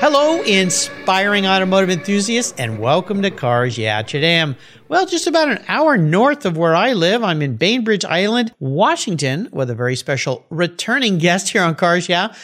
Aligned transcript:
Hello, 0.00 0.40
inspiring 0.44 1.46
automotive 1.46 1.90
enthusiasts, 1.90 2.54
and 2.56 2.78
welcome 2.78 3.20
to 3.20 3.30
Cars 3.30 3.76
Yeah. 3.76 4.02
I'm, 4.14 4.56
well, 4.88 5.04
just 5.04 5.26
about 5.26 5.50
an 5.50 5.62
hour 5.68 5.98
north 5.98 6.46
of 6.46 6.56
where 6.56 6.74
I 6.74 6.94
live. 6.94 7.22
I'm 7.22 7.42
in 7.42 7.56
Bainbridge 7.56 8.06
Island, 8.06 8.54
Washington, 8.60 9.50
with 9.52 9.68
a 9.68 9.74
very 9.74 9.96
special 9.96 10.46
returning 10.48 11.18
guest 11.18 11.50
here 11.50 11.62
on 11.62 11.74
Cars 11.74 12.08
Yeah, 12.08 12.34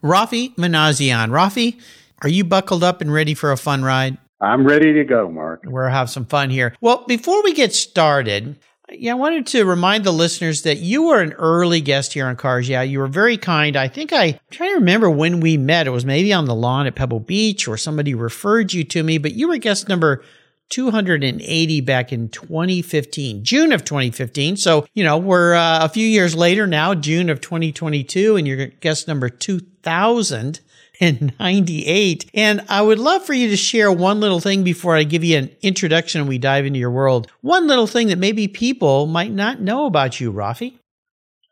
Raffi 0.00 0.54
Minasian. 0.54 1.30
Raffi, 1.30 1.80
are 2.22 2.28
you 2.28 2.44
buckled 2.44 2.84
up 2.84 3.00
and 3.00 3.12
ready 3.12 3.34
for 3.34 3.50
a 3.50 3.56
fun 3.56 3.82
ride? 3.82 4.16
I'm 4.40 4.64
ready 4.64 4.92
to 4.92 5.02
go, 5.02 5.28
Mark. 5.28 5.62
We'll 5.66 5.88
have 5.88 6.08
some 6.08 6.26
fun 6.26 6.50
here. 6.50 6.72
Well, 6.80 7.04
before 7.08 7.42
we 7.42 7.52
get 7.52 7.74
started, 7.74 8.60
yeah, 8.98 9.12
I 9.12 9.14
wanted 9.14 9.46
to 9.48 9.64
remind 9.64 10.04
the 10.04 10.12
listeners 10.12 10.62
that 10.62 10.78
you 10.78 11.04
were 11.04 11.20
an 11.20 11.32
early 11.34 11.80
guest 11.80 12.12
here 12.12 12.26
on 12.26 12.36
Cars. 12.36 12.68
Yeah, 12.68 12.82
you 12.82 12.98
were 12.98 13.06
very 13.06 13.36
kind. 13.36 13.76
I 13.76 13.88
think 13.88 14.12
I, 14.12 14.24
I'm 14.24 14.38
trying 14.50 14.70
to 14.70 14.76
remember 14.76 15.10
when 15.10 15.40
we 15.40 15.56
met. 15.56 15.86
It 15.86 15.90
was 15.90 16.04
maybe 16.04 16.32
on 16.32 16.44
the 16.44 16.54
lawn 16.54 16.86
at 16.86 16.94
Pebble 16.94 17.20
Beach 17.20 17.68
or 17.68 17.76
somebody 17.76 18.14
referred 18.14 18.72
you 18.72 18.84
to 18.84 19.02
me, 19.02 19.18
but 19.18 19.32
you 19.32 19.48
were 19.48 19.56
guest 19.58 19.88
number 19.88 20.22
280 20.70 21.80
back 21.82 22.12
in 22.12 22.28
2015, 22.30 23.44
June 23.44 23.72
of 23.72 23.84
2015. 23.84 24.56
So, 24.56 24.86
you 24.94 25.04
know, 25.04 25.18
we're 25.18 25.54
uh, 25.54 25.84
a 25.84 25.88
few 25.88 26.06
years 26.06 26.34
later 26.34 26.66
now, 26.66 26.94
June 26.94 27.28
of 27.28 27.40
2022, 27.40 28.36
and 28.36 28.48
you're 28.48 28.66
guest 28.66 29.06
number 29.06 29.28
2000 29.28 30.60
and 31.02 31.34
98. 31.40 32.30
And 32.32 32.64
I 32.68 32.80
would 32.80 33.00
love 33.00 33.24
for 33.24 33.34
you 33.34 33.48
to 33.48 33.56
share 33.56 33.90
one 33.90 34.20
little 34.20 34.38
thing 34.38 34.62
before 34.62 34.96
I 34.96 35.02
give 35.02 35.24
you 35.24 35.36
an 35.36 35.50
introduction 35.60 36.20
and 36.20 36.28
we 36.28 36.38
dive 36.38 36.64
into 36.64 36.78
your 36.78 36.92
world. 36.92 37.26
One 37.40 37.66
little 37.66 37.88
thing 37.88 38.06
that 38.08 38.18
maybe 38.18 38.46
people 38.46 39.06
might 39.06 39.32
not 39.32 39.60
know 39.60 39.86
about 39.86 40.20
you, 40.20 40.32
Raffi. 40.32 40.74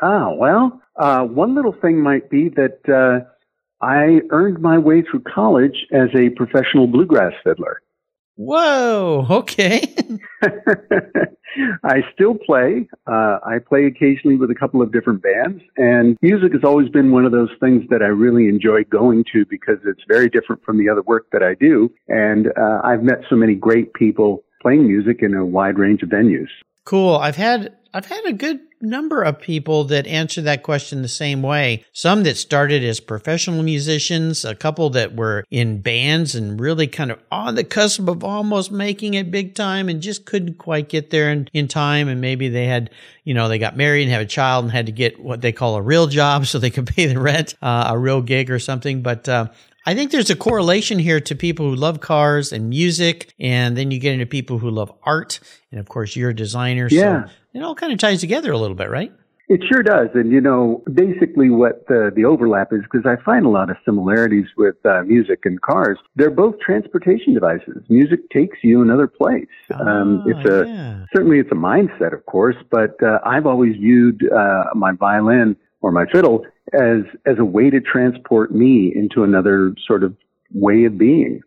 Ah, 0.00 0.30
well, 0.32 0.80
uh, 0.96 1.24
one 1.24 1.56
little 1.56 1.72
thing 1.72 2.00
might 2.00 2.30
be 2.30 2.48
that 2.50 2.78
uh, 2.88 3.28
I 3.84 4.20
earned 4.30 4.60
my 4.60 4.78
way 4.78 5.02
through 5.02 5.22
college 5.22 5.86
as 5.92 6.08
a 6.14 6.30
professional 6.30 6.86
bluegrass 6.86 7.32
fiddler. 7.42 7.82
Whoa, 8.40 9.26
okay. 9.28 9.94
I 11.84 12.00
still 12.14 12.36
play. 12.36 12.88
Uh, 13.06 13.38
I 13.44 13.58
play 13.58 13.84
occasionally 13.84 14.36
with 14.36 14.50
a 14.50 14.54
couple 14.54 14.80
of 14.80 14.92
different 14.92 15.22
bands, 15.22 15.62
and 15.76 16.16
music 16.22 16.54
has 16.54 16.64
always 16.64 16.88
been 16.88 17.12
one 17.12 17.26
of 17.26 17.32
those 17.32 17.50
things 17.60 17.84
that 17.90 18.00
I 18.00 18.06
really 18.06 18.48
enjoy 18.48 18.84
going 18.84 19.26
to 19.34 19.44
because 19.44 19.76
it's 19.84 20.00
very 20.08 20.30
different 20.30 20.64
from 20.64 20.78
the 20.78 20.88
other 20.88 21.02
work 21.02 21.26
that 21.32 21.42
I 21.42 21.52
do. 21.52 21.92
And 22.08 22.46
uh, 22.56 22.80
I've 22.82 23.02
met 23.02 23.18
so 23.28 23.36
many 23.36 23.54
great 23.54 23.92
people 23.92 24.42
playing 24.62 24.86
music 24.86 25.18
in 25.20 25.34
a 25.34 25.44
wide 25.44 25.78
range 25.78 26.02
of 26.02 26.08
venues. 26.08 26.48
Cool. 26.86 27.16
I've 27.16 27.36
had 27.36 27.76
I've 27.92 28.06
had 28.06 28.24
a 28.24 28.32
good 28.32 28.60
number 28.80 29.22
of 29.22 29.40
people 29.40 29.84
that 29.84 30.06
answer 30.06 30.40
that 30.42 30.62
question 30.62 31.02
the 31.02 31.08
same 31.08 31.42
way. 31.42 31.84
Some 31.92 32.22
that 32.22 32.36
started 32.36 32.84
as 32.84 33.00
professional 33.00 33.62
musicians, 33.62 34.44
a 34.44 34.54
couple 34.54 34.90
that 34.90 35.16
were 35.16 35.44
in 35.50 35.80
bands 35.80 36.34
and 36.34 36.60
really 36.60 36.86
kind 36.86 37.10
of 37.10 37.18
on 37.30 37.56
the 37.56 37.64
cusp 37.64 38.08
of 38.08 38.24
almost 38.24 38.70
making 38.70 39.14
it 39.14 39.30
big 39.30 39.54
time 39.54 39.88
and 39.88 40.00
just 40.00 40.24
couldn't 40.24 40.54
quite 40.54 40.88
get 40.88 41.10
there 41.10 41.30
in, 41.30 41.48
in 41.52 41.68
time. 41.68 42.08
And 42.08 42.20
maybe 42.20 42.48
they 42.48 42.66
had, 42.66 42.90
you 43.24 43.34
know, 43.34 43.48
they 43.48 43.58
got 43.58 43.76
married 43.76 44.04
and 44.04 44.12
have 44.12 44.22
a 44.22 44.26
child 44.26 44.64
and 44.64 44.72
had 44.72 44.86
to 44.86 44.92
get 44.92 45.20
what 45.20 45.40
they 45.40 45.52
call 45.52 45.76
a 45.76 45.82
real 45.82 46.06
job 46.06 46.46
so 46.46 46.58
they 46.58 46.70
could 46.70 46.86
pay 46.86 47.06
the 47.06 47.20
rent, 47.20 47.54
uh, 47.60 47.88
a 47.90 47.98
real 47.98 48.22
gig 48.22 48.50
or 48.50 48.58
something. 48.58 49.02
But, 49.02 49.28
uh, 49.28 49.48
I 49.86 49.94
think 49.94 50.10
there's 50.10 50.30
a 50.30 50.36
correlation 50.36 50.98
here 50.98 51.20
to 51.20 51.34
people 51.34 51.68
who 51.68 51.74
love 51.74 52.00
cars 52.00 52.52
and 52.52 52.68
music, 52.68 53.32
and 53.40 53.76
then 53.76 53.90
you 53.90 53.98
get 53.98 54.12
into 54.12 54.26
people 54.26 54.58
who 54.58 54.70
love 54.70 54.92
art, 55.04 55.40
and 55.70 55.80
of 55.80 55.88
course 55.88 56.16
you're 56.16 56.30
a 56.30 56.34
designer, 56.34 56.88
yeah. 56.90 57.24
so 57.24 57.30
it 57.54 57.62
all 57.62 57.74
kind 57.74 57.92
of 57.92 57.98
ties 57.98 58.20
together 58.20 58.52
a 58.52 58.58
little 58.58 58.76
bit, 58.76 58.90
right? 58.90 59.12
It 59.48 59.62
sure 59.68 59.82
does. 59.82 60.10
And, 60.14 60.30
you 60.30 60.40
know, 60.40 60.80
basically 60.94 61.50
what 61.50 61.84
the, 61.88 62.12
the 62.14 62.24
overlap 62.24 62.72
is, 62.72 62.82
because 62.82 63.04
I 63.04 63.20
find 63.24 63.44
a 63.44 63.48
lot 63.48 63.68
of 63.68 63.76
similarities 63.84 64.46
with 64.56 64.76
uh, 64.84 65.02
music 65.02 65.40
and 65.44 65.60
cars. 65.60 65.98
They're 66.14 66.30
both 66.30 66.60
transportation 66.60 67.34
devices. 67.34 67.82
Music 67.88 68.20
takes 68.30 68.58
you 68.62 68.80
another 68.80 69.08
place. 69.08 69.48
Oh, 69.74 69.84
um, 69.84 70.24
it's 70.24 70.48
a, 70.48 70.68
yeah. 70.68 71.04
certainly 71.12 71.40
it's 71.40 71.50
a 71.50 71.56
mindset, 71.56 72.12
of 72.12 72.24
course, 72.26 72.54
but 72.70 73.02
uh, 73.02 73.18
I've 73.26 73.44
always 73.44 73.74
viewed 73.74 74.22
uh, 74.32 74.66
my 74.76 74.92
violin 74.92 75.56
or 75.80 75.90
my 75.90 76.04
fiddle 76.12 76.46
as, 76.74 77.02
as 77.26 77.38
a 77.38 77.44
way 77.44 77.70
to 77.70 77.80
transport 77.80 78.52
me 78.52 78.92
into 78.94 79.22
another 79.22 79.74
sort 79.86 80.04
of 80.04 80.16
way 80.52 80.84
of 80.84 80.98
being. 80.98 81.40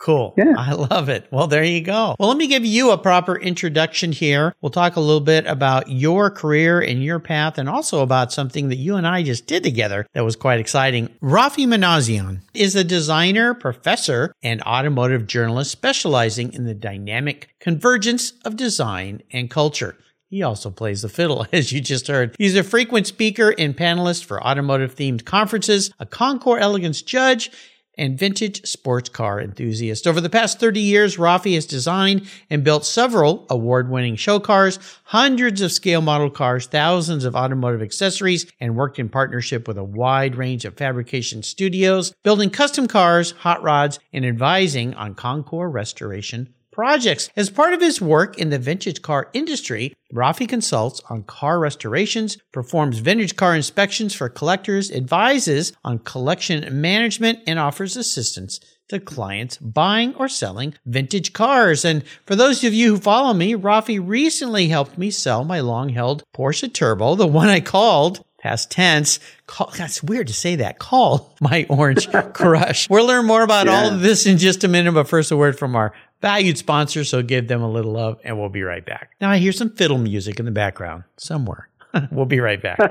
Cool. 0.00 0.32
Yeah. 0.38 0.54
I 0.56 0.72
love 0.72 1.10
it. 1.10 1.28
Well, 1.30 1.46
there 1.46 1.62
you 1.62 1.82
go. 1.82 2.16
Well, 2.18 2.30
let 2.30 2.38
me 2.38 2.46
give 2.46 2.64
you 2.64 2.90
a 2.90 2.96
proper 2.96 3.36
introduction 3.36 4.12
here. 4.12 4.54
We'll 4.62 4.70
talk 4.70 4.96
a 4.96 5.00
little 5.00 5.20
bit 5.20 5.46
about 5.46 5.90
your 5.90 6.30
career 6.30 6.80
and 6.80 7.04
your 7.04 7.18
path 7.18 7.58
and 7.58 7.68
also 7.68 8.00
about 8.00 8.32
something 8.32 8.70
that 8.70 8.76
you 8.76 8.96
and 8.96 9.06
I 9.06 9.22
just 9.22 9.46
did 9.46 9.62
together 9.62 10.06
that 10.14 10.24
was 10.24 10.36
quite 10.36 10.58
exciting. 10.58 11.08
Raffi 11.22 11.66
Minasian 11.66 12.40
is 12.54 12.74
a 12.74 12.82
designer, 12.82 13.52
professor, 13.52 14.32
and 14.42 14.62
automotive 14.62 15.26
journalist 15.26 15.70
specializing 15.70 16.54
in 16.54 16.64
the 16.64 16.74
dynamic 16.74 17.50
convergence 17.60 18.32
of 18.42 18.56
design 18.56 19.22
and 19.30 19.50
culture. 19.50 19.98
He 20.30 20.44
also 20.44 20.70
plays 20.70 21.02
the 21.02 21.08
fiddle, 21.08 21.44
as 21.52 21.72
you 21.72 21.80
just 21.80 22.06
heard. 22.06 22.36
He's 22.38 22.56
a 22.56 22.62
frequent 22.62 23.08
speaker 23.08 23.52
and 23.58 23.76
panelist 23.76 24.24
for 24.24 24.42
automotive 24.42 24.94
themed 24.94 25.24
conferences, 25.24 25.92
a 25.98 26.06
Concours 26.06 26.62
Elegance 26.62 27.02
judge, 27.02 27.50
and 27.98 28.16
vintage 28.16 28.64
sports 28.64 29.08
car 29.08 29.40
enthusiast. 29.40 30.06
Over 30.06 30.20
the 30.20 30.30
past 30.30 30.60
30 30.60 30.80
years, 30.80 31.16
Raffi 31.16 31.54
has 31.54 31.66
designed 31.66 32.28
and 32.48 32.62
built 32.62 32.86
several 32.86 33.44
award 33.50 33.90
winning 33.90 34.14
show 34.14 34.38
cars, 34.38 34.78
hundreds 35.04 35.60
of 35.60 35.72
scale 35.72 36.00
model 36.00 36.30
cars, 36.30 36.66
thousands 36.66 37.24
of 37.24 37.34
automotive 37.34 37.82
accessories, 37.82 38.46
and 38.60 38.76
worked 38.76 39.00
in 39.00 39.08
partnership 39.08 39.66
with 39.66 39.76
a 39.76 39.84
wide 39.84 40.36
range 40.36 40.64
of 40.64 40.78
fabrication 40.78 41.42
studios, 41.42 42.14
building 42.22 42.50
custom 42.50 42.86
cars, 42.86 43.32
hot 43.32 43.62
rods, 43.64 43.98
and 44.12 44.24
advising 44.24 44.94
on 44.94 45.14
Concours 45.14 45.72
restoration 45.72 46.54
projects. 46.72 47.30
As 47.36 47.50
part 47.50 47.72
of 47.72 47.80
his 47.80 48.00
work 48.00 48.38
in 48.38 48.50
the 48.50 48.58
vintage 48.58 49.02
car 49.02 49.28
industry, 49.32 49.94
Raffi 50.12 50.48
consults 50.48 51.00
on 51.08 51.22
car 51.24 51.58
restorations, 51.58 52.36
performs 52.52 52.98
vintage 52.98 53.36
car 53.36 53.54
inspections 53.54 54.14
for 54.14 54.28
collectors, 54.28 54.90
advises 54.90 55.72
on 55.84 56.00
collection 56.00 56.80
management, 56.80 57.40
and 57.46 57.58
offers 57.58 57.96
assistance 57.96 58.60
to 58.88 58.98
clients 58.98 59.56
buying 59.58 60.14
or 60.16 60.28
selling 60.28 60.74
vintage 60.84 61.32
cars. 61.32 61.84
And 61.84 62.04
for 62.26 62.34
those 62.34 62.64
of 62.64 62.74
you 62.74 62.94
who 62.94 63.00
follow 63.00 63.32
me, 63.32 63.54
Raffi 63.54 64.00
recently 64.04 64.68
helped 64.68 64.98
me 64.98 65.10
sell 65.10 65.44
my 65.44 65.60
long 65.60 65.90
held 65.90 66.24
Porsche 66.34 66.72
Turbo, 66.72 67.14
the 67.14 67.26
one 67.26 67.48
I 67.48 67.60
called 67.60 68.24
past 68.40 68.70
tense. 68.70 69.20
Call, 69.46 69.70
that's 69.76 70.02
weird 70.02 70.26
to 70.26 70.32
say 70.32 70.56
that. 70.56 70.78
Call 70.78 71.36
my 71.40 71.66
orange 71.68 72.10
crush. 72.34 72.88
We'll 72.90 73.06
learn 73.06 73.26
more 73.26 73.42
about 73.42 73.68
all 73.68 73.92
of 73.92 74.00
this 74.00 74.26
in 74.26 74.38
just 74.38 74.64
a 74.64 74.68
minute, 74.68 74.92
but 74.92 75.08
first 75.08 75.30
a 75.30 75.36
word 75.36 75.58
from 75.58 75.76
our 75.76 75.92
valued 76.20 76.58
sponsor. 76.58 77.04
So 77.04 77.22
give 77.22 77.48
them 77.48 77.62
a 77.62 77.70
little 77.70 77.92
love 77.92 78.18
and 78.24 78.38
we'll 78.38 78.48
be 78.48 78.62
right 78.62 78.84
back. 78.84 79.12
Now 79.20 79.30
I 79.30 79.38
hear 79.38 79.52
some 79.52 79.70
fiddle 79.70 79.98
music 79.98 80.38
in 80.38 80.44
the 80.44 80.50
background 80.50 81.04
somewhere. 81.16 81.68
we'll 82.10 82.26
be 82.26 82.40
right 82.40 82.62
back. 82.62 82.78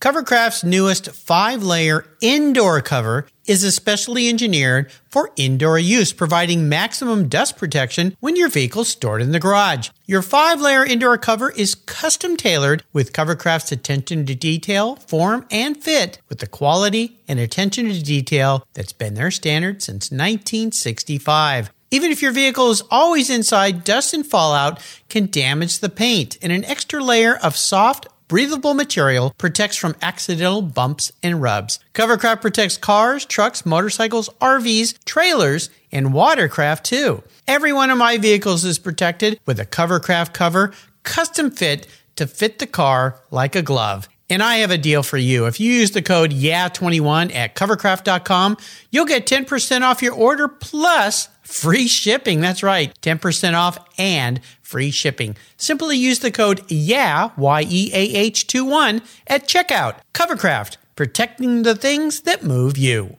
Covercraft's 0.00 0.62
newest 0.62 1.10
five 1.12 1.62
layer 1.62 2.04
indoor 2.20 2.82
cover 2.82 3.26
is 3.46 3.64
especially 3.64 4.28
engineered 4.28 4.92
for 5.08 5.30
indoor 5.36 5.78
use, 5.78 6.12
providing 6.12 6.68
maximum 6.68 7.28
dust 7.28 7.56
protection 7.56 8.14
when 8.20 8.36
your 8.36 8.50
vehicle's 8.50 8.88
stored 8.88 9.22
in 9.22 9.32
the 9.32 9.40
garage. 9.40 9.88
Your 10.04 10.20
five 10.20 10.60
layer 10.60 10.84
indoor 10.84 11.16
cover 11.16 11.50
is 11.50 11.74
custom 11.74 12.36
tailored 12.36 12.84
with 12.92 13.14
Covercraft's 13.14 13.72
attention 13.72 14.26
to 14.26 14.34
detail, 14.34 14.96
form, 14.96 15.46
and 15.50 15.82
fit 15.82 16.20
with 16.28 16.40
the 16.40 16.46
quality 16.46 17.18
and 17.26 17.40
attention 17.40 17.86
to 17.88 18.02
detail 18.02 18.66
that's 18.74 18.92
been 18.92 19.14
their 19.14 19.30
standard 19.30 19.80
since 19.80 20.10
1965. 20.10 21.70
Even 21.90 22.10
if 22.10 22.20
your 22.20 22.32
vehicle 22.32 22.70
is 22.70 22.82
always 22.90 23.30
inside, 23.30 23.84
dust 23.84 24.12
and 24.12 24.26
fallout 24.26 24.80
can 25.08 25.30
damage 25.30 25.78
the 25.78 25.88
paint, 25.88 26.36
and 26.42 26.52
an 26.52 26.64
extra 26.64 27.02
layer 27.02 27.36
of 27.36 27.56
soft, 27.56 28.08
breathable 28.26 28.74
material 28.74 29.32
protects 29.38 29.76
from 29.76 29.94
accidental 30.02 30.62
bumps 30.62 31.12
and 31.22 31.40
rubs. 31.40 31.78
Covercraft 31.94 32.40
protects 32.40 32.76
cars, 32.76 33.24
trucks, 33.24 33.64
motorcycles, 33.64 34.28
RVs, 34.40 34.96
trailers, 35.04 35.70
and 35.92 36.12
watercraft 36.12 36.84
too. 36.84 37.22
Every 37.46 37.72
one 37.72 37.90
of 37.90 37.98
my 37.98 38.18
vehicles 38.18 38.64
is 38.64 38.80
protected 38.80 39.38
with 39.46 39.60
a 39.60 39.66
Covercraft 39.66 40.32
cover, 40.32 40.72
custom 41.04 41.52
fit 41.52 41.86
to 42.16 42.26
fit 42.26 42.58
the 42.58 42.66
car 42.66 43.20
like 43.30 43.54
a 43.54 43.62
glove. 43.62 44.08
And 44.28 44.42
I 44.42 44.56
have 44.56 44.72
a 44.72 44.78
deal 44.78 45.02
for 45.02 45.18
you. 45.18 45.46
If 45.46 45.60
you 45.60 45.72
use 45.72 45.92
the 45.92 46.02
code 46.02 46.32
YEAH21 46.32 47.32
at 47.34 47.54
covercraft.com, 47.54 48.56
you'll 48.90 49.06
get 49.06 49.26
10% 49.26 49.82
off 49.82 50.02
your 50.02 50.14
order 50.14 50.48
plus 50.48 51.28
free 51.42 51.86
shipping. 51.86 52.40
That's 52.40 52.62
right, 52.62 52.92
10% 53.02 53.54
off 53.54 53.78
and 53.98 54.40
free 54.62 54.90
shipping. 54.90 55.36
Simply 55.56 55.96
use 55.96 56.18
the 56.18 56.32
code 56.32 56.66
YEAH, 56.68 57.36
Y-E-A-H 57.36 58.46
21 58.48 59.02
at 59.28 59.46
checkout. 59.46 60.00
Covercraft, 60.12 60.76
protecting 60.96 61.62
the 61.62 61.76
things 61.76 62.22
that 62.22 62.42
move 62.42 62.76
you. 62.76 63.16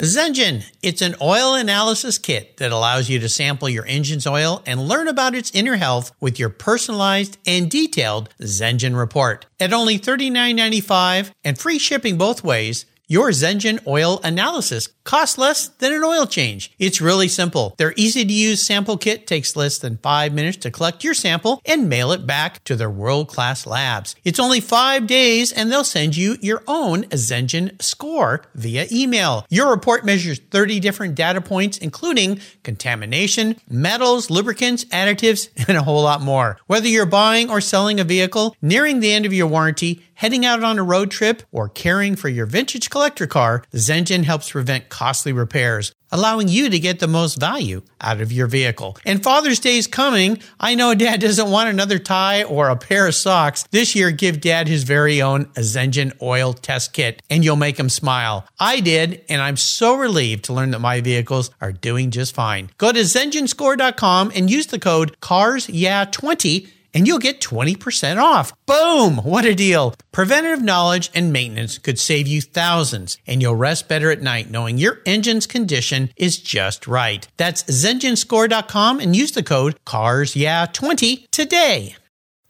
Zengen, 0.00 0.64
it's 0.80 1.02
an 1.02 1.16
oil 1.20 1.54
analysis 1.54 2.18
kit 2.18 2.58
that 2.58 2.70
allows 2.70 3.08
you 3.08 3.18
to 3.18 3.28
sample 3.28 3.68
your 3.68 3.84
engine's 3.86 4.28
oil 4.28 4.62
and 4.64 4.86
learn 4.86 5.08
about 5.08 5.34
its 5.34 5.50
inner 5.50 5.74
health 5.74 6.12
with 6.20 6.38
your 6.38 6.50
personalized 6.50 7.36
and 7.44 7.68
detailed 7.68 8.28
Zengen 8.40 8.96
report. 8.96 9.46
At 9.58 9.72
only 9.72 9.98
$39.95 9.98 11.32
and 11.42 11.58
free 11.58 11.80
shipping 11.80 12.16
both 12.16 12.44
ways, 12.44 12.86
your 13.08 13.30
Zengen 13.30 13.84
oil 13.86 14.20
analysis 14.22 14.88
costs 15.02 15.38
less 15.38 15.68
than 15.68 15.94
an 15.94 16.04
oil 16.04 16.26
change. 16.26 16.70
It's 16.78 17.00
really 17.00 17.26
simple. 17.26 17.74
Their 17.78 17.94
easy 17.96 18.22
to 18.26 18.32
use 18.32 18.66
sample 18.66 18.98
kit 18.98 19.26
takes 19.26 19.56
less 19.56 19.78
than 19.78 19.96
five 19.96 20.34
minutes 20.34 20.58
to 20.58 20.70
collect 20.70 21.02
your 21.02 21.14
sample 21.14 21.62
and 21.64 21.88
mail 21.88 22.12
it 22.12 22.26
back 22.26 22.62
to 22.64 22.76
their 22.76 22.90
world 22.90 23.28
class 23.28 23.66
labs. 23.66 24.14
It's 24.24 24.38
only 24.38 24.60
five 24.60 25.06
days 25.06 25.50
and 25.50 25.72
they'll 25.72 25.84
send 25.84 26.18
you 26.18 26.36
your 26.42 26.62
own 26.66 27.04
Zengen 27.04 27.80
score 27.80 28.42
via 28.54 28.86
email. 28.92 29.46
Your 29.48 29.70
report 29.70 30.04
measures 30.04 30.38
30 30.38 30.78
different 30.78 31.14
data 31.14 31.40
points, 31.40 31.78
including 31.78 32.40
contamination, 32.62 33.56
metals, 33.70 34.28
lubricants, 34.28 34.84
additives, 34.86 35.48
and 35.68 35.78
a 35.78 35.82
whole 35.82 36.02
lot 36.02 36.20
more. 36.20 36.58
Whether 36.66 36.88
you're 36.88 37.06
buying 37.06 37.48
or 37.48 37.62
selling 37.62 38.00
a 38.00 38.04
vehicle, 38.04 38.54
nearing 38.60 39.00
the 39.00 39.12
end 39.12 39.24
of 39.24 39.32
your 39.32 39.46
warranty, 39.46 40.04
heading 40.18 40.44
out 40.44 40.64
on 40.64 40.80
a 40.80 40.82
road 40.82 41.12
trip, 41.12 41.44
or 41.52 41.68
caring 41.68 42.16
for 42.16 42.28
your 42.28 42.44
vintage 42.44 42.90
collector 42.90 43.26
car, 43.26 43.62
Zengen 43.72 44.24
helps 44.24 44.50
prevent 44.50 44.88
costly 44.88 45.32
repairs, 45.32 45.94
allowing 46.10 46.48
you 46.48 46.68
to 46.68 46.78
get 46.80 46.98
the 46.98 47.06
most 47.06 47.38
value 47.38 47.82
out 48.00 48.20
of 48.20 48.32
your 48.32 48.48
vehicle. 48.48 48.96
And 49.04 49.22
Father's 49.22 49.60
Day 49.60 49.78
is 49.78 49.86
coming. 49.86 50.40
I 50.58 50.74
know 50.74 50.92
dad 50.96 51.20
doesn't 51.20 51.50
want 51.50 51.68
another 51.68 52.00
tie 52.00 52.42
or 52.42 52.68
a 52.68 52.74
pair 52.76 53.06
of 53.06 53.14
socks. 53.14 53.62
This 53.70 53.94
year, 53.94 54.10
give 54.10 54.40
dad 54.40 54.66
his 54.66 54.82
very 54.82 55.22
own 55.22 55.44
Zengen 55.54 56.12
oil 56.20 56.52
test 56.52 56.92
kit 56.92 57.22
and 57.30 57.44
you'll 57.44 57.54
make 57.54 57.78
him 57.78 57.88
smile. 57.88 58.44
I 58.58 58.80
did, 58.80 59.24
and 59.28 59.40
I'm 59.40 59.56
so 59.56 59.94
relieved 59.94 60.46
to 60.46 60.52
learn 60.52 60.72
that 60.72 60.80
my 60.80 61.00
vehicles 61.00 61.52
are 61.60 61.72
doing 61.72 62.10
just 62.10 62.34
fine. 62.34 62.70
Go 62.76 62.90
to 62.90 63.00
ZengenScore.com 63.00 64.32
and 64.34 64.50
use 64.50 64.66
the 64.66 64.80
code 64.80 65.16
CARSYEAH20 65.20 66.70
and 66.94 67.06
you'll 67.06 67.18
get 67.18 67.40
20% 67.40 68.16
off. 68.22 68.52
Boom! 68.66 69.18
What 69.18 69.44
a 69.44 69.54
deal. 69.54 69.94
Preventative 70.12 70.62
knowledge 70.62 71.10
and 71.14 71.32
maintenance 71.32 71.78
could 71.78 71.98
save 71.98 72.26
you 72.26 72.40
thousands, 72.40 73.18
and 73.26 73.42
you'll 73.42 73.54
rest 73.54 73.88
better 73.88 74.10
at 74.10 74.22
night 74.22 74.50
knowing 74.50 74.78
your 74.78 75.00
engine's 75.06 75.46
condition 75.46 76.10
is 76.16 76.38
just 76.38 76.86
right. 76.86 77.26
That's 77.36 77.64
ZengenScore.com 77.64 79.00
and 79.00 79.14
use 79.14 79.32
the 79.32 79.42
code 79.42 79.76
CARSYEAH20 79.84 81.30
today. 81.30 81.96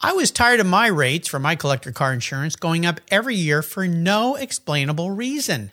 I 0.01 0.13
was 0.13 0.31
tired 0.31 0.61
of 0.61 0.67
my 0.67 0.87
rates 0.87 1.27
for 1.27 1.41
my 1.41 1.57
collector 1.57 1.91
car 1.91 2.13
insurance 2.13 2.55
going 2.55 2.87
up 2.87 3.01
every 3.11 3.35
year 3.35 3.63
for 3.63 3.89
no 3.89 4.37
explainable 4.37 5.11
reason 5.11 5.73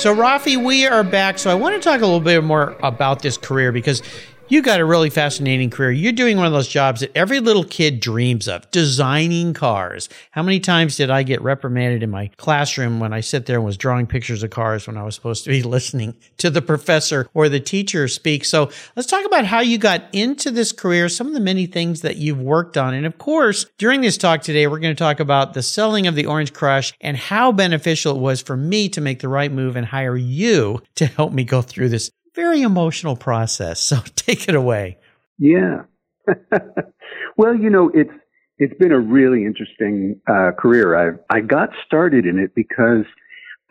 So, 0.00 0.16
Raffi, 0.16 0.56
we 0.56 0.86
are 0.86 1.04
back. 1.04 1.38
So, 1.38 1.50
I 1.50 1.54
want 1.54 1.74
to 1.74 1.80
talk 1.86 2.00
a 2.00 2.06
little 2.06 2.20
bit 2.20 2.42
more 2.42 2.74
about 2.82 3.20
this 3.20 3.36
career 3.36 3.70
because 3.70 4.02
you 4.50 4.62
got 4.62 4.80
a 4.80 4.84
really 4.84 5.10
fascinating 5.10 5.70
career. 5.70 5.92
You're 5.92 6.10
doing 6.10 6.36
one 6.36 6.46
of 6.46 6.52
those 6.52 6.66
jobs 6.66 7.00
that 7.00 7.16
every 7.16 7.38
little 7.38 7.62
kid 7.62 8.00
dreams 8.00 8.48
of 8.48 8.68
designing 8.72 9.54
cars. 9.54 10.08
How 10.32 10.42
many 10.42 10.58
times 10.58 10.96
did 10.96 11.08
I 11.08 11.22
get 11.22 11.40
reprimanded 11.40 12.02
in 12.02 12.10
my 12.10 12.32
classroom 12.36 12.98
when 12.98 13.12
I 13.12 13.20
sit 13.20 13.46
there 13.46 13.56
and 13.56 13.64
was 13.64 13.76
drawing 13.76 14.08
pictures 14.08 14.42
of 14.42 14.50
cars 14.50 14.88
when 14.88 14.96
I 14.96 15.04
was 15.04 15.14
supposed 15.14 15.44
to 15.44 15.50
be 15.50 15.62
listening 15.70 16.16
to 16.38 16.50
the 16.50 16.60
professor 16.60 17.28
or 17.32 17.48
the 17.48 17.60
teacher 17.60 18.08
speak? 18.08 18.44
So 18.44 18.70
let's 18.96 19.08
talk 19.08 19.24
about 19.24 19.44
how 19.44 19.60
you 19.60 19.78
got 19.78 20.02
into 20.12 20.50
this 20.50 20.72
career, 20.72 21.08
some 21.08 21.28
of 21.28 21.34
the 21.34 21.40
many 21.40 21.66
things 21.66 22.00
that 22.00 22.16
you've 22.16 22.40
worked 22.40 22.76
on. 22.76 22.92
And 22.92 23.06
of 23.06 23.18
course, 23.18 23.66
during 23.78 24.00
this 24.00 24.18
talk 24.18 24.42
today, 24.42 24.66
we're 24.66 24.80
going 24.80 24.96
to 24.96 24.98
talk 24.98 25.20
about 25.20 25.54
the 25.54 25.62
selling 25.62 26.08
of 26.08 26.16
the 26.16 26.26
Orange 26.26 26.52
Crush 26.52 26.92
and 27.00 27.16
how 27.16 27.52
beneficial 27.52 28.16
it 28.16 28.20
was 28.20 28.42
for 28.42 28.56
me 28.56 28.88
to 28.88 29.00
make 29.00 29.20
the 29.20 29.28
right 29.28 29.52
move 29.52 29.76
and 29.76 29.86
hire 29.86 30.16
you 30.16 30.82
to 30.96 31.06
help 31.06 31.32
me 31.32 31.44
go 31.44 31.62
through 31.62 31.90
this 31.90 32.10
very 32.34 32.62
emotional 32.62 33.16
process. 33.16 33.80
So 33.80 33.96
take 34.16 34.48
it 34.48 34.54
away. 34.54 34.98
Yeah. 35.38 35.82
well, 37.36 37.54
you 37.54 37.70
know, 37.70 37.90
it's 37.94 38.12
it's 38.58 38.74
been 38.78 38.92
a 38.92 39.00
really 39.00 39.44
interesting 39.46 40.20
uh, 40.28 40.50
career. 40.58 40.94
I 40.96 41.36
I 41.36 41.40
got 41.40 41.70
started 41.86 42.26
in 42.26 42.38
it 42.38 42.54
because 42.54 43.04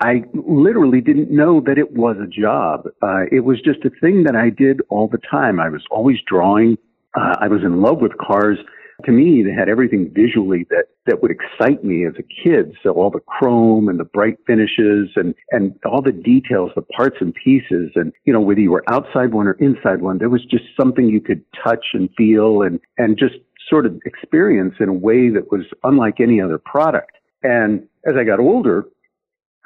I 0.02 0.24
literally 0.34 1.02
didn't 1.02 1.30
know 1.30 1.62
that 1.66 1.78
it 1.78 1.92
was 1.94 2.18
a 2.18 2.28
job. 2.28 2.88
Uh, 3.02 3.26
it 3.32 3.42
was 3.42 3.62
just 3.62 3.84
a 3.84 3.92
thing 4.02 4.24
that 4.24 4.36
I 4.36 4.50
did 4.50 4.82
all 4.90 5.08
the 5.08 5.20
time. 5.30 5.60
I 5.60 5.70
was 5.70 5.84
always 5.92 6.18
drawing. 6.26 6.78
Uh, 7.16 7.36
I 7.40 7.48
was 7.48 7.62
in 7.64 7.82
love 7.82 8.00
with 8.00 8.18
cars 8.18 8.58
to 9.06 9.12
me, 9.12 9.44
they 9.44 9.52
had 9.52 9.70
everything 9.70 10.12
visually 10.14 10.66
that, 10.70 10.86
that 11.06 11.22
would 11.22 11.32
excite 11.32 11.84
me 11.84 12.06
as 12.06 12.14
a 12.20 12.24
kid. 12.24 12.76
So 12.84 12.92
all 12.92 13.10
the 13.10 13.20
chrome 13.20 13.88
and 13.88 14.00
the 14.00 14.04
bright 14.04 14.38
finishes 14.46 15.10
and, 15.16 15.34
and 15.52 15.78
all 15.86 16.02
the 16.02 16.12
details, 16.12 16.72
the 16.76 16.82
parts 16.82 17.18
and 17.20 17.34
pieces. 17.34 17.92
And, 17.96 18.12
you 18.26 18.34
know, 18.34 18.42
whether 18.42 18.60
you 18.60 18.72
were 18.72 18.84
outside 18.90 19.34
one 19.34 19.48
or 19.48 19.54
inside 19.54 20.02
one, 20.02 20.18
there 20.18 20.30
was 20.30 20.44
just 20.46 20.66
something 20.80 21.08
you 21.08 21.22
could 21.22 21.44
touch 21.64 21.88
and 21.94 22.10
feel 22.18 22.62
and, 22.62 22.80
and 22.98 23.18
just 23.18 23.36
sort 23.70 23.86
of 23.86 24.00
experience 24.06 24.76
in 24.80 24.90
a 24.90 24.94
way 24.94 25.30
that 25.30 25.52
was 25.52 25.66
unlike 25.84 26.20
any 26.20 26.42
other 26.42 26.58
product. 26.58 27.12
And 27.44 27.88
as 28.06 28.16
I 28.20 28.24
got 28.24 28.40
older, 28.40 28.86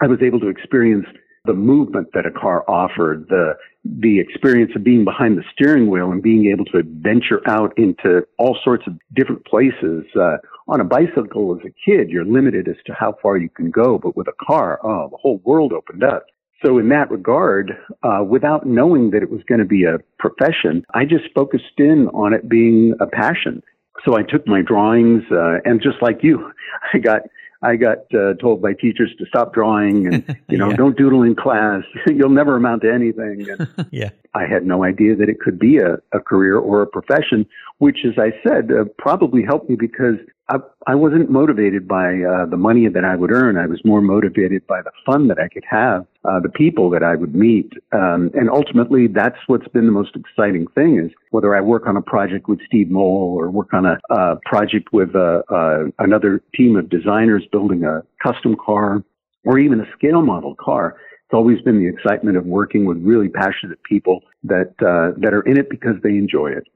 I 0.01 0.07
was 0.07 0.19
able 0.21 0.39
to 0.41 0.49
experience 0.49 1.05
the 1.45 1.53
movement 1.53 2.07
that 2.13 2.25
a 2.25 2.31
car 2.31 2.63
offered, 2.69 3.27
the 3.29 3.53
the 3.83 4.17
experience 4.17 4.71
of 4.77 4.83
being 4.83 5.03
behind 5.03 5.37
the 5.37 5.43
steering 5.53 5.89
wheel 5.89 6.09
and 6.09 6.23
being 6.23 6.49
able 6.49 6.63
to 6.63 6.83
venture 7.01 7.41
out 7.49 7.77
into 7.77 8.21
all 8.37 8.57
sorts 8.63 8.85
of 8.87 8.93
different 9.13 9.45
places. 9.45 10.05
Uh, 10.17 10.37
on 10.69 10.79
a 10.79 10.85
bicycle 10.85 11.53
as 11.53 11.65
a 11.65 11.73
kid, 11.85 12.09
you're 12.09 12.23
limited 12.23 12.69
as 12.69 12.77
to 12.85 12.93
how 12.93 13.13
far 13.21 13.35
you 13.35 13.49
can 13.49 13.69
go, 13.69 13.99
but 13.99 14.15
with 14.15 14.27
a 14.29 14.45
car, 14.45 14.79
oh, 14.85 15.09
the 15.11 15.17
whole 15.17 15.41
world 15.43 15.73
opened 15.73 16.01
up. 16.01 16.23
So 16.65 16.77
in 16.77 16.87
that 16.89 17.11
regard, 17.11 17.73
uh, 18.03 18.23
without 18.23 18.65
knowing 18.65 19.11
that 19.11 19.21
it 19.21 19.29
was 19.29 19.41
going 19.49 19.59
to 19.59 19.65
be 19.65 19.83
a 19.83 19.97
profession, 20.17 20.85
I 20.93 21.03
just 21.03 21.25
focused 21.35 21.77
in 21.77 22.07
on 22.13 22.31
it 22.31 22.47
being 22.47 22.93
a 23.01 23.05
passion. 23.05 23.61
So 24.05 24.15
I 24.15 24.23
took 24.23 24.47
my 24.47 24.61
drawings, 24.61 25.23
uh, 25.29 25.57
and 25.65 25.81
just 25.81 26.01
like 26.01 26.19
you, 26.23 26.53
I 26.93 26.99
got 26.99 27.23
I 27.63 27.77
got 27.77 27.99
uh, 28.13 28.33
told 28.41 28.61
by 28.61 28.73
teachers 28.73 29.11
to 29.19 29.25
stop 29.25 29.53
drawing 29.53 30.07
and, 30.07 30.37
you 30.49 30.57
know, 30.57 30.69
Yeah. 30.69 30.75
don't 30.75 30.97
doodle 30.97 31.23
in 31.23 31.35
class. 31.35 31.83
You'll 32.07 32.29
never 32.29 32.55
amount 32.57 32.81
to 32.83 32.93
anything. 32.93 33.47
And 33.49 33.87
yeah. 33.91 34.09
I 34.33 34.45
had 34.45 34.65
no 34.65 34.83
idea 34.83 35.15
that 35.15 35.29
it 35.29 35.39
could 35.39 35.57
be 35.57 35.77
a, 35.77 35.97
a 36.11 36.19
career 36.19 36.57
or 36.57 36.81
a 36.81 36.87
profession, 36.87 37.45
which, 37.77 37.99
as 38.05 38.13
I 38.17 38.31
said, 38.47 38.69
uh, 38.71 38.85
probably 38.97 39.43
helped 39.43 39.69
me 39.69 39.75
because 39.75 40.15
I, 40.49 40.95
wasn't 40.95 41.29
motivated 41.29 41.87
by 41.87 42.21
uh, 42.21 42.45
the 42.45 42.57
money 42.57 42.87
that 42.87 43.05
I 43.05 43.15
would 43.15 43.31
earn. 43.31 43.57
I 43.57 43.65
was 43.65 43.79
more 43.85 44.01
motivated 44.01 44.67
by 44.67 44.81
the 44.81 44.91
fun 45.05 45.27
that 45.29 45.39
I 45.39 45.47
could 45.47 45.63
have, 45.69 46.05
uh, 46.25 46.39
the 46.41 46.49
people 46.49 46.89
that 46.89 47.01
I 47.01 47.15
would 47.15 47.33
meet. 47.33 47.71
Um, 47.93 48.29
and 48.33 48.49
ultimately, 48.49 49.07
that's 49.07 49.37
what's 49.47 49.67
been 49.69 49.85
the 49.85 49.91
most 49.91 50.15
exciting 50.15 50.67
thing 50.75 50.99
is 50.99 51.11
whether 51.31 51.55
I 51.55 51.61
work 51.61 51.87
on 51.87 51.95
a 51.95 52.01
project 52.01 52.49
with 52.49 52.59
Steve 52.65 52.89
Moal 52.89 53.35
or 53.37 53.49
work 53.49 53.73
on 53.73 53.85
a, 53.85 53.97
uh 54.09 54.35
project 54.45 54.91
with 54.91 55.15
uh, 55.15 55.43
uh, 55.49 55.85
another 55.99 56.41
team 56.53 56.75
of 56.75 56.89
designers 56.89 57.43
building 57.51 57.85
a 57.85 58.03
custom 58.21 58.55
car 58.55 59.03
or 59.45 59.59
even 59.59 59.79
a 59.79 59.91
scale 59.93 60.21
model 60.21 60.55
car. 60.55 60.97
It's 61.25 61.33
always 61.33 61.61
been 61.61 61.79
the 61.79 61.87
excitement 61.87 62.37
of 62.37 62.45
working 62.45 62.85
with 62.85 62.97
really 62.97 63.29
passionate 63.29 63.81
people 63.83 64.21
that 64.43 64.73
uh, 64.81 65.17
that 65.19 65.33
are 65.33 65.41
in 65.43 65.57
it 65.57 65.69
because 65.69 65.95
they 66.03 66.17
enjoy 66.17 66.51
it. 66.51 66.67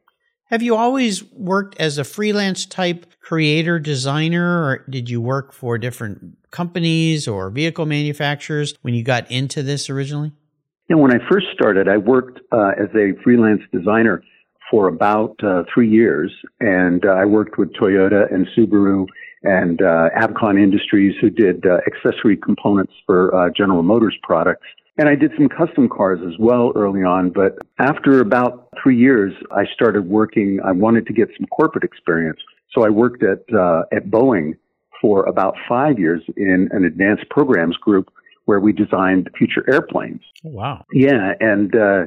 Have 0.49 0.61
you 0.61 0.77
always 0.77 1.25
worked 1.33 1.77
as 1.77 1.97
a 1.97 2.05
freelance 2.05 2.65
type 2.65 3.05
creator 3.19 3.79
designer, 3.79 4.63
or 4.63 4.85
did 4.89 5.09
you 5.09 5.19
work 5.19 5.51
for 5.51 5.77
different 5.77 6.37
companies 6.51 7.27
or 7.27 7.49
vehicle 7.49 7.85
manufacturers 7.85 8.73
when 8.81 8.93
you 8.93 9.03
got 9.03 9.29
into 9.29 9.61
this 9.61 9.89
originally? 9.89 10.31
You 10.87 10.95
know, 10.95 11.01
when 11.01 11.13
I 11.13 11.19
first 11.29 11.47
started, 11.53 11.89
I 11.89 11.97
worked 11.97 12.39
uh, 12.53 12.71
as 12.79 12.87
a 12.95 13.11
freelance 13.25 13.61
designer 13.73 14.23
for 14.71 14.87
about 14.87 15.35
uh, 15.43 15.63
three 15.73 15.89
years, 15.89 16.31
and 16.61 17.03
uh, 17.03 17.09
I 17.09 17.25
worked 17.25 17.57
with 17.57 17.73
Toyota 17.73 18.33
and 18.33 18.47
Subaru 18.57 19.05
and 19.43 19.81
uh, 19.81 20.09
Avcon 20.17 20.57
Industries, 20.57 21.13
who 21.19 21.29
did 21.29 21.65
uh, 21.65 21.79
accessory 21.85 22.37
components 22.37 22.93
for 23.05 23.35
uh, 23.35 23.49
General 23.49 23.83
Motors 23.83 24.15
products. 24.23 24.65
And 24.97 25.07
I 25.07 25.15
did 25.15 25.31
some 25.37 25.47
custom 25.47 25.89
cars 25.89 26.19
as 26.25 26.33
well 26.39 26.71
early 26.75 27.03
on. 27.03 27.29
But 27.29 27.57
after 27.79 28.19
about 28.19 28.69
three 28.81 28.97
years, 28.97 29.33
I 29.51 29.65
started 29.73 30.07
working. 30.07 30.59
I 30.63 30.71
wanted 30.71 31.05
to 31.07 31.13
get 31.13 31.29
some 31.37 31.45
corporate 31.47 31.83
experience, 31.83 32.39
so 32.71 32.83
I 32.83 32.89
worked 32.89 33.23
at 33.23 33.43
uh, 33.53 33.83
at 33.91 34.07
Boeing 34.07 34.57
for 35.01 35.23
about 35.25 35.55
five 35.69 35.99
years 35.99 36.23
in 36.35 36.69
an 36.71 36.83
advanced 36.83 37.29
programs 37.29 37.77
group 37.77 38.11
where 38.45 38.59
we 38.59 38.71
designed 38.71 39.29
future 39.37 39.63
airplanes. 39.71 40.21
Oh, 40.45 40.49
wow. 40.49 40.85
Yeah, 40.93 41.33
and 41.39 41.75
uh, 41.75 42.05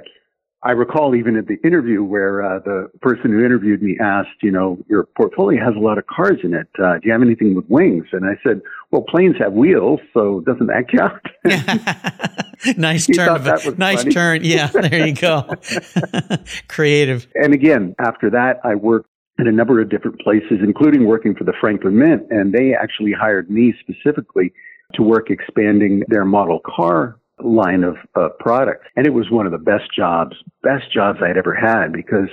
I 0.62 0.72
recall 0.72 1.14
even 1.14 1.36
at 1.36 1.46
the 1.46 1.56
interview 1.64 2.02
where 2.04 2.42
uh, 2.42 2.58
the 2.58 2.90
person 3.00 3.30
who 3.32 3.42
interviewed 3.42 3.82
me 3.82 3.96
asked, 3.98 4.42
you 4.42 4.50
know, 4.50 4.78
your 4.88 5.04
portfolio 5.16 5.64
has 5.64 5.74
a 5.74 5.78
lot 5.78 5.96
of 5.96 6.06
cars 6.06 6.38
in 6.44 6.52
it. 6.52 6.68
Uh, 6.78 6.94
do 6.94 7.00
you 7.04 7.12
have 7.12 7.22
anything 7.22 7.54
with 7.54 7.64
wings? 7.70 8.04
And 8.12 8.26
I 8.26 8.38
said, 8.46 8.60
well, 8.90 9.02
planes 9.02 9.36
have 9.38 9.54
wheels, 9.54 10.00
so 10.12 10.40
doesn't 10.40 10.66
that 10.66 10.88
count? 10.88 11.22
nice 12.78 13.06
He 13.06 13.14
turn. 13.14 13.28
Of, 13.28 13.78
nice 13.78 14.00
funny. 14.02 14.10
turn. 14.12 14.44
Yeah, 14.44 14.66
there 14.66 15.06
you 15.06 15.14
go. 15.14 15.48
Creative. 16.68 17.26
and 17.36 17.54
again, 17.54 17.94
after 17.98 18.28
that, 18.28 18.60
I 18.62 18.74
worked 18.74 19.08
at 19.38 19.46
a 19.46 19.52
number 19.52 19.80
of 19.80 19.88
different 19.88 20.20
places, 20.20 20.58
including 20.62 21.06
working 21.06 21.34
for 21.34 21.44
the 21.44 21.54
Franklin 21.58 21.98
Mint, 21.98 22.26
and 22.28 22.52
they 22.52 22.74
actually 22.74 23.12
hired 23.12 23.50
me 23.50 23.72
specifically 23.80 24.52
to 24.92 25.02
work 25.02 25.30
expanding 25.30 26.02
their 26.08 26.26
model 26.26 26.60
car 26.66 27.18
line 27.44 27.84
of 27.84 27.96
uh, 28.14 28.28
products. 28.38 28.86
And 28.96 29.06
it 29.06 29.10
was 29.10 29.30
one 29.30 29.46
of 29.46 29.52
the 29.52 29.58
best 29.58 29.94
jobs, 29.94 30.36
best 30.62 30.92
jobs 30.92 31.18
I'd 31.22 31.36
ever 31.36 31.54
had 31.54 31.92
because 31.92 32.28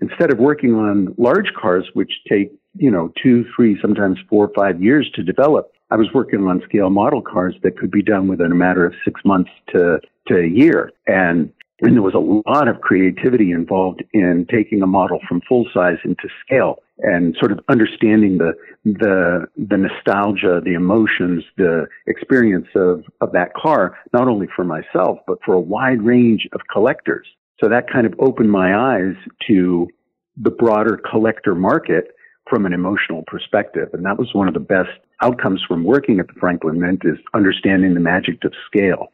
instead 0.00 0.32
of 0.32 0.38
working 0.38 0.74
on 0.74 1.14
large 1.18 1.52
cars, 1.60 1.88
which 1.94 2.12
take, 2.28 2.52
you 2.76 2.90
know, 2.90 3.12
two, 3.22 3.44
three, 3.54 3.78
sometimes 3.80 4.18
four 4.28 4.46
or 4.46 4.52
five 4.54 4.82
years 4.82 5.10
to 5.14 5.22
develop, 5.22 5.72
I 5.90 5.96
was 5.96 6.08
working 6.12 6.40
on 6.46 6.62
scale 6.68 6.90
model 6.90 7.22
cars 7.22 7.54
that 7.62 7.78
could 7.78 7.90
be 7.90 8.02
done 8.02 8.26
within 8.26 8.50
a 8.50 8.54
matter 8.54 8.84
of 8.84 8.94
six 9.04 9.20
months 9.24 9.50
to, 9.72 10.00
to 10.28 10.38
a 10.38 10.46
year. 10.46 10.90
And 11.06 11.52
and 11.80 11.94
there 11.94 12.02
was 12.02 12.14
a 12.14 12.50
lot 12.50 12.68
of 12.68 12.80
creativity 12.80 13.50
involved 13.50 14.02
in 14.12 14.46
taking 14.50 14.82
a 14.82 14.86
model 14.86 15.18
from 15.28 15.40
full 15.48 15.66
size 15.74 15.98
into 16.04 16.28
scale 16.44 16.78
and 16.98 17.36
sort 17.38 17.50
of 17.50 17.58
understanding 17.68 18.38
the 18.38 18.52
the 18.84 19.46
the 19.56 19.76
nostalgia, 19.76 20.60
the 20.64 20.74
emotions, 20.74 21.42
the 21.56 21.86
experience 22.06 22.68
of, 22.76 23.04
of 23.20 23.32
that 23.32 23.54
car, 23.54 23.98
not 24.12 24.28
only 24.28 24.46
for 24.54 24.64
myself, 24.64 25.18
but 25.26 25.38
for 25.44 25.54
a 25.54 25.60
wide 25.60 26.02
range 26.02 26.48
of 26.52 26.60
collectors. 26.72 27.26
So 27.62 27.68
that 27.68 27.90
kind 27.90 28.06
of 28.06 28.14
opened 28.18 28.50
my 28.50 28.76
eyes 28.76 29.16
to 29.48 29.88
the 30.36 30.50
broader 30.50 31.00
collector 31.10 31.54
market 31.54 32.08
from 32.48 32.66
an 32.66 32.72
emotional 32.72 33.24
perspective. 33.26 33.88
And 33.92 34.04
that 34.04 34.18
was 34.18 34.34
one 34.34 34.48
of 34.48 34.54
the 34.54 34.60
best 34.60 34.90
outcomes 35.22 35.62
from 35.66 35.84
working 35.84 36.20
at 36.20 36.26
the 36.26 36.34
Franklin 36.34 36.78
Mint 36.80 37.02
is 37.04 37.18
understanding 37.32 37.94
the 37.94 38.00
magic 38.00 38.44
of 38.44 38.52
scale. 38.66 39.08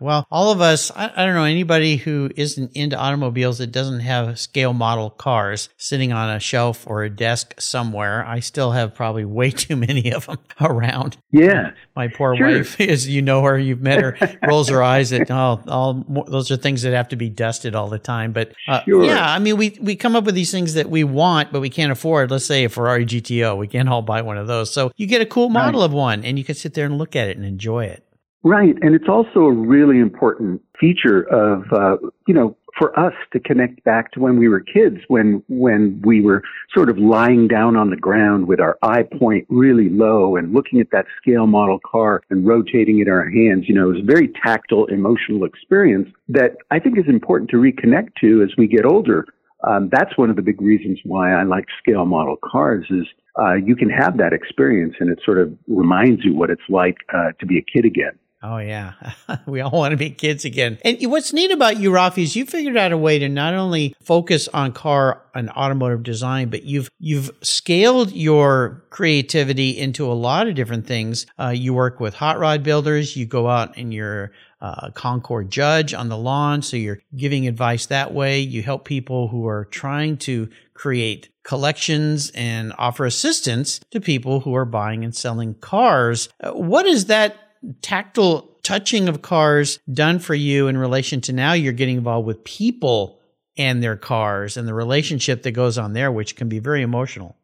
Well, 0.00 0.26
all 0.30 0.50
of 0.50 0.60
us, 0.60 0.90
I, 0.94 1.10
I 1.14 1.24
don't 1.24 1.34
know 1.34 1.44
anybody 1.44 1.96
who 1.96 2.28
isn't 2.36 2.72
into 2.74 2.96
automobiles 2.98 3.58
that 3.58 3.68
doesn't 3.68 4.00
have 4.00 4.40
scale 4.40 4.72
model 4.72 5.08
cars 5.10 5.68
sitting 5.76 6.12
on 6.12 6.30
a 6.30 6.40
shelf 6.40 6.84
or 6.86 7.04
a 7.04 7.10
desk 7.10 7.54
somewhere. 7.60 8.24
I 8.26 8.40
still 8.40 8.72
have 8.72 8.94
probably 8.94 9.24
way 9.24 9.50
too 9.52 9.76
many 9.76 10.12
of 10.12 10.26
them 10.26 10.38
around. 10.60 11.16
Yeah. 11.30 11.70
My 11.94 12.08
poor 12.08 12.36
Sure. 12.36 12.48
wife, 12.58 12.80
as 12.80 13.08
you 13.08 13.22
know 13.22 13.42
her, 13.42 13.56
you've 13.58 13.80
met 13.82 14.00
her, 14.02 14.38
rolls 14.46 14.68
her 14.68 14.82
eyes 14.82 15.12
at, 15.12 15.30
oh, 15.30 15.62
all, 15.68 16.04
those 16.28 16.50
are 16.50 16.56
things 16.56 16.82
that 16.82 16.92
have 16.92 17.08
to 17.10 17.16
be 17.16 17.28
dusted 17.30 17.74
all 17.74 17.88
the 17.88 17.98
time. 17.98 18.32
But 18.32 18.52
uh, 18.66 18.82
Sure. 18.84 19.04
yeah, 19.04 19.30
I 19.32 19.38
mean, 19.38 19.56
we, 19.56 19.78
we 19.80 19.94
come 19.96 20.16
up 20.16 20.24
with 20.24 20.34
these 20.34 20.50
things 20.50 20.74
that 20.74 20.90
we 20.90 21.04
want, 21.04 21.52
but 21.52 21.60
we 21.60 21.70
can't 21.70 21.92
afford. 21.92 22.30
Let's 22.30 22.46
say 22.46 22.64
a 22.64 22.68
Ferrari 22.68 23.06
GTO. 23.06 23.56
We 23.56 23.68
can't 23.68 23.88
all 23.88 24.02
buy 24.02 24.22
one 24.22 24.38
of 24.38 24.46
those. 24.48 24.72
So 24.72 24.90
you 24.96 25.06
get 25.06 25.22
a 25.22 25.26
cool 25.26 25.48
model 25.50 25.82
of 25.82 25.92
one 25.92 26.24
and 26.24 26.36
you 26.36 26.44
can 26.44 26.56
sit 26.56 26.74
there 26.74 26.84
and 26.86 26.98
look 26.98 27.14
at 27.14 27.28
it 27.28 27.36
and 27.36 27.46
enjoy 27.46 27.84
it. 27.84 28.03
Right. 28.46 28.76
And 28.82 28.94
it's 28.94 29.08
also 29.08 29.40
a 29.40 29.52
really 29.52 29.98
important 29.98 30.60
feature 30.78 31.22
of, 31.32 31.64
uh, 31.72 31.96
you 32.28 32.34
know, 32.34 32.54
for 32.78 32.98
us 32.98 33.14
to 33.32 33.40
connect 33.40 33.82
back 33.84 34.12
to 34.12 34.20
when 34.20 34.36
we 34.36 34.48
were 34.48 34.60
kids, 34.60 34.98
when, 35.08 35.42
when 35.48 36.02
we 36.04 36.20
were 36.20 36.42
sort 36.74 36.90
of 36.90 36.98
lying 36.98 37.48
down 37.48 37.74
on 37.74 37.88
the 37.88 37.96
ground 37.96 38.46
with 38.46 38.60
our 38.60 38.76
eye 38.82 39.04
point 39.18 39.46
really 39.48 39.88
low 39.88 40.36
and 40.36 40.52
looking 40.52 40.78
at 40.78 40.90
that 40.92 41.06
scale 41.16 41.46
model 41.46 41.78
car 41.90 42.20
and 42.28 42.46
rotating 42.46 42.98
it 42.98 43.06
in 43.06 43.12
our 43.12 43.30
hands. 43.30 43.64
You 43.66 43.76
know, 43.76 43.88
it 43.88 43.94
was 43.94 44.02
a 44.02 44.06
very 44.06 44.28
tactile, 44.44 44.84
emotional 44.86 45.44
experience 45.44 46.10
that 46.28 46.56
I 46.70 46.80
think 46.80 46.98
is 46.98 47.08
important 47.08 47.48
to 47.50 47.56
reconnect 47.56 48.16
to 48.20 48.42
as 48.42 48.50
we 48.58 48.66
get 48.66 48.84
older. 48.84 49.24
Um, 49.66 49.88
that's 49.90 50.18
one 50.18 50.28
of 50.28 50.36
the 50.36 50.42
big 50.42 50.60
reasons 50.60 50.98
why 51.04 51.32
I 51.32 51.44
like 51.44 51.64
scale 51.78 52.04
model 52.04 52.36
cars 52.44 52.84
is 52.90 53.06
uh, 53.38 53.54
you 53.54 53.74
can 53.74 53.88
have 53.88 54.18
that 54.18 54.34
experience 54.34 54.96
and 55.00 55.08
it 55.08 55.20
sort 55.24 55.38
of 55.38 55.56
reminds 55.66 56.24
you 56.24 56.34
what 56.34 56.50
it's 56.50 56.68
like 56.68 56.96
uh, 57.14 57.32
to 57.40 57.46
be 57.46 57.56
a 57.56 57.62
kid 57.62 57.86
again. 57.86 58.18
Oh 58.46 58.58
yeah, 58.58 58.92
we 59.46 59.62
all 59.62 59.70
want 59.70 59.92
to 59.92 59.96
be 59.96 60.10
kids 60.10 60.44
again. 60.44 60.76
And 60.84 60.98
what's 61.10 61.32
neat 61.32 61.50
about 61.50 61.78
you, 61.80 61.90
Raffi, 61.90 62.24
is 62.24 62.36
you 62.36 62.44
figured 62.44 62.76
out 62.76 62.92
a 62.92 62.98
way 62.98 63.18
to 63.18 63.28
not 63.30 63.54
only 63.54 63.96
focus 64.02 64.48
on 64.48 64.72
car 64.72 65.22
and 65.34 65.48
automotive 65.48 66.02
design, 66.02 66.50
but 66.50 66.62
you've 66.64 66.90
you've 66.98 67.30
scaled 67.40 68.12
your 68.12 68.84
creativity 68.90 69.70
into 69.70 70.04
a 70.04 70.12
lot 70.12 70.46
of 70.46 70.54
different 70.54 70.86
things. 70.86 71.24
Uh, 71.38 71.54
you 71.56 71.72
work 71.72 72.00
with 72.00 72.12
hot 72.12 72.38
rod 72.38 72.62
builders. 72.62 73.16
You 73.16 73.24
go 73.24 73.48
out 73.48 73.78
and 73.78 73.94
you're 73.94 74.30
uh, 74.60 74.90
Concours 74.90 75.46
judge 75.48 75.94
on 75.94 76.10
the 76.10 76.18
lawn, 76.18 76.60
so 76.60 76.76
you're 76.76 77.00
giving 77.16 77.48
advice 77.48 77.86
that 77.86 78.12
way. 78.12 78.40
You 78.40 78.62
help 78.62 78.84
people 78.84 79.28
who 79.28 79.46
are 79.48 79.64
trying 79.64 80.18
to 80.18 80.50
create 80.74 81.30
collections 81.44 82.30
and 82.34 82.74
offer 82.76 83.06
assistance 83.06 83.80
to 83.90 84.00
people 84.00 84.40
who 84.40 84.54
are 84.54 84.64
buying 84.64 85.02
and 85.02 85.14
selling 85.14 85.54
cars. 85.54 86.28
Uh, 86.42 86.52
what 86.52 86.84
is 86.84 87.06
that? 87.06 87.36
Tactile 87.82 88.50
touching 88.62 89.08
of 89.08 89.22
cars 89.22 89.78
done 89.92 90.18
for 90.18 90.34
you 90.34 90.68
in 90.68 90.76
relation 90.76 91.20
to 91.22 91.32
now 91.32 91.52
you're 91.52 91.72
getting 91.72 91.98
involved 91.98 92.26
with 92.26 92.42
people 92.44 93.20
and 93.56 93.82
their 93.82 93.96
cars 93.96 94.56
and 94.56 94.66
the 94.66 94.74
relationship 94.74 95.42
that 95.42 95.52
goes 95.52 95.78
on 95.78 95.92
there, 95.92 96.10
which 96.10 96.34
can 96.36 96.48
be 96.48 96.58
very 96.58 96.82
emotional. 96.82 97.36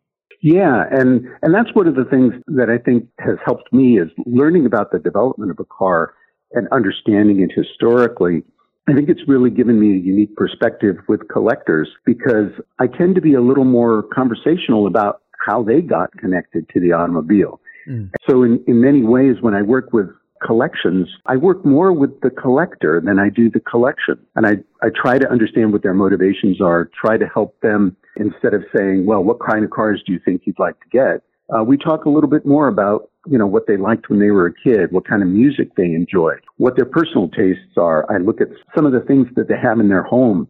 Yeah, 0.43 0.85
and 0.91 1.27
and 1.43 1.55
that's 1.55 1.75
one 1.75 1.87
of 1.87 1.97
the 1.97 2.05
things 2.05 2.33
that 2.47 2.71
I 2.71 2.79
think 2.79 3.07
has 3.19 3.37
helped 3.45 3.73
me 3.73 3.99
is 3.99 4.09
learning 4.25 4.65
about 4.65 4.91
the 4.91 4.99
development 4.99 5.51
of 5.51 5.59
a 5.61 5.67
car 5.67 6.15
and 6.53 6.67
understanding 6.73 7.41
it 7.41 7.51
historically. 7.55 8.43
I 8.89 8.95
think 8.95 9.09
it's 9.09 9.21
really 9.29 9.51
given 9.51 9.79
me 9.79 9.95
a 9.95 9.99
unique 9.99 10.35
perspective 10.37 10.97
with 11.09 11.29
collectors 11.29 11.89
because 12.07 12.51
I 12.79 12.87
tend 12.87 13.15
to 13.17 13.21
be 13.21 13.35
a 13.35 13.41
little 13.41 13.65
more 13.65 14.05
conversational 14.15 14.87
about 14.87 15.21
how 15.47 15.63
they 15.63 15.83
got 15.83 16.11
connected 16.17 16.69
to 16.71 16.81
the 16.81 16.93
automobile. 16.93 17.61
Mm. 17.89 18.11
So 18.29 18.43
in, 18.43 18.63
in 18.67 18.81
many 18.81 19.03
ways, 19.03 19.37
when 19.41 19.55
I 19.55 19.63
work 19.63 19.93
with 19.93 20.09
collections, 20.45 21.09
I 21.27 21.37
work 21.37 21.65
more 21.65 21.93
with 21.93 22.21
the 22.21 22.31
collector 22.31 23.01
than 23.05 23.19
I 23.19 23.29
do 23.29 23.51
the 23.51 23.61
collection. 23.61 24.19
And 24.37 24.47
I, 24.47 24.53
I 24.83 24.89
try 24.95 25.19
to 25.19 25.31
understand 25.31 25.73
what 25.73 25.83
their 25.83 25.95
motivations 25.95 26.61
are, 26.61 26.91
try 26.99 27.19
to 27.19 27.27
help 27.27 27.61
them 27.61 27.97
instead 28.17 28.55
of 28.55 28.63
saying, 28.75 29.07
well, 29.07 29.23
what 29.23 29.39
kind 29.47 29.65
of 29.65 29.71
cars 29.71 30.03
do 30.07 30.13
you 30.13 30.21
think 30.25 30.43
you'd 30.45 30.59
like 30.59 30.79
to 30.81 30.89
get? 30.91 31.23
Uh, 31.55 31.65
we 31.65 31.77
talk 31.77 32.05
a 32.05 32.09
little 32.09 32.31
bit 32.31 32.47
more 32.47 32.69
about, 32.69 33.11
you 33.27 33.37
know, 33.37 33.47
what 33.47 33.67
they 33.67 33.77
liked 33.77 34.09
when 34.09 34.21
they 34.21 34.31
were 34.31 34.47
a 34.47 34.55
kid, 34.55 34.93
what 34.93 35.07
kind 35.07 35.23
of 35.23 35.29
music 35.29 35.69
they 35.77 35.85
enjoy, 35.85 36.33
what 36.57 36.77
their 36.77 36.85
personal 36.87 37.29
tastes 37.29 37.77
are. 37.77 38.11
I 38.11 38.19
look 38.19 38.41
at 38.41 38.49
some 38.75 38.87
of 38.87 38.93
the 38.93 39.01
things 39.01 39.27
that 39.37 39.49
they 39.49 39.59
have 39.61 39.81
in 39.81 39.89
their 39.89 40.05
home 40.05 40.49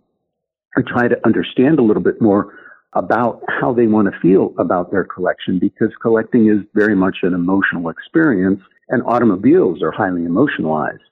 and 0.76 0.87
try 0.87 1.08
to 1.08 1.16
understand 1.25 1.78
a 1.78 1.82
little 1.82 2.02
bit 2.02 2.20
more 2.20 2.54
about 2.94 3.42
how 3.49 3.73
they 3.73 3.87
want 3.87 4.12
to 4.12 4.20
feel 4.20 4.52
about 4.59 4.90
their 4.90 5.04
collection 5.04 5.59
because 5.59 5.90
collecting 6.02 6.49
is 6.49 6.59
very 6.75 6.97
much 6.97 7.18
an 7.23 7.35
emotional 7.35 7.88
experience 7.88 8.61
and 8.88 9.02
automobiles 9.06 9.82
are 9.82 9.92
highly 9.92 10.25
emotionalized. 10.25 11.02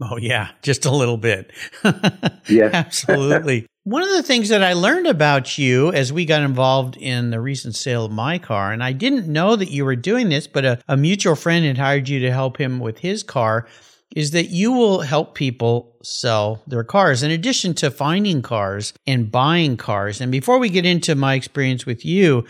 Oh, 0.00 0.16
yeah, 0.16 0.50
just 0.62 0.84
a 0.84 0.90
little 0.90 1.18
bit. 1.18 1.52
yeah. 2.48 2.70
Absolutely. 2.72 3.66
One 3.84 4.02
of 4.02 4.10
the 4.10 4.22
things 4.22 4.48
that 4.48 4.62
I 4.62 4.72
learned 4.72 5.06
about 5.06 5.58
you 5.58 5.92
as 5.92 6.12
we 6.12 6.24
got 6.24 6.42
involved 6.42 6.96
in 6.96 7.30
the 7.30 7.40
recent 7.40 7.74
sale 7.74 8.06
of 8.06 8.12
my 8.12 8.38
car, 8.38 8.72
and 8.72 8.82
I 8.82 8.92
didn't 8.92 9.26
know 9.26 9.54
that 9.56 9.70
you 9.70 9.84
were 9.84 9.96
doing 9.96 10.28
this, 10.28 10.46
but 10.46 10.64
a, 10.64 10.82
a 10.88 10.96
mutual 10.96 11.36
friend 11.36 11.64
had 11.64 11.78
hired 11.78 12.08
you 12.08 12.20
to 12.20 12.32
help 12.32 12.58
him 12.58 12.78
with 12.80 12.98
his 12.98 13.22
car, 13.22 13.66
is 14.14 14.32
that 14.32 14.50
you 14.50 14.72
will 14.72 15.00
help 15.00 15.34
people 15.34 15.96
sell 16.02 16.62
their 16.66 16.84
cars 16.84 17.22
in 17.22 17.30
addition 17.30 17.74
to 17.74 17.90
finding 17.90 18.42
cars 18.42 18.92
and 19.06 19.30
buying 19.30 19.76
cars. 19.76 20.20
And 20.20 20.32
before 20.32 20.58
we 20.58 20.68
get 20.68 20.86
into 20.86 21.14
my 21.14 21.34
experience 21.34 21.86
with 21.86 22.04
you, 22.04 22.44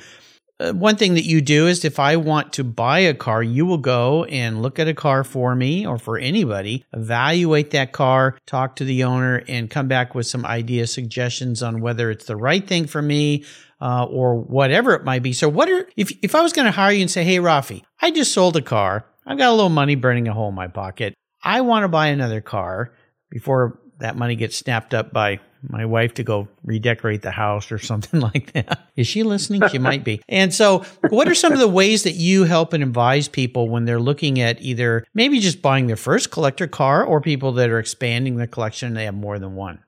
uh, 0.61 0.73
one 0.73 0.97
thing 0.97 1.15
that 1.15 1.25
you 1.25 1.41
do 1.41 1.67
is 1.67 1.85
if 1.85 1.99
I 1.99 2.17
want 2.17 2.53
to 2.55 2.65
buy 2.65 3.01
a 3.01 3.15
car, 3.15 3.43
you 3.43 3.67
will 3.67 3.79
go 3.79 4.25
and 4.25 4.63
look 4.63 4.79
at 4.79 4.87
a 4.87 4.95
car 4.95 5.25
for 5.25 5.55
me 5.55 5.87
or 5.87 5.99
for 5.99 6.19
anybody, 6.19 6.85
evaluate 6.93 7.71
that 7.71 7.93
car, 7.93 8.39
talk 8.47 8.77
to 8.77 8.85
the 8.85 9.05
owner, 9.05 9.43
and 9.49 9.71
come 9.71 9.89
back 9.89 10.15
with 10.15 10.27
some 10.27 10.45
idea 10.45 10.87
suggestions 10.87 11.63
on 11.63 11.81
whether 11.81 12.11
it's 12.11 12.27
the 12.27 12.37
right 12.37 12.67
thing 12.67 12.87
for 12.87 13.03
me. 13.03 13.45
Uh, 13.81 14.05
or 14.05 14.37
whatever 14.37 14.95
it 14.95 15.03
might 15.03 15.25
be. 15.25 15.33
So, 15.33 15.49
what 15.49 15.69
are 15.69 15.89
if 15.97 16.13
if 16.23 16.37
I 16.37 16.41
was 16.41 16.53
going 16.53 16.67
to 16.67 16.71
hire 16.71 16.93
you 16.93 17.01
and 17.01 17.11
say, 17.11 17.25
"Hey, 17.25 17.39
Raffi, 17.39 17.83
I 18.01 18.13
just 18.13 18.31
sold 18.31 18.57
a 18.57 18.63
car. 18.63 19.07
I've 19.27 19.39
got 19.39 19.49
a 19.49 19.57
little 19.57 19.71
money 19.71 19.97
burning 19.97 20.29
a 20.29 20.33
hole 20.33 20.51
in 20.51 20.55
my 20.55 20.69
pocket. 20.69 21.15
I 21.43 21.61
want 21.63 21.85
to 21.85 21.89
buy 21.89 22.09
another 22.09 22.41
car 22.41 22.93
before 23.31 23.79
that 23.99 24.17
money 24.17 24.37
gets 24.37 24.57
snapped 24.57 24.95
up 24.95 25.13
by 25.13 25.41
my 25.69 25.85
wife 25.85 26.15
to 26.15 26.25
go 26.25 26.49
redecorate 26.65 27.23
the 27.23 27.31
house 27.31 27.71
or 27.71 27.79
something 27.93 28.21
like 28.21 28.53
that. 28.53 28.89
Is 28.97 29.07
she 29.07 29.23
listening? 29.23 29.67
She 29.69 29.79
might 29.79 30.05
be. 30.05 30.21
And 30.29 30.53
so, 30.53 30.85
what 31.11 31.29
are 31.29 31.35
some 31.35 31.53
of 31.53 31.59
the 31.59 31.69
ways 31.69 32.05
that 32.05 32.15
you 32.15 32.45
help 32.45 32.73
and 32.73 32.83
advise 32.83 33.29
people 33.29 33.69
when 33.69 33.85
they're 33.85 34.01
looking 34.01 34.41
at 34.41 34.61
either 34.63 35.05
maybe 35.15 35.41
just 35.41 35.61
buying 35.61 35.87
their 35.87 35.97
first 35.97 36.31
collector 36.31 36.67
car 36.67 37.05
or 37.05 37.21
people 37.21 37.53
that 37.53 37.71
are 37.71 37.79
expanding 37.79 38.37
their 38.37 38.47
collection 38.47 38.89
and 38.89 38.97
they 38.97 39.05
have 39.05 39.15
more 39.15 39.39
than 39.39 39.55
one? 39.55 39.79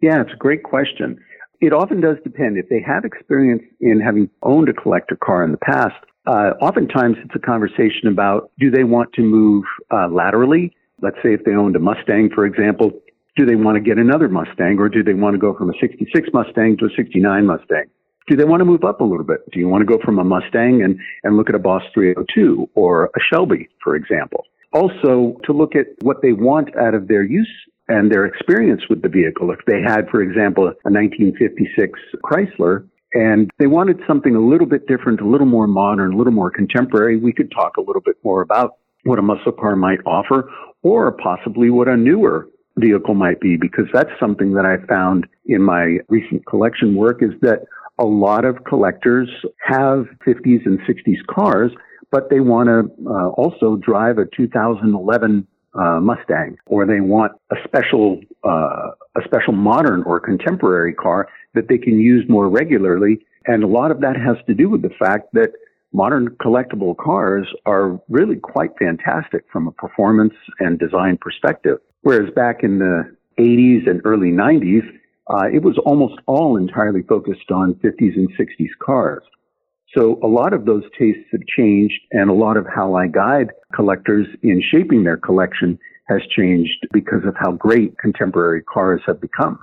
Yeah, 0.00 0.20
it's 0.22 0.32
a 0.32 0.36
great 0.36 0.62
question. 0.62 1.18
It 1.60 1.72
often 1.72 2.00
does 2.00 2.16
depend. 2.24 2.56
If 2.56 2.68
they 2.70 2.80
have 2.80 3.04
experience 3.04 3.62
in 3.80 4.00
having 4.00 4.30
owned 4.42 4.68
a 4.68 4.72
collector 4.72 5.16
car 5.16 5.44
in 5.44 5.52
the 5.52 5.58
past, 5.58 5.96
uh, 6.26 6.52
oftentimes 6.62 7.16
it's 7.22 7.34
a 7.34 7.38
conversation 7.38 8.08
about 8.08 8.50
do 8.58 8.70
they 8.70 8.84
want 8.84 9.12
to 9.14 9.22
move 9.22 9.64
uh, 9.90 10.08
laterally? 10.08 10.74
Let's 11.02 11.16
say 11.22 11.34
if 11.34 11.44
they 11.44 11.52
owned 11.52 11.76
a 11.76 11.80
Mustang, 11.80 12.30
for 12.34 12.44
example, 12.44 12.92
do 13.36 13.46
they 13.46 13.56
want 13.56 13.76
to 13.76 13.80
get 13.80 13.98
another 13.98 14.28
Mustang 14.28 14.78
or 14.78 14.88
do 14.88 15.02
they 15.02 15.14
want 15.14 15.34
to 15.34 15.38
go 15.38 15.54
from 15.54 15.70
a 15.70 15.72
66 15.80 16.28
Mustang 16.32 16.76
to 16.78 16.86
a 16.86 16.90
69 16.96 17.46
Mustang? 17.46 17.84
Do 18.28 18.36
they 18.36 18.44
want 18.44 18.60
to 18.60 18.64
move 18.64 18.84
up 18.84 19.00
a 19.00 19.04
little 19.04 19.24
bit? 19.24 19.40
Do 19.50 19.58
you 19.58 19.68
want 19.68 19.82
to 19.82 19.86
go 19.86 19.98
from 20.04 20.18
a 20.18 20.24
Mustang 20.24 20.82
and, 20.82 20.98
and 21.24 21.36
look 21.36 21.48
at 21.48 21.54
a 21.54 21.58
Boss 21.58 21.82
302 21.94 22.70
or 22.74 23.06
a 23.06 23.20
Shelby, 23.32 23.68
for 23.82 23.96
example? 23.96 24.44
Also, 24.72 25.36
to 25.44 25.52
look 25.52 25.74
at 25.74 25.86
what 26.02 26.22
they 26.22 26.32
want 26.32 26.76
out 26.76 26.94
of 26.94 27.08
their 27.08 27.24
use 27.24 27.50
and 27.88 28.10
their 28.10 28.24
experience 28.24 28.82
with 28.88 29.02
the 29.02 29.08
vehicle. 29.08 29.50
If 29.50 29.58
they 29.66 29.80
had, 29.82 30.08
for 30.10 30.22
example, 30.22 30.64
a 30.64 30.90
1956 30.90 31.98
Chrysler 32.22 32.86
and 33.12 33.50
they 33.58 33.66
wanted 33.66 33.98
something 34.06 34.36
a 34.36 34.40
little 34.40 34.68
bit 34.68 34.86
different, 34.86 35.20
a 35.20 35.26
little 35.26 35.46
more 35.46 35.66
modern, 35.66 36.12
a 36.12 36.16
little 36.16 36.32
more 36.32 36.50
contemporary, 36.50 37.16
we 37.16 37.32
could 37.32 37.50
talk 37.50 37.76
a 37.78 37.80
little 37.80 38.02
bit 38.02 38.16
more 38.22 38.42
about 38.42 38.76
what 39.02 39.18
a 39.18 39.22
muscle 39.22 39.50
car 39.50 39.74
might 39.74 39.98
offer 40.06 40.48
or 40.82 41.12
possibly 41.12 41.70
what 41.70 41.88
a 41.88 41.96
newer 41.96 42.48
vehicle 42.76 43.14
might 43.14 43.40
be 43.40 43.56
because 43.56 43.86
that's 43.92 44.10
something 44.18 44.52
that 44.54 44.64
I 44.64 44.84
found 44.86 45.26
in 45.46 45.62
my 45.62 45.98
recent 46.08 46.46
collection 46.46 46.94
work 46.94 47.22
is 47.22 47.32
that 47.42 47.64
a 47.98 48.04
lot 48.04 48.44
of 48.44 48.64
collectors 48.64 49.28
have 49.66 50.06
50s 50.26 50.64
and 50.64 50.80
60s 50.80 51.18
cars, 51.28 51.70
but 52.10 52.30
they 52.30 52.40
want 52.40 52.68
to 52.68 53.10
uh, 53.10 53.28
also 53.30 53.76
drive 53.76 54.18
a 54.18 54.24
2011 54.34 55.46
uh, 55.74 56.00
Mustang, 56.00 56.56
or 56.66 56.86
they 56.86 57.00
want 57.00 57.32
a 57.52 57.56
special 57.64 58.20
uh, 58.42 58.90
a 59.16 59.22
special 59.24 59.52
modern 59.52 60.02
or 60.04 60.18
contemporary 60.18 60.94
car 60.94 61.28
that 61.54 61.68
they 61.68 61.78
can 61.78 61.98
use 61.98 62.24
more 62.28 62.48
regularly. 62.48 63.20
And 63.46 63.62
a 63.62 63.66
lot 63.66 63.90
of 63.90 64.00
that 64.00 64.16
has 64.16 64.36
to 64.46 64.54
do 64.54 64.68
with 64.68 64.82
the 64.82 64.90
fact 64.98 65.28
that 65.34 65.52
modern 65.92 66.28
collectible 66.42 66.96
cars 66.96 67.46
are 67.66 68.00
really 68.08 68.36
quite 68.36 68.70
fantastic 68.78 69.44
from 69.52 69.66
a 69.66 69.72
performance 69.72 70.34
and 70.58 70.78
design 70.78 71.18
perspective. 71.20 71.78
Whereas 72.02 72.32
back 72.34 72.62
in 72.62 72.78
the 72.78 73.16
80s 73.38 73.88
and 73.88 74.00
early 74.04 74.30
90s, 74.30 74.86
uh, 75.28 75.46
it 75.52 75.62
was 75.62 75.78
almost 75.84 76.14
all 76.26 76.56
entirely 76.56 77.02
focused 77.02 77.50
on 77.50 77.74
50s 77.74 78.16
and 78.16 78.28
60s 78.38 78.70
cars. 78.84 79.22
So 79.96 80.20
a 80.22 80.26
lot 80.26 80.52
of 80.52 80.66
those 80.66 80.84
tastes 80.98 81.24
have 81.32 81.40
changed 81.56 82.00
and 82.12 82.30
a 82.30 82.34
lot 82.34 82.56
of 82.56 82.66
how 82.72 82.94
I 82.94 83.08
guide 83.08 83.50
collectors 83.74 84.26
in 84.42 84.62
shaping 84.70 85.04
their 85.04 85.16
collection 85.16 85.78
has 86.08 86.20
changed 86.36 86.86
because 86.92 87.24
of 87.24 87.34
how 87.38 87.52
great 87.52 87.98
contemporary 87.98 88.62
cars 88.62 89.00
have 89.06 89.20
become. 89.20 89.58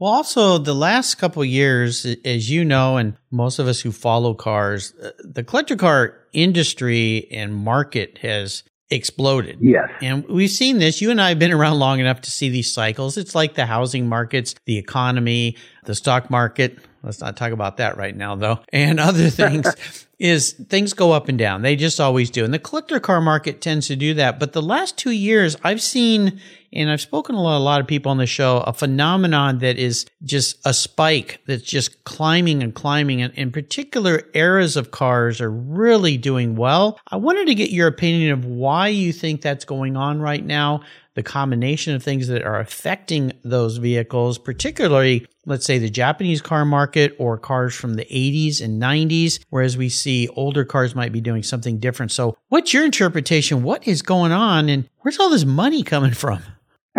Well, 0.00 0.12
also 0.12 0.56
the 0.56 0.74
last 0.74 1.16
couple 1.16 1.44
years, 1.44 2.06
as 2.24 2.50
you 2.50 2.64
know, 2.64 2.96
and 2.96 3.18
most 3.30 3.58
of 3.58 3.68
us 3.68 3.80
who 3.80 3.92
follow 3.92 4.32
cars, 4.32 4.94
uh, 4.94 5.10
the 5.18 5.44
collector 5.44 5.76
car 5.76 6.16
industry 6.32 7.28
and 7.30 7.54
market 7.54 8.16
has 8.18 8.62
exploded. 8.88 9.58
Yes. 9.60 9.90
And 10.00 10.26
we've 10.26 10.50
seen 10.50 10.78
this. 10.78 11.02
You 11.02 11.10
and 11.10 11.20
I 11.20 11.28
have 11.28 11.38
been 11.38 11.52
around 11.58 11.78
long 11.78 12.00
enough 12.00 12.22
to 12.22 12.30
see 12.30 12.48
these 12.48 12.72
cycles. 12.72 13.18
It's 13.18 13.34
like 13.34 13.56
the 13.56 13.66
housing 13.66 14.08
markets, 14.08 14.54
the 14.64 14.78
economy, 14.78 15.58
the 15.84 15.94
stock 15.94 16.30
market. 16.30 16.78
Let's 17.02 17.20
not 17.20 17.36
talk 17.36 17.52
about 17.52 17.78
that 17.78 17.96
right 17.96 18.14
now, 18.14 18.36
though. 18.36 18.60
And 18.72 19.00
other 19.00 19.30
things 19.30 19.66
is 20.18 20.52
things 20.52 20.92
go 20.92 21.12
up 21.12 21.28
and 21.28 21.38
down. 21.38 21.62
They 21.62 21.76
just 21.76 22.00
always 22.00 22.30
do. 22.30 22.44
And 22.44 22.52
the 22.52 22.58
collector 22.58 23.00
car 23.00 23.20
market 23.20 23.60
tends 23.60 23.86
to 23.88 23.96
do 23.96 24.14
that. 24.14 24.38
But 24.38 24.52
the 24.52 24.62
last 24.62 24.98
two 24.98 25.10
years, 25.10 25.56
I've 25.64 25.82
seen 25.82 26.40
and 26.72 26.90
I've 26.90 27.00
spoken 27.00 27.34
to 27.34 27.40
a 27.40 27.58
lot 27.58 27.80
of 27.80 27.86
people 27.86 28.10
on 28.10 28.18
the 28.18 28.26
show, 28.26 28.58
a 28.58 28.72
phenomenon 28.72 29.58
that 29.58 29.76
is 29.76 30.06
just 30.22 30.56
a 30.64 30.72
spike 30.72 31.40
that's 31.46 31.64
just 31.64 32.04
climbing 32.04 32.62
and 32.62 32.74
climbing. 32.74 33.22
And 33.22 33.34
in 33.34 33.50
particular, 33.50 34.22
eras 34.34 34.76
of 34.76 34.92
cars 34.92 35.40
are 35.40 35.50
really 35.50 36.16
doing 36.16 36.54
well. 36.54 37.00
I 37.08 37.16
wanted 37.16 37.46
to 37.46 37.54
get 37.56 37.70
your 37.70 37.88
opinion 37.88 38.32
of 38.32 38.44
why 38.44 38.88
you 38.88 39.12
think 39.12 39.42
that's 39.42 39.64
going 39.64 39.96
on 39.96 40.20
right 40.20 40.44
now, 40.44 40.82
the 41.14 41.22
combination 41.22 41.94
of 41.94 42.02
things 42.02 42.28
that 42.28 42.42
are 42.42 42.60
affecting 42.60 43.32
those 43.42 43.78
vehicles, 43.78 44.38
particularly, 44.38 45.26
let's 45.44 45.66
say, 45.66 45.78
the 45.78 45.90
Japanese 45.90 46.40
car 46.40 46.64
market 46.64 47.16
or 47.18 47.36
cars 47.36 47.74
from 47.74 47.94
the 47.94 48.04
80s 48.04 48.62
and 48.62 48.80
90s, 48.80 49.40
whereas 49.50 49.76
we 49.76 49.88
see 49.88 50.28
older 50.28 50.64
cars 50.64 50.94
might 50.94 51.12
be 51.12 51.20
doing 51.20 51.42
something 51.42 51.78
different. 51.78 52.12
So, 52.12 52.36
what's 52.48 52.72
your 52.72 52.84
interpretation? 52.84 53.62
What 53.62 53.88
is 53.88 54.02
going 54.02 54.32
on, 54.32 54.68
and 54.68 54.88
where's 55.00 55.18
all 55.18 55.30
this 55.30 55.44
money 55.44 55.82
coming 55.82 56.12
from? 56.12 56.42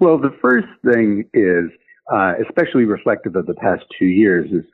well, 0.00 0.18
the 0.18 0.36
first 0.40 0.68
thing 0.84 1.28
is, 1.32 1.70
uh, 2.12 2.34
especially 2.48 2.84
reflective 2.84 3.36
of 3.36 3.46
the 3.46 3.54
past 3.54 3.84
two 3.96 4.06
years, 4.06 4.50
is, 4.50 4.64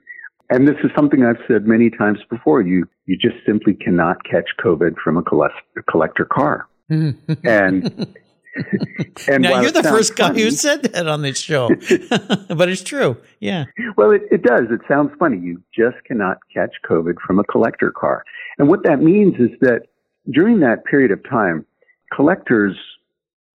and 0.48 0.66
this 0.66 0.76
is 0.82 0.90
something 0.96 1.24
I've 1.24 1.42
said 1.46 1.66
many 1.66 1.90
times 1.90 2.20
before. 2.30 2.62
You 2.62 2.88
you 3.04 3.18
just 3.18 3.36
simply 3.44 3.74
cannot 3.74 4.24
catch 4.24 4.48
COVID 4.64 4.94
from 5.04 5.18
a, 5.18 5.20
a 5.20 5.82
collector 5.82 6.24
car, 6.24 6.66
and. 6.88 8.06
and 9.28 9.42
now 9.42 9.60
you're 9.60 9.70
the 9.70 9.82
first 9.82 10.16
guy 10.16 10.32
who 10.32 10.50
said 10.50 10.82
that 10.82 11.06
on 11.06 11.22
this 11.22 11.38
show, 11.38 11.68
but 12.48 12.68
it's 12.68 12.82
true. 12.82 13.16
Yeah. 13.40 13.64
Well, 13.96 14.10
it, 14.10 14.22
it 14.30 14.42
does. 14.42 14.64
It 14.70 14.80
sounds 14.88 15.10
funny. 15.18 15.38
You 15.38 15.62
just 15.74 15.96
cannot 16.04 16.38
catch 16.52 16.74
COVID 16.88 17.14
from 17.26 17.38
a 17.38 17.44
collector 17.44 17.90
car, 17.90 18.24
and 18.58 18.68
what 18.68 18.82
that 18.84 19.00
means 19.02 19.34
is 19.38 19.50
that 19.60 19.82
during 20.32 20.60
that 20.60 20.84
period 20.84 21.10
of 21.10 21.22
time, 21.28 21.64
collectors 22.12 22.76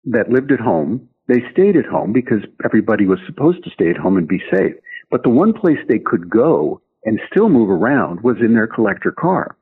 that 0.05 0.31
lived 0.31 0.53
at 0.53 0.61
home, 0.61 1.09
they 1.29 1.43
stayed 1.53 1.77
at 1.77 1.87
home 1.87 2.13
because 2.13 2.41
everybody 2.65 3.07
was 3.07 3.19
supposed 3.27 3.63
to 3.65 3.71
stay 3.71 3.91
at 3.91 3.97
home 3.97 4.17
and 4.17 4.27
be 4.27 4.43
safe. 4.51 4.75
But 5.11 5.23
the 5.23 5.31
one 5.31 5.53
place 5.53 5.79
they 5.89 5.99
could 5.99 6.31
go 6.31 6.81
and 7.05 7.21
still 7.31 7.49
move 7.49 7.71
around 7.71 8.23
was 8.23 8.37
in 8.41 8.55
their 8.55 8.67
collector 8.67 9.13
car. 9.13 9.57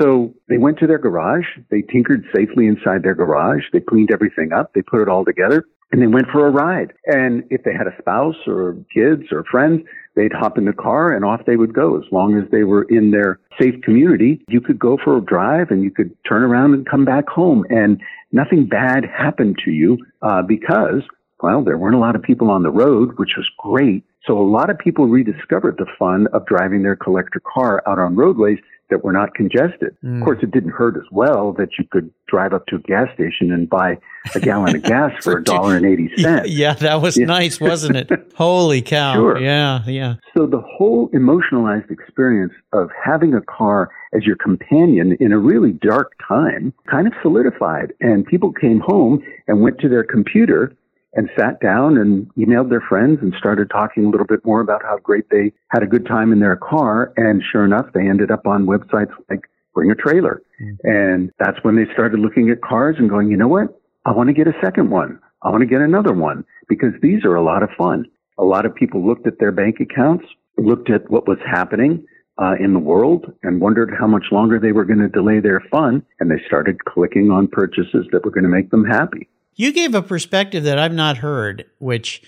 So 0.00 0.34
they 0.48 0.58
went 0.58 0.78
to 0.78 0.86
their 0.86 0.98
garage, 0.98 1.44
they 1.70 1.82
tinkered 1.82 2.24
safely 2.34 2.66
inside 2.66 3.02
their 3.02 3.14
garage, 3.14 3.64
they 3.72 3.80
cleaned 3.80 4.10
everything 4.10 4.52
up, 4.52 4.72
they 4.74 4.82
put 4.82 5.02
it 5.02 5.08
all 5.08 5.24
together, 5.24 5.64
and 5.92 6.00
they 6.00 6.06
went 6.06 6.26
for 6.32 6.46
a 6.46 6.50
ride. 6.50 6.92
And 7.06 7.44
if 7.50 7.62
they 7.64 7.72
had 7.72 7.86
a 7.86 7.96
spouse 7.98 8.36
or 8.46 8.76
kids 8.92 9.24
or 9.30 9.44
friends, 9.44 9.82
they'd 10.16 10.32
hop 10.32 10.58
in 10.58 10.64
the 10.64 10.72
car 10.72 11.12
and 11.12 11.24
off 11.24 11.42
they 11.46 11.56
would 11.56 11.74
go. 11.74 11.96
As 11.96 12.04
long 12.10 12.34
as 12.36 12.50
they 12.50 12.64
were 12.64 12.84
in 12.84 13.10
their 13.10 13.38
safe 13.60 13.80
community, 13.82 14.42
you 14.48 14.60
could 14.60 14.78
go 14.78 14.98
for 15.02 15.18
a 15.18 15.20
drive 15.20 15.70
and 15.70 15.82
you 15.82 15.90
could 15.90 16.16
turn 16.28 16.42
around 16.42 16.74
and 16.74 16.88
come 16.88 17.04
back 17.04 17.28
home. 17.28 17.64
And 17.68 18.00
nothing 18.32 18.66
bad 18.66 19.04
happened 19.04 19.58
to 19.64 19.70
you 19.70 19.98
uh, 20.22 20.42
because, 20.42 21.02
well, 21.42 21.62
there 21.62 21.78
weren't 21.78 21.94
a 21.94 22.00
lot 22.00 22.16
of 22.16 22.22
people 22.22 22.50
on 22.50 22.62
the 22.62 22.70
road, 22.70 23.18
which 23.18 23.36
was 23.36 23.48
great. 23.58 24.04
So 24.26 24.38
a 24.38 24.44
lot 24.44 24.68
of 24.68 24.78
people 24.78 25.06
rediscovered 25.06 25.76
the 25.78 25.86
fun 25.98 26.26
of 26.34 26.44
driving 26.46 26.82
their 26.82 26.96
collector 26.96 27.40
car 27.40 27.82
out 27.86 27.98
on 27.98 28.16
roadways 28.16 28.58
that 28.90 29.04
were 29.04 29.12
not 29.12 29.34
congested. 29.34 29.96
Mm. 30.04 30.18
Of 30.18 30.24
course, 30.24 30.38
it 30.42 30.50
didn't 30.50 30.70
hurt 30.70 30.96
as 30.96 31.04
well 31.10 31.52
that 31.54 31.70
you 31.78 31.84
could 31.90 32.10
drive 32.26 32.52
up 32.52 32.66
to 32.66 32.76
a 32.76 32.78
gas 32.80 33.08
station 33.14 33.52
and 33.52 33.68
buy 33.68 33.98
a 34.34 34.40
gallon 34.40 34.76
of 34.76 34.82
gas 34.82 35.12
for 35.22 35.38
a 35.38 35.44
dollar 35.44 35.76
and 35.76 35.86
eighty 35.86 36.10
cents. 36.16 36.48
Yeah, 36.48 36.74
that 36.74 37.00
was 37.02 37.16
yeah. 37.16 37.26
nice, 37.26 37.60
wasn't 37.60 37.96
it? 37.96 38.10
Holy 38.34 38.82
cow! 38.82 39.14
Sure. 39.14 39.38
Yeah, 39.38 39.82
yeah. 39.86 40.14
So 40.36 40.46
the 40.46 40.60
whole 40.60 41.10
emotionalized 41.12 41.90
experience 41.90 42.52
of 42.72 42.90
having 43.02 43.34
a 43.34 43.40
car 43.40 43.90
as 44.14 44.24
your 44.24 44.36
companion 44.36 45.16
in 45.20 45.32
a 45.32 45.38
really 45.38 45.72
dark 45.72 46.12
time 46.26 46.72
kind 46.90 47.06
of 47.06 47.12
solidified, 47.22 47.92
and 48.00 48.24
people 48.24 48.52
came 48.52 48.80
home 48.80 49.22
and 49.46 49.60
went 49.60 49.78
to 49.80 49.88
their 49.88 50.04
computer 50.04 50.72
and 51.14 51.30
sat 51.38 51.60
down 51.60 51.96
and 51.96 52.30
emailed 52.36 52.68
their 52.68 52.82
friends 52.82 53.18
and 53.22 53.34
started 53.38 53.70
talking 53.70 54.04
a 54.04 54.08
little 54.10 54.26
bit 54.26 54.44
more 54.44 54.60
about 54.60 54.82
how 54.82 54.98
great 54.98 55.28
they 55.30 55.52
had 55.68 55.82
a 55.82 55.86
good 55.86 56.06
time 56.06 56.32
in 56.32 56.40
their 56.40 56.56
car. 56.56 57.12
And 57.16 57.42
sure 57.50 57.64
enough, 57.64 57.86
they 57.94 58.08
ended 58.08 58.30
up 58.30 58.46
on 58.46 58.66
websites 58.66 59.12
like 59.30 59.48
Bring 59.74 59.90
a 59.90 59.94
Trailer. 59.94 60.42
Mm-hmm. 60.60 60.86
And 60.86 61.32
that's 61.38 61.58
when 61.62 61.76
they 61.76 61.90
started 61.92 62.20
looking 62.20 62.50
at 62.50 62.60
cars 62.60 62.96
and 62.98 63.08
going, 63.08 63.30
you 63.30 63.36
know 63.36 63.48
what? 63.48 63.80
I 64.04 64.12
want 64.12 64.28
to 64.28 64.34
get 64.34 64.46
a 64.46 64.54
second 64.62 64.90
one. 64.90 65.18
I 65.42 65.50
want 65.50 65.62
to 65.62 65.66
get 65.66 65.80
another 65.80 66.12
one 66.12 66.44
because 66.68 66.92
these 67.00 67.24
are 67.24 67.36
a 67.36 67.42
lot 67.42 67.62
of 67.62 67.70
fun. 67.78 68.06
A 68.38 68.44
lot 68.44 68.66
of 68.66 68.74
people 68.74 69.06
looked 69.06 69.26
at 69.26 69.38
their 69.38 69.52
bank 69.52 69.76
accounts, 69.80 70.24
looked 70.56 70.90
at 70.90 71.10
what 71.10 71.26
was 71.28 71.38
happening 71.44 72.04
uh, 72.40 72.54
in 72.60 72.72
the 72.72 72.78
world 72.78 73.32
and 73.42 73.60
wondered 73.60 73.92
how 73.98 74.06
much 74.06 74.26
longer 74.30 74.58
they 74.58 74.72
were 74.72 74.84
going 74.84 75.00
to 75.00 75.08
delay 75.08 75.40
their 75.40 75.60
fun. 75.70 76.04
And 76.20 76.30
they 76.30 76.42
started 76.46 76.84
clicking 76.84 77.30
on 77.30 77.48
purchases 77.48 78.06
that 78.12 78.24
were 78.24 78.30
going 78.30 78.44
to 78.44 78.50
make 78.50 78.70
them 78.70 78.84
happy. 78.84 79.28
You 79.58 79.72
gave 79.72 79.92
a 79.92 80.02
perspective 80.02 80.62
that 80.64 80.78
I've 80.78 80.94
not 80.94 81.16
heard, 81.18 81.66
which 81.78 82.22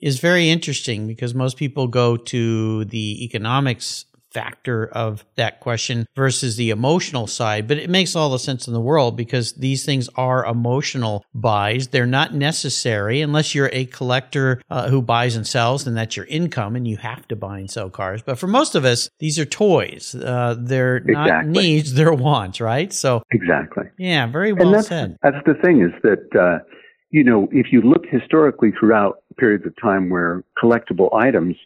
is 0.00 0.18
very 0.18 0.48
interesting 0.48 1.06
because 1.06 1.34
most 1.34 1.58
people 1.58 1.86
go 1.86 2.16
to 2.16 2.86
the 2.86 3.22
economics 3.22 4.06
factor 4.32 4.86
of 4.86 5.24
that 5.36 5.60
question 5.60 6.06
versus 6.14 6.56
the 6.56 6.70
emotional 6.70 7.26
side. 7.26 7.66
But 7.66 7.78
it 7.78 7.90
makes 7.90 8.14
all 8.14 8.30
the 8.30 8.38
sense 8.38 8.66
in 8.66 8.74
the 8.74 8.80
world 8.80 9.16
because 9.16 9.54
these 9.54 9.84
things 9.84 10.08
are 10.16 10.44
emotional 10.44 11.24
buys. 11.34 11.88
They're 11.88 12.06
not 12.06 12.34
necessary 12.34 13.20
unless 13.20 13.54
you're 13.54 13.70
a 13.72 13.86
collector 13.86 14.62
uh, 14.70 14.88
who 14.88 15.02
buys 15.02 15.36
and 15.36 15.46
sells, 15.46 15.86
and 15.86 15.96
that's 15.96 16.16
your 16.16 16.26
income 16.26 16.76
and 16.76 16.86
you 16.86 16.96
have 16.98 17.26
to 17.28 17.36
buy 17.36 17.58
and 17.58 17.70
sell 17.70 17.90
cars. 17.90 18.22
But 18.22 18.38
for 18.38 18.46
most 18.46 18.74
of 18.74 18.84
us, 18.84 19.10
these 19.18 19.38
are 19.38 19.44
toys. 19.44 20.14
Uh, 20.14 20.56
they're 20.58 20.98
exactly. 20.98 21.30
not 21.30 21.46
needs, 21.46 21.94
they're 21.94 22.12
wants, 22.12 22.60
right? 22.60 22.92
So 22.92 23.22
exactly. 23.32 23.84
Yeah, 23.98 24.26
very 24.26 24.52
well 24.52 24.72
that's, 24.72 24.88
said. 24.88 25.16
That's 25.22 25.44
the 25.46 25.54
thing 25.54 25.82
is 25.82 25.92
that, 26.02 26.38
uh, 26.38 26.64
you 27.10 27.24
know, 27.24 27.48
if 27.50 27.72
you 27.72 27.80
look 27.82 28.04
historically 28.08 28.72
throughout 28.78 29.22
periods 29.38 29.66
of 29.66 29.74
time 29.80 30.10
where 30.10 30.44
collectible 30.62 31.12
items 31.14 31.56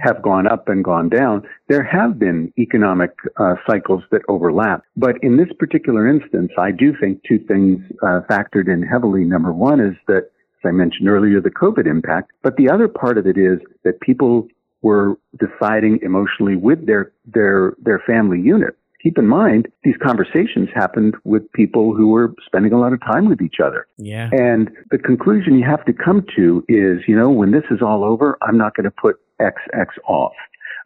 have 0.00 0.22
gone 0.22 0.46
up 0.46 0.68
and 0.68 0.84
gone 0.84 1.08
down, 1.08 1.42
there 1.68 1.82
have 1.82 2.18
been 2.18 2.52
economic 2.58 3.10
uh, 3.36 3.54
cycles 3.66 4.02
that 4.10 4.22
overlap. 4.28 4.82
But 4.96 5.16
in 5.22 5.36
this 5.36 5.48
particular 5.58 6.08
instance, 6.08 6.52
I 6.58 6.70
do 6.70 6.94
think 6.98 7.20
two 7.28 7.38
things 7.38 7.80
uh, 8.02 8.20
factored 8.28 8.72
in 8.72 8.82
heavily. 8.82 9.24
Number 9.24 9.52
one 9.52 9.80
is 9.80 9.94
that, 10.08 10.30
as 10.64 10.68
I 10.68 10.70
mentioned 10.70 11.08
earlier, 11.08 11.40
the 11.40 11.50
COVID 11.50 11.86
impact. 11.86 12.32
But 12.42 12.56
the 12.56 12.70
other 12.70 12.88
part 12.88 13.18
of 13.18 13.26
it 13.26 13.36
is 13.36 13.58
that 13.84 14.00
people 14.00 14.48
were 14.80 15.16
deciding 15.38 16.00
emotionally 16.02 16.56
with 16.56 16.86
their 16.86 17.12
their 17.24 17.74
their 17.78 18.00
family 18.00 18.40
unit 18.40 18.76
keep 19.02 19.18
in 19.18 19.26
mind 19.26 19.68
these 19.82 19.96
conversations 20.02 20.68
happened 20.74 21.16
with 21.24 21.50
people 21.52 21.94
who 21.94 22.08
were 22.08 22.32
spending 22.46 22.72
a 22.72 22.78
lot 22.78 22.92
of 22.92 23.00
time 23.00 23.28
with 23.28 23.42
each 23.42 23.56
other. 23.62 23.86
Yeah. 23.98 24.30
And 24.32 24.70
the 24.90 24.98
conclusion 24.98 25.58
you 25.58 25.66
have 25.66 25.84
to 25.86 25.92
come 25.92 26.24
to 26.36 26.64
is, 26.68 27.00
you 27.08 27.16
know, 27.16 27.30
when 27.30 27.50
this 27.50 27.64
is 27.70 27.82
all 27.82 28.04
over, 28.04 28.38
I'm 28.42 28.56
not 28.56 28.74
going 28.76 28.84
to 28.84 28.90
put 28.90 29.16
XX 29.42 29.86
off. 30.06 30.32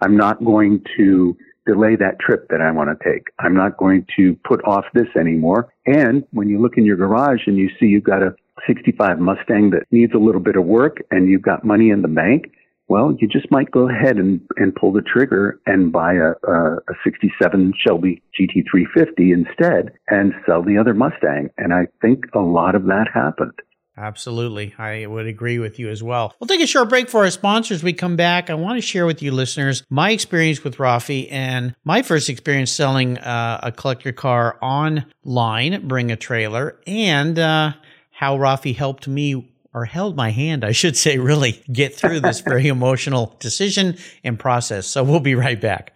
I'm 0.03 0.17
not 0.17 0.45
going 0.45 0.85
to 0.97 1.37
delay 1.67 1.97
that 1.97 2.19
trip 2.21 2.49
that 2.49 2.61
I 2.61 2.71
want 2.71 2.91
to 2.91 3.05
take. 3.05 3.29
I'm 3.41 3.55
not 3.55 3.77
going 3.77 4.07
to 4.17 4.37
put 4.47 4.65
off 4.65 4.85
this 4.95 5.09
anymore. 5.19 5.73
And 5.85 6.25
when 6.31 6.49
you 6.49 6.61
look 6.61 6.77
in 6.77 6.85
your 6.85 6.97
garage 6.97 7.43
and 7.47 7.57
you 7.57 7.69
see 7.79 7.87
you've 7.87 8.05
got 8.05 8.23
a 8.23 8.35
65 8.67 9.19
Mustang 9.19 9.71
that 9.71 9.85
needs 9.91 10.13
a 10.15 10.19
little 10.19 10.41
bit 10.41 10.57
of 10.57 10.65
work 10.65 10.99
and 11.11 11.29
you've 11.29 11.43
got 11.43 11.65
money 11.65 11.91
in 11.91 12.03
the 12.03 12.09
bank, 12.09 12.53
well, 12.89 13.13
you 13.19 13.27
just 13.27 13.51
might 13.51 13.71
go 13.73 13.89
ahead 13.89 14.17
and, 14.17 14.41
and 14.57 14.75
pull 14.75 14.93
the 14.93 15.03
trigger 15.03 15.59
and 15.67 15.93
buy 15.93 16.15
a, 16.15 16.35
a, 16.49 16.77
a 16.77 16.95
67 17.03 17.73
Shelby 17.85 18.23
GT350 18.39 19.35
instead 19.35 19.93
and 20.09 20.33
sell 20.47 20.63
the 20.63 20.79
other 20.79 20.95
Mustang. 20.95 21.51
And 21.59 21.75
I 21.75 21.89
think 22.01 22.25
a 22.33 22.39
lot 22.39 22.77
of 22.77 22.85
that 22.85 23.07
happened. 23.13 23.59
Absolutely. 23.99 24.75
I 24.79 25.07
would 25.07 25.27
agree 25.27 25.59
with 25.59 25.79
you 25.79 25.89
as 25.89 26.03
well. 26.03 26.35
We'll 26.39 26.49
take 26.49 26.61
a 26.61 26.67
short 26.67 26.91
break 26.91 27.09
for 27.09 27.25
our 27.25 27.31
sponsors. 27.31 27.83
We 27.83 27.95
come 27.95 28.17
back. 28.17 28.51
I 28.51 28.55
want 28.55 28.77
to 28.77 28.83
share 28.83 29.07
with 29.07 29.23
you 29.23 29.33
listeners 29.33 29.83
my 29.89 30.11
experience 30.11 30.63
with 30.63 30.77
Raffi 30.77 31.29
and 31.31 31.75
my 31.85 32.03
first 32.03 32.29
experience 32.29 32.71
selling 32.71 33.17
uh, 33.19 33.61
a 33.63 33.73
collector 33.73 34.13
car 34.13 34.59
online, 34.61 35.89
bring 35.89 36.11
a 36.11 36.17
trailer, 36.17 36.79
and 36.87 37.39
uh, 37.39 37.73
how 38.11 38.37
Raffi 38.37 38.77
helped 38.77 39.09
me 39.09 39.51
or 39.73 39.85
held 39.85 40.17
my 40.17 40.31
hand, 40.31 40.65
I 40.65 40.73
should 40.73 40.97
say, 40.97 41.19
really 41.19 41.63
get 41.71 41.95
through 41.95 42.21
this 42.21 42.41
very 42.47 42.69
emotional 42.69 43.37
decision 43.41 43.99
and 44.25 44.39
process. 44.39 44.87
So 44.87 45.05
we'll 45.05 45.21
be 45.21 45.35
right 45.35 45.61
back. 45.61 45.93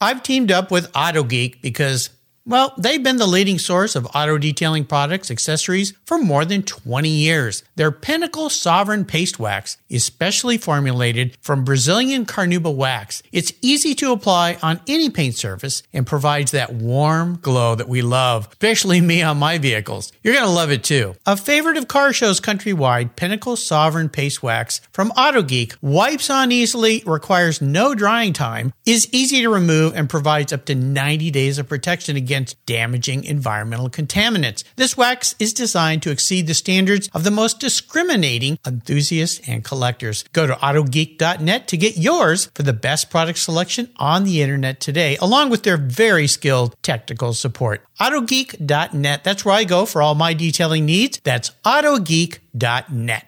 I've 0.00 0.22
teamed 0.22 0.50
up 0.50 0.70
with 0.70 0.90
AutoGeek 0.92 1.60
because 1.60 2.08
well, 2.50 2.74
they've 2.76 3.02
been 3.02 3.18
the 3.18 3.28
leading 3.28 3.60
source 3.60 3.94
of 3.94 4.08
auto 4.12 4.36
detailing 4.36 4.84
products, 4.84 5.30
accessories 5.30 5.94
for 6.04 6.18
more 6.18 6.44
than 6.44 6.64
20 6.64 7.08
years. 7.08 7.62
Their 7.76 7.92
Pinnacle 7.92 8.48
Souveran 8.48 9.06
Paste 9.06 9.38
Wax 9.38 9.76
is 9.88 10.02
specially 10.02 10.58
formulated 10.58 11.38
from 11.40 11.64
Brazilian 11.64 12.26
carnauba 12.26 12.74
wax. 12.74 13.22
It's 13.30 13.52
easy 13.62 13.94
to 13.94 14.10
apply 14.10 14.58
on 14.64 14.80
any 14.88 15.10
paint 15.10 15.36
surface 15.36 15.84
and 15.92 16.04
provides 16.04 16.50
that 16.50 16.74
warm 16.74 17.38
glow 17.40 17.76
that 17.76 17.88
we 17.88 18.02
love, 18.02 18.48
especially 18.50 19.00
me 19.00 19.22
on 19.22 19.38
my 19.38 19.58
vehicles. 19.58 20.12
You're 20.24 20.34
going 20.34 20.46
to 20.46 20.50
love 20.50 20.72
it 20.72 20.82
too. 20.82 21.14
A 21.26 21.36
favorite 21.36 21.76
of 21.76 21.86
car 21.86 22.12
shows 22.12 22.40
countrywide, 22.40 23.14
Pinnacle 23.14 23.54
Souveran 23.54 24.10
Paste 24.10 24.42
Wax 24.42 24.80
from 24.90 25.12
AutoGeek 25.12 25.76
wipes 25.80 26.28
on 26.28 26.50
easily, 26.50 27.04
requires 27.06 27.62
no 27.62 27.94
drying 27.94 28.32
time, 28.32 28.72
is 28.84 29.08
easy 29.12 29.40
to 29.42 29.50
remove, 29.50 29.94
and 29.94 30.10
provides 30.10 30.52
up 30.52 30.64
to 30.64 30.74
90 30.74 31.30
days 31.30 31.56
of 31.56 31.68
protection 31.68 32.16
against 32.16 32.39
against 32.40 32.64
damaging 32.64 33.24
environmental 33.24 33.90
contaminants. 33.90 34.64
This 34.76 34.96
wax 34.96 35.34
is 35.38 35.52
designed 35.52 36.02
to 36.02 36.10
exceed 36.10 36.46
the 36.46 36.54
standards 36.54 37.10
of 37.12 37.22
the 37.22 37.30
most 37.30 37.60
discriminating 37.60 38.58
enthusiasts 38.66 39.46
and 39.46 39.62
collectors. 39.62 40.24
Go 40.32 40.46
to 40.46 40.54
autogeek.net 40.54 41.68
to 41.68 41.76
get 41.76 41.98
yours 41.98 42.50
for 42.54 42.62
the 42.62 42.72
best 42.72 43.10
product 43.10 43.38
selection 43.38 43.90
on 43.96 44.24
the 44.24 44.40
internet 44.40 44.80
today, 44.80 45.18
along 45.20 45.50
with 45.50 45.64
their 45.64 45.76
very 45.76 46.26
skilled 46.26 46.74
technical 46.82 47.34
support. 47.34 47.84
Autogeek.net. 48.00 49.22
That's 49.22 49.44
where 49.44 49.54
I 49.54 49.64
go 49.64 49.84
for 49.84 50.00
all 50.00 50.14
my 50.14 50.32
detailing 50.32 50.86
needs. 50.86 51.20
That's 51.22 51.50
autogeek.net. 51.64 53.26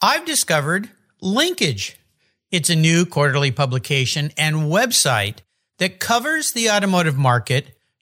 I've 0.00 0.24
discovered 0.24 0.90
Linkage. 1.20 1.96
It's 2.52 2.70
a 2.70 2.76
new 2.76 3.04
quarterly 3.04 3.50
publication 3.50 4.30
and 4.38 4.70
website 4.70 5.38
that 5.78 5.98
covers 5.98 6.52
the 6.52 6.70
automotive 6.70 7.16
market 7.16 7.74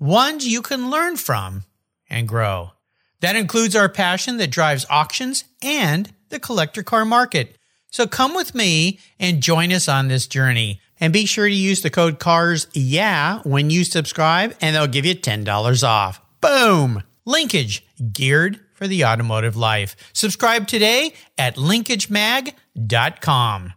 ones 0.00 0.46
you 0.46 0.62
can 0.62 0.90
learn 0.90 1.16
from 1.16 1.64
and 2.08 2.26
grow. 2.26 2.72
That 3.20 3.36
includes 3.36 3.76
our 3.76 3.88
passion 3.88 4.38
that 4.38 4.50
drives 4.50 4.86
auctions 4.90 5.44
and 5.62 6.12
the 6.30 6.40
collector 6.40 6.82
car 6.82 7.04
market. 7.04 7.56
So 7.90 8.06
come 8.06 8.34
with 8.34 8.54
me 8.54 8.98
and 9.18 9.42
join 9.42 9.72
us 9.72 9.88
on 9.88 10.08
this 10.08 10.26
journey. 10.26 10.80
And 10.98 11.12
be 11.12 11.26
sure 11.26 11.48
to 11.48 11.54
use 11.54 11.82
the 11.82 11.90
code 11.90 12.18
CARS 12.18 12.66
yeah 12.72 13.40
when 13.42 13.70
you 13.70 13.84
subscribe 13.84 14.54
and 14.60 14.74
they'll 14.74 14.86
give 14.86 15.06
you 15.06 15.14
$10 15.14 15.84
off. 15.86 16.20
Boom! 16.40 17.02
Linkage 17.24 17.86
geared 18.12 18.60
for 18.74 18.86
the 18.86 19.04
automotive 19.04 19.56
life. 19.56 19.96
Subscribe 20.12 20.66
today 20.66 21.14
at 21.36 21.56
linkagemag.com. 21.56 23.72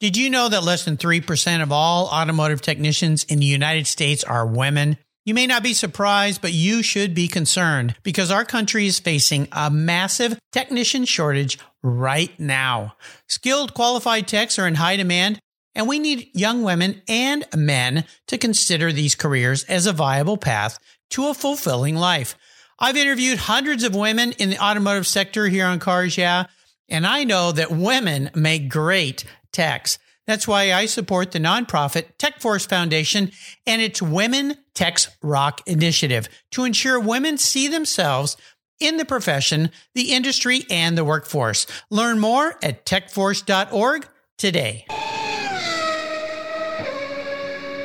Did 0.00 0.16
you 0.18 0.28
know 0.28 0.48
that 0.50 0.64
less 0.64 0.84
than 0.84 0.98
3% 0.98 1.62
of 1.62 1.72
all 1.72 2.08
automotive 2.08 2.60
technicians 2.60 3.24
in 3.24 3.38
the 3.38 3.46
United 3.46 3.86
States 3.86 4.22
are 4.24 4.46
women? 4.46 4.98
You 5.24 5.32
may 5.32 5.46
not 5.46 5.62
be 5.62 5.72
surprised, 5.72 6.42
but 6.42 6.52
you 6.52 6.82
should 6.82 7.14
be 7.14 7.28
concerned 7.28 7.94
because 8.02 8.30
our 8.30 8.44
country 8.44 8.86
is 8.86 8.98
facing 9.00 9.48
a 9.52 9.70
massive 9.70 10.38
technician 10.52 11.06
shortage 11.06 11.58
right 11.82 12.38
now. 12.38 12.96
Skilled 13.26 13.72
qualified 13.72 14.28
techs 14.28 14.58
are 14.58 14.66
in 14.66 14.74
high 14.74 14.96
demand, 14.96 15.38
and 15.74 15.88
we 15.88 15.98
need 15.98 16.28
young 16.34 16.62
women 16.62 17.00
and 17.08 17.46
men 17.56 18.04
to 18.26 18.36
consider 18.36 18.92
these 18.92 19.14
careers 19.14 19.64
as 19.64 19.86
a 19.86 19.94
viable 19.94 20.36
path 20.36 20.78
to 21.10 21.28
a 21.28 21.34
fulfilling 21.34 21.96
life. 21.96 22.36
I've 22.78 22.96
interviewed 22.96 23.38
hundreds 23.38 23.82
of 23.82 23.94
women 23.94 24.32
in 24.32 24.50
the 24.50 24.62
automotive 24.62 25.06
sector 25.06 25.48
here 25.48 25.66
on 25.66 25.78
Cars 25.78 26.18
Yeah, 26.18 26.44
and 26.90 27.06
I 27.06 27.24
know 27.24 27.50
that 27.50 27.70
women 27.70 28.30
make 28.34 28.68
great 28.68 29.24
techs. 29.52 29.98
That's 30.26 30.48
why 30.48 30.72
I 30.72 30.86
support 30.86 31.32
the 31.32 31.38
nonprofit 31.38 32.16
TechForce 32.18 32.66
Foundation 32.68 33.30
and 33.66 33.82
its 33.82 34.00
Women 34.00 34.56
Techs 34.74 35.08
Rock 35.22 35.60
initiative 35.66 36.28
to 36.52 36.64
ensure 36.64 36.98
women 36.98 37.36
see 37.36 37.68
themselves 37.68 38.36
in 38.80 38.96
the 38.96 39.04
profession, 39.04 39.70
the 39.94 40.12
industry, 40.12 40.64
and 40.70 40.96
the 40.96 41.04
workforce. 41.04 41.66
Learn 41.90 42.18
more 42.18 42.56
at 42.62 42.84
techforce.org 42.86 44.08
today. 44.38 44.86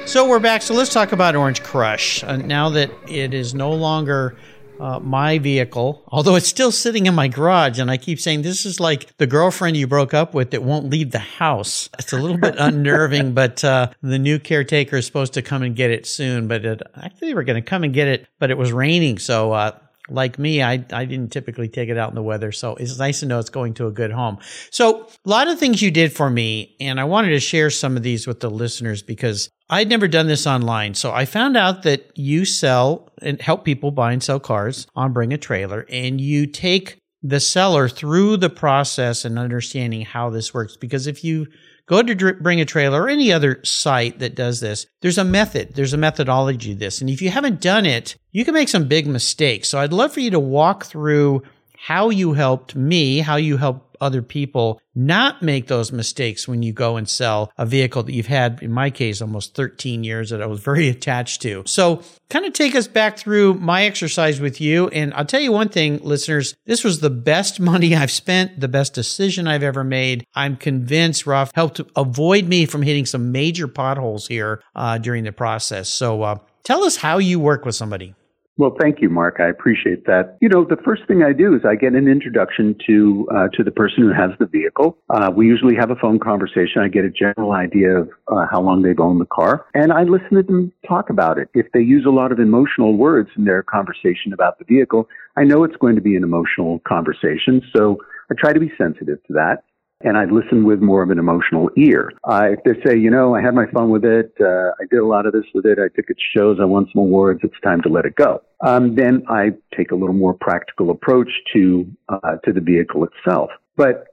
So 0.09 0.27
we're 0.27 0.39
back. 0.39 0.63
So 0.63 0.73
let's 0.73 0.91
talk 0.91 1.11
about 1.11 1.35
Orange 1.35 1.61
Crush. 1.61 2.23
Uh, 2.23 2.37
now 2.37 2.69
that 2.69 2.89
it 3.07 3.31
is 3.31 3.53
no 3.53 3.71
longer 3.71 4.37
uh, 4.79 4.99
my 4.99 5.37
vehicle, 5.39 6.03
although 6.07 6.35
it's 6.35 6.47
still 6.47 6.71
sitting 6.71 7.05
in 7.05 7.13
my 7.13 7.27
garage, 7.27 7.79
and 7.79 7.91
I 7.91 7.97
keep 7.97 8.19
saying 8.19 8.41
this 8.41 8.65
is 8.65 8.79
like 8.79 9.15
the 9.17 9.27
girlfriend 9.27 9.77
you 9.77 9.87
broke 9.87 10.13
up 10.13 10.33
with 10.33 10.51
that 10.51 10.63
won't 10.63 10.89
leave 10.89 11.11
the 11.11 11.19
house. 11.19 11.89
It's 11.99 12.13
a 12.13 12.17
little 12.17 12.37
bit 12.37 12.55
unnerving, 12.57 13.33
but 13.33 13.63
uh, 13.63 13.91
the 14.01 14.19
new 14.19 14.39
caretaker 14.39 14.97
is 14.97 15.05
supposed 15.05 15.33
to 15.33 15.41
come 15.41 15.63
and 15.63 15.75
get 15.75 15.91
it 15.91 16.05
soon. 16.05 16.47
But 16.47 16.65
it, 16.65 16.81
actually, 16.95 17.29
they 17.29 17.33
were 17.33 17.43
going 17.43 17.61
to 17.61 17.67
come 17.67 17.83
and 17.83 17.93
get 17.93 18.07
it, 18.07 18.27
but 18.39 18.51
it 18.51 18.57
was 18.57 18.71
raining, 18.71 19.19
so 19.19 19.51
uh, 19.51 19.77
like 20.11 20.39
me, 20.39 20.61
I, 20.61 20.85
I 20.91 21.05
didn't 21.05 21.31
typically 21.31 21.67
take 21.67 21.89
it 21.89 21.97
out 21.97 22.09
in 22.09 22.15
the 22.15 22.23
weather. 22.23 22.51
So 22.51 22.75
it's 22.75 22.97
nice 22.97 23.19
to 23.21 23.25
know 23.25 23.39
it's 23.39 23.49
going 23.49 23.73
to 23.75 23.87
a 23.87 23.91
good 23.91 24.11
home. 24.11 24.37
So 24.71 25.07
a 25.25 25.29
lot 25.29 25.47
of 25.47 25.59
things 25.59 25.81
you 25.81 25.91
did 25.91 26.13
for 26.13 26.29
me, 26.29 26.75
and 26.79 26.99
I 26.99 27.03
wanted 27.03 27.29
to 27.29 27.39
share 27.39 27.69
some 27.69 27.97
of 27.97 28.03
these 28.03 28.27
with 28.27 28.39
the 28.39 28.49
listeners 28.49 29.01
because 29.01 29.49
I'd 29.69 29.89
never 29.89 30.07
done 30.07 30.27
this 30.27 30.47
online. 30.47 30.95
So 30.95 31.11
I 31.11 31.25
found 31.25 31.55
out 31.55 31.83
that 31.83 32.11
you 32.15 32.45
sell 32.45 33.11
and 33.21 33.39
help 33.41 33.65
people 33.65 33.91
buy 33.91 34.13
and 34.13 34.23
sell 34.23 34.39
cars 34.39 34.87
on 34.95 35.13
Bring 35.13 35.31
a 35.31 35.37
Trailer, 35.37 35.85
and 35.89 36.19
you 36.19 36.47
take 36.47 36.97
the 37.21 37.39
seller 37.39 37.89
through 37.89 38.37
the 38.37 38.49
process 38.49 39.25
and 39.25 39.37
understanding 39.37 40.01
how 40.01 40.29
this 40.29 40.53
works. 40.53 40.77
Because 40.77 41.05
if 41.05 41.23
you 41.23 41.47
Go 41.89 42.03
to 42.03 42.33
Bring 42.35 42.61
a 42.61 42.65
Trailer 42.65 43.01
or 43.01 43.09
any 43.09 43.33
other 43.33 43.59
site 43.63 44.19
that 44.19 44.35
does 44.35 44.59
this. 44.59 44.85
There's 45.01 45.17
a 45.17 45.23
method, 45.23 45.73
there's 45.73 45.93
a 45.93 45.97
methodology 45.97 46.73
to 46.73 46.79
this. 46.79 47.01
And 47.01 47.09
if 47.09 47.19
you 47.19 47.31
haven't 47.31 47.61
done 47.61 47.87
it, 47.87 48.15
you 48.31 48.45
can 48.45 48.53
make 48.53 48.69
some 48.69 48.87
big 48.87 49.07
mistakes. 49.07 49.69
So 49.69 49.79
I'd 49.79 49.91
love 49.91 50.13
for 50.13 50.19
you 50.19 50.29
to 50.29 50.39
walk 50.39 50.85
through 50.85 51.41
how 51.75 52.11
you 52.11 52.33
helped 52.33 52.75
me, 52.75 53.19
how 53.19 53.37
you 53.37 53.57
helped 53.57 53.88
other 54.01 54.21
people 54.21 54.81
not 54.95 55.41
make 55.41 55.67
those 55.67 55.91
mistakes 55.91 56.47
when 56.47 56.61
you 56.61 56.73
go 56.73 56.97
and 56.97 57.07
sell 57.07 57.51
a 57.57 57.65
vehicle 57.65 58.03
that 58.03 58.13
you've 58.13 58.27
had, 58.27 58.59
in 58.61 58.71
my 58.71 58.89
case, 58.89 59.21
almost 59.21 59.55
13 59.55 60.03
years 60.03 60.29
that 60.29 60.41
I 60.41 60.45
was 60.45 60.59
very 60.63 60.89
attached 60.89 61.41
to. 61.43 61.63
So 61.65 62.01
kind 62.29 62.45
of 62.45 62.53
take 62.53 62.75
us 62.75 62.87
back 62.87 63.17
through 63.17 63.55
my 63.55 63.85
exercise 63.85 64.39
with 64.39 64.59
you. 64.61 64.87
And 64.89 65.13
I'll 65.13 65.25
tell 65.25 65.39
you 65.39 65.51
one 65.51 65.69
thing, 65.69 65.99
listeners, 65.99 66.55
this 66.65 66.83
was 66.83 66.99
the 66.99 67.09
best 67.09 67.59
money 67.59 67.95
I've 67.95 68.11
spent, 68.11 68.59
the 68.59 68.67
best 68.67 68.93
decision 68.93 69.47
I've 69.47 69.63
ever 69.63 69.83
made. 69.83 70.25
I'm 70.35 70.57
convinced 70.57 71.25
Roth 71.25 71.51
helped 71.55 71.81
avoid 71.95 72.47
me 72.47 72.65
from 72.65 72.81
hitting 72.81 73.05
some 73.05 73.31
major 73.31 73.67
potholes 73.67 74.27
here 74.27 74.61
uh, 74.75 74.97
during 74.97 75.23
the 75.23 75.31
process. 75.31 75.89
So 75.89 76.21
uh, 76.23 76.37
tell 76.63 76.83
us 76.83 76.97
how 76.97 77.17
you 77.17 77.39
work 77.39 77.65
with 77.65 77.75
somebody. 77.75 78.15
Well, 78.59 78.75
thank 78.77 79.01
you, 79.01 79.09
Mark. 79.09 79.37
I 79.39 79.47
appreciate 79.47 80.05
that. 80.07 80.37
You 80.41 80.49
know, 80.49 80.65
the 80.65 80.75
first 80.83 81.07
thing 81.07 81.23
I 81.23 81.31
do 81.31 81.55
is 81.55 81.61
I 81.63 81.75
get 81.75 81.93
an 81.93 82.09
introduction 82.09 82.75
to 82.87 83.25
uh, 83.33 83.47
to 83.53 83.63
the 83.63 83.71
person 83.71 84.03
who 84.03 84.11
has 84.11 84.31
the 84.37 84.47
vehicle. 84.47 84.97
Uh, 85.09 85.31
we 85.33 85.47
usually 85.47 85.75
have 85.77 85.91
a 85.91 85.95
phone 85.95 86.19
conversation. 86.19 86.81
I 86.81 86.89
get 86.89 87.05
a 87.05 87.09
general 87.09 87.53
idea 87.53 88.01
of 88.01 88.09
uh, 88.27 88.47
how 88.51 88.59
long 88.59 88.81
they've 88.81 88.99
owned 88.99 89.21
the 89.21 89.27
car, 89.27 89.65
and 89.73 89.93
I 89.93 90.03
listen 90.03 90.35
to 90.35 90.43
them 90.43 90.73
talk 90.85 91.09
about 91.09 91.37
it. 91.37 91.47
If 91.53 91.71
they 91.71 91.79
use 91.79 92.05
a 92.05 92.09
lot 92.09 92.33
of 92.33 92.39
emotional 92.39 92.97
words 92.97 93.29
in 93.37 93.45
their 93.45 93.63
conversation 93.63 94.33
about 94.33 94.59
the 94.59 94.65
vehicle, 94.65 95.07
I 95.37 95.45
know 95.45 95.63
it's 95.63 95.77
going 95.77 95.95
to 95.95 96.01
be 96.01 96.17
an 96.17 96.23
emotional 96.25 96.79
conversation. 96.85 97.61
So 97.73 97.99
I 98.29 98.35
try 98.37 98.51
to 98.51 98.59
be 98.59 98.73
sensitive 98.77 99.23
to 99.27 99.33
that 99.35 99.63
and 100.01 100.17
I 100.17 100.25
listen 100.25 100.63
with 100.63 100.79
more 100.79 101.03
of 101.03 101.09
an 101.09 101.19
emotional 101.19 101.69
ear. 101.77 102.11
Uh, 102.23 102.49
if 102.51 102.63
they 102.63 102.89
say, 102.89 102.97
you 102.97 103.09
know, 103.09 103.35
I 103.35 103.41
had 103.41 103.53
my 103.53 103.65
fun 103.67 103.89
with 103.89 104.05
it, 104.05 104.33
uh, 104.39 104.71
I 104.79 104.85
did 104.89 104.99
a 104.99 105.05
lot 105.05 105.25
of 105.25 105.33
this 105.33 105.43
with 105.53 105.65
it, 105.65 105.77
I 105.77 105.87
took 105.95 106.09
it 106.09 106.17
to 106.17 106.37
shows, 106.37 106.57
I 106.61 106.65
won 106.65 106.87
some 106.93 107.01
awards, 107.01 107.41
it's 107.43 107.59
time 107.63 107.81
to 107.81 107.89
let 107.89 108.05
it 108.05 108.15
go. 108.15 108.41
Um, 108.65 108.95
then 108.95 109.23
I 109.27 109.51
take 109.75 109.91
a 109.91 109.95
little 109.95 110.15
more 110.15 110.33
practical 110.33 110.89
approach 110.89 111.29
to 111.53 111.85
uh, 112.07 112.37
to 112.45 112.53
the 112.53 112.61
vehicle 112.61 113.05
itself. 113.05 113.49
But 113.75 114.05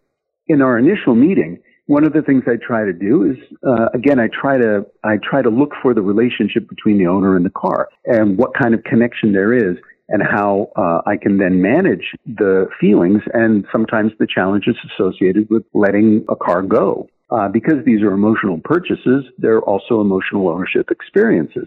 in 0.49 0.63
our 0.63 0.79
initial 0.79 1.15
meeting, 1.15 1.61
one 1.87 2.05
of 2.05 2.13
the 2.13 2.23
things 2.23 2.43
I 2.47 2.57
try 2.57 2.85
to 2.85 2.93
do 2.93 3.31
is, 3.31 3.37
uh, 3.67 3.89
again, 3.95 4.19
I 4.19 4.29
try 4.29 4.59
to 4.59 4.85
I 5.05 5.19
try 5.23 5.43
to 5.43 5.51
look 5.51 5.71
for 5.83 5.95
the 5.95 6.03
relationship 6.03 6.69
between 6.69 6.99
the 6.99 7.07
owner 7.07 7.37
and 7.37 7.45
the 7.45 7.51
car 7.51 7.89
and 8.07 8.37
what 8.37 8.51
kind 8.61 8.75
of 8.75 8.83
connection 8.85 9.33
there 9.33 9.53
is 9.53 9.77
and 10.09 10.23
how 10.23 10.71
uh, 10.77 11.01
I 11.07 11.17
can 11.17 11.39
then 11.39 11.61
manage 11.61 12.13
the 12.27 12.69
feelings 12.81 13.23
and 13.35 13.67
sometimes 13.73 14.13
the 14.19 14.27
challenges 14.27 14.77
associated 14.93 15.49
with 15.51 15.65
letting 15.75 16.25
a 16.29 16.37
car 16.37 16.63
go. 16.63 17.09
Uh, 17.29 17.49
because 17.49 17.85
these 17.85 18.03
are 18.03 18.13
emotional 18.13 18.61
purchases, 18.63 19.25
they're 19.39 19.61
also 19.61 20.01
emotional 20.01 20.49
ownership 20.49 20.91
experiences. 20.93 21.67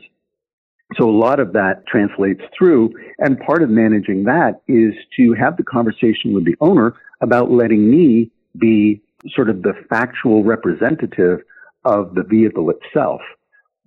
So 0.97 1.07
a 1.07 1.11
lot 1.11 1.39
of 1.39 1.53
that 1.53 1.85
translates 1.85 2.41
through, 2.57 2.91
and 3.19 3.37
part 3.39 3.61
of 3.61 3.69
managing 3.69 4.23
that 4.23 4.61
is 4.67 4.93
to 5.17 5.33
have 5.33 5.57
the 5.57 5.63
conversation 5.63 6.33
with 6.33 6.45
the 6.45 6.55
owner 6.61 6.95
about 7.21 7.51
letting 7.51 7.91
me 7.91 8.31
be 8.57 9.01
sort 9.35 9.49
of 9.49 9.61
the 9.61 9.73
factual 9.89 10.43
representative 10.43 11.41
of 11.83 12.15
the 12.15 12.23
vehicle 12.23 12.71
itself 12.71 13.21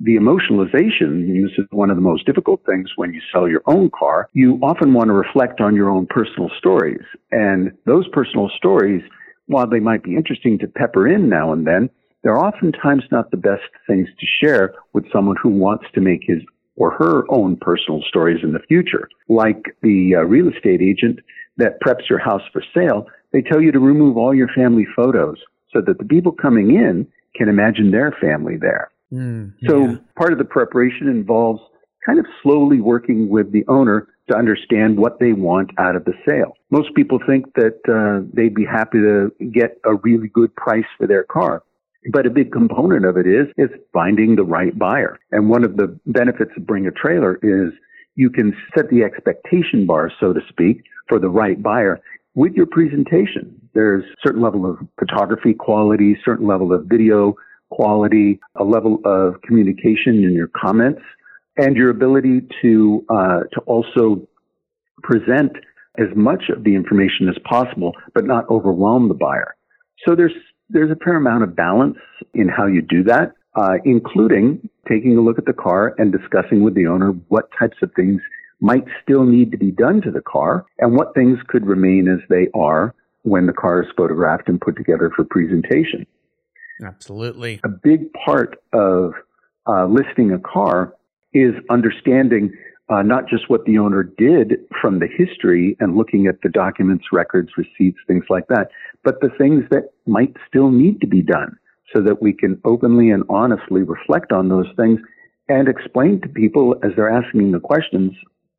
the 0.03 0.17
emotionalization, 0.17 1.29
this 1.29 1.53
is 1.59 1.67
one 1.71 1.89
of 1.89 1.97
the 1.97 2.03
most 2.03 2.27
difficult 2.27 2.61
things 2.67 2.91
when 2.97 3.15
you 3.15 3.21
sell 3.33 3.49
your 3.49 3.63
own 3.67 3.89
car. 3.97 4.29
You 4.33 4.59
often 4.63 4.95
want 4.95 5.09
to 5.09 5.13
reflect 5.13 5.61
on 5.61 5.77
your 5.77 5.89
own 5.91 6.07
personal 6.07 6.51
stories. 6.59 7.03
And 7.31 7.71
those 7.87 8.09
personal 8.09 8.51
stories, 8.57 9.03
while 9.47 9.69
they 9.69 9.79
might 9.79 10.03
be 10.03 10.17
interesting 10.17 10.59
to 10.59 10.67
pepper 10.67 11.07
in 11.07 11.29
now 11.29 11.53
and 11.53 11.67
then, 11.67 11.89
they're 12.23 12.39
oftentimes 12.39 13.05
not 13.13 13.31
the 13.31 13.37
best 13.37 13.63
things 13.87 14.09
to 14.19 14.27
share 14.43 14.75
with 14.93 15.05
someone 15.13 15.37
who 15.41 15.51
wants 15.51 15.85
to 15.95 16.01
make 16.01 16.23
his 16.27 16.41
or 16.75 16.91
her 16.93 17.25
own 17.31 17.57
personal 17.57 18.03
stories 18.09 18.43
in 18.43 18.53
the 18.53 18.67
future. 18.67 19.09
Like 19.29 19.77
the 19.83 20.15
uh, 20.17 20.21
real 20.23 20.49
estate 20.49 20.81
agent 20.81 21.21
that 21.59 21.81
preps 21.81 22.09
your 22.09 22.19
house 22.19 22.43
for 22.53 22.65
sale, 22.75 23.07
they 23.33 23.43
tell 23.43 23.61
you 23.61 23.71
to 23.71 23.79
remove 23.79 24.17
all 24.17 24.35
your 24.35 24.49
family 24.49 24.87
photos 24.97 25.39
so 25.73 25.81
that 25.87 25.99
the 25.99 26.05
people 26.05 26.33
coming 26.33 26.75
in 26.75 27.07
can 27.37 27.49
imagine 27.49 27.91
their 27.91 28.17
family 28.21 28.57
there. 28.57 28.91
Mm, 29.13 29.53
so 29.69 29.87
yeah. 29.87 29.97
part 30.17 30.33
of 30.33 30.39
the 30.39 30.45
preparation 30.45 31.09
involves 31.09 31.61
kind 32.05 32.19
of 32.19 32.27
slowly 32.43 32.81
working 32.81 33.29
with 33.29 33.53
the 33.53 33.65
owner 33.69 34.09
to 34.31 34.37
understand 34.37 34.97
what 34.97 35.19
they 35.21 35.33
want 35.33 35.71
out 35.79 35.97
of 35.97 36.05
the 36.05 36.15
sale. 36.27 36.55
Most 36.71 36.95
people 36.95 37.19
think 37.27 37.47
that 37.55 37.79
uh, 37.89 38.27
they'd 38.33 38.55
be 38.55 38.65
happy 38.65 38.99
to 38.99 39.33
get 39.53 39.79
a 39.85 39.95
really 39.97 40.29
good 40.29 40.55
price 40.57 40.87
for 40.99 41.07
their 41.07 41.25
car. 41.25 41.63
But 42.11 42.27
a 42.27 42.31
big 42.31 42.51
component 42.51 43.05
of 43.05 43.17
it 43.17 43.27
is 43.27 43.47
is 43.57 43.71
finding 43.93 44.35
the 44.35 44.43
right 44.43 44.77
buyer. 44.77 45.21
And 45.31 45.49
one 45.49 45.63
of 45.63 45.77
the 45.77 45.99
benefits 46.07 46.51
of 46.57 46.67
bring 46.67 46.87
a 46.87 46.91
trailer 46.91 47.39
is 47.43 47.73
you 48.17 48.29
can 48.29 48.57
set 48.75 48.89
the 48.91 49.05
expectation 49.05 49.87
bar, 49.87 50.11
so 50.19 50.33
to 50.33 50.41
speak, 50.49 50.83
for 51.09 51.19
the 51.19 51.29
right 51.29 51.63
buyer 51.63 52.01
with 52.35 52.55
your 52.55 52.67
presentation. 52.67 53.61
There's 53.75 54.05
a 54.05 54.17
certain 54.27 54.43
level 54.43 54.69
of 54.69 54.79
photography 54.99 55.55
quality, 55.55 56.17
certain 56.25 56.47
level 56.47 56.73
of 56.73 56.87
video 56.87 57.37
quality, 57.73 58.39
a 58.57 58.65
level 58.65 59.01
of 59.05 59.41
communication 59.43 60.25
in 60.25 60.33
your 60.33 60.49
comments, 60.49 61.03
and 61.57 61.77
your 61.77 61.91
ability 61.91 62.41
to 62.63 63.05
uh, 63.09 63.41
to 63.53 63.61
also 63.67 64.27
present 65.03 65.53
as 65.99 66.09
much 66.17 66.45
of 66.55 66.65
the 66.65 66.75
information 66.75 67.29
as 67.29 67.37
possible, 67.45 67.93
but 68.15 68.25
not 68.25 68.49
overwhelm 68.49 69.09
the 69.09 69.15
buyer. 69.15 69.55
So 70.07 70.15
there's 70.15 70.35
there's 70.71 70.91
a 70.91 70.97
fair 71.05 71.17
amount 71.17 71.43
of 71.45 71.55
balance 71.55 71.99
in 72.35 72.49
how 72.49 72.67
you 72.67 72.83
do 72.83 73.03
that, 73.05 73.33
uh, 73.55 73.75
including 73.85 74.69
taking 74.89 75.17
a 75.17 75.21
look 75.21 75.39
at 75.39 75.45
the 75.45 75.53
car 75.53 75.95
and 75.99 76.13
discussing 76.13 76.63
with 76.63 76.75
the 76.75 76.87
owner 76.87 77.11
what 77.29 77.51
types 77.59 77.77
of 77.83 77.91
things 77.95 78.21
might 78.61 78.85
still 79.03 79.25
need 79.25 79.51
to 79.51 79.59
be 79.59 79.71
done 79.71 80.01
to 80.03 80.11
the 80.11 80.23
car 80.23 80.65
and 80.79 80.95
what 80.95 81.15
things 81.15 81.39
could 81.49 81.67
remain 81.67 82.09
as 82.09 82.21
they 82.29 82.49
are 82.55 82.95
when 83.23 83.47
the 83.47 83.53
car 83.53 83.83
is 83.83 83.89
photographed 83.97 84.49
and 84.49 84.61
put 84.61 84.77
together 84.77 85.11
for 85.15 85.25
presentation. 85.25 86.07
Absolutely. 86.83 87.61
A 87.65 87.69
big 87.69 88.13
part 88.13 88.63
of 88.73 89.13
uh, 89.67 89.87
listing 89.87 90.33
a 90.33 90.39
car 90.39 90.95
is 91.33 91.55
understanding 91.71 92.53
uh, 92.89 93.03
not 93.03 93.29
just 93.29 93.49
what 93.49 93.65
the 93.65 93.79
owner 93.79 94.03
did 94.03 94.55
from 94.81 94.99
the 94.99 95.07
history 95.07 95.77
and 95.81 95.97
looking 95.97 96.27
at 96.27 96.41
the 96.43 96.49
documents, 96.49 97.07
records, 97.13 97.51
receipts, 97.57 97.99
things 98.07 98.25
like 98.29 98.47
that, 98.49 98.69
but 99.05 99.21
the 99.21 99.31
things 99.39 99.65
that 99.71 99.91
might 100.07 100.35
still 100.49 100.71
need 100.71 101.01
to 101.01 101.07
be 101.07 101.23
done 101.23 101.57
so 101.95 102.03
that 102.03 102.21
we 102.21 102.33
can 102.33 102.61
openly 102.65 103.11
and 103.11 103.23
honestly 103.29 103.83
reflect 103.83 104.33
on 104.33 104.49
those 104.49 104.67
things 104.77 104.99
and 105.49 105.69
explain 105.69 106.21
to 106.21 106.29
people 106.29 106.77
as 106.83 106.91
they're 106.97 107.11
asking 107.11 107.53
the 107.53 107.61
questions. 107.61 108.13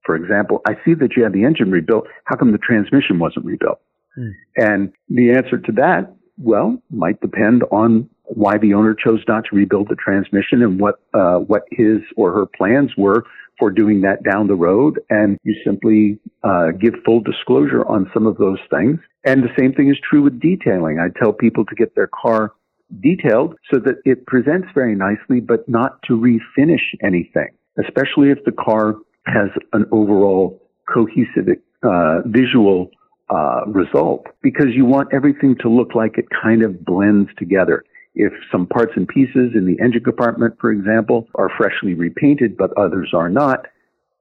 For 0.06 0.16
example, 0.16 0.62
I 0.68 0.74
see 0.86 0.94
that 0.96 1.16
you 1.16 1.24
had 1.24 1.34
the 1.34 1.44
engine 1.44 1.72
rebuilt. 1.72 2.06
How 2.26 2.36
come 2.36 2.52
the 2.52 2.58
transmission 2.58 3.20
wasn't 3.20 3.46
rebuilt? 3.46 3.80
Hmm. 4.16 4.30
And 4.58 4.94
the 5.10 5.32
answer 5.32 5.58
to 5.58 5.72
that, 5.74 6.14
well, 6.38 6.82
might 6.90 7.20
depend 7.22 7.64
on 7.72 8.10
why 8.26 8.58
the 8.58 8.74
owner 8.74 8.94
chose 8.94 9.22
not 9.28 9.44
to 9.46 9.56
rebuild 9.56 9.90
the 9.90 9.96
transmission 9.96 10.62
and 10.62 10.80
what 10.80 11.02
uh, 11.14 11.38
what 11.38 11.64
his 11.72 12.00
or 12.16 12.32
her 12.32 12.46
plans 12.46 12.92
were 12.98 13.24
for 13.60 13.70
doing 13.70 14.02
that 14.02 14.24
down 14.24 14.48
the 14.48 14.56
road. 14.56 15.00
And 15.10 15.38
you 15.44 15.56
simply 15.66 16.20
uh, 16.44 16.72
give 16.72 16.94
full 17.06 17.22
disclosure 17.22 17.86
on 17.86 18.10
some 18.14 18.26
of 18.26 18.38
those 18.38 18.60
things. 18.70 19.00
And 19.26 19.44
the 19.44 19.54
same 19.58 19.74
thing 19.74 19.90
is 19.90 19.98
true 20.10 20.22
with 20.22 20.40
detailing. 20.40 21.00
I 21.00 21.08
tell 21.20 21.34
people 21.34 21.66
to 21.66 21.76
get 21.76 21.96
their 21.96 22.08
car 22.08 22.54
detailed 23.02 23.56
so 23.72 23.80
that 23.80 23.96
it 24.06 24.26
presents 24.26 24.68
very 24.74 24.96
nicely, 24.96 25.40
but 25.40 25.68
not 25.68 26.02
to 26.04 26.14
refinish 26.14 26.84
anything, 27.02 27.50
especially 27.80 28.30
if 28.30 28.44
the 28.46 28.52
car 28.52 28.96
has 29.26 29.50
an 29.72 29.86
overall 29.92 30.62
cohesive 30.94 31.48
uh, 31.84 32.22
visual 32.26 32.90
uh, 33.30 33.62
result, 33.68 34.28
because 34.42 34.68
you 34.76 34.86
want 34.86 35.08
everything 35.14 35.56
to 35.62 35.70
look 35.70 35.96
like 35.96 36.18
it 36.18 36.26
kind 36.30 36.62
of 36.62 36.84
blends 36.84 37.30
together. 37.38 37.84
If 38.16 38.34
some 38.52 38.68
parts 38.68 38.94
and 38.96 39.08
pieces 39.08 39.52
in 39.56 39.66
the 39.66 39.84
engine 39.84 40.04
compartment, 40.04 40.56
for 40.60 40.72
example, 40.72 41.28
are 41.36 41.50
freshly 41.58 41.94
repainted, 41.94 42.56
but 42.58 42.72
others 42.78 43.12
are 43.14 43.30
not, 43.30 43.66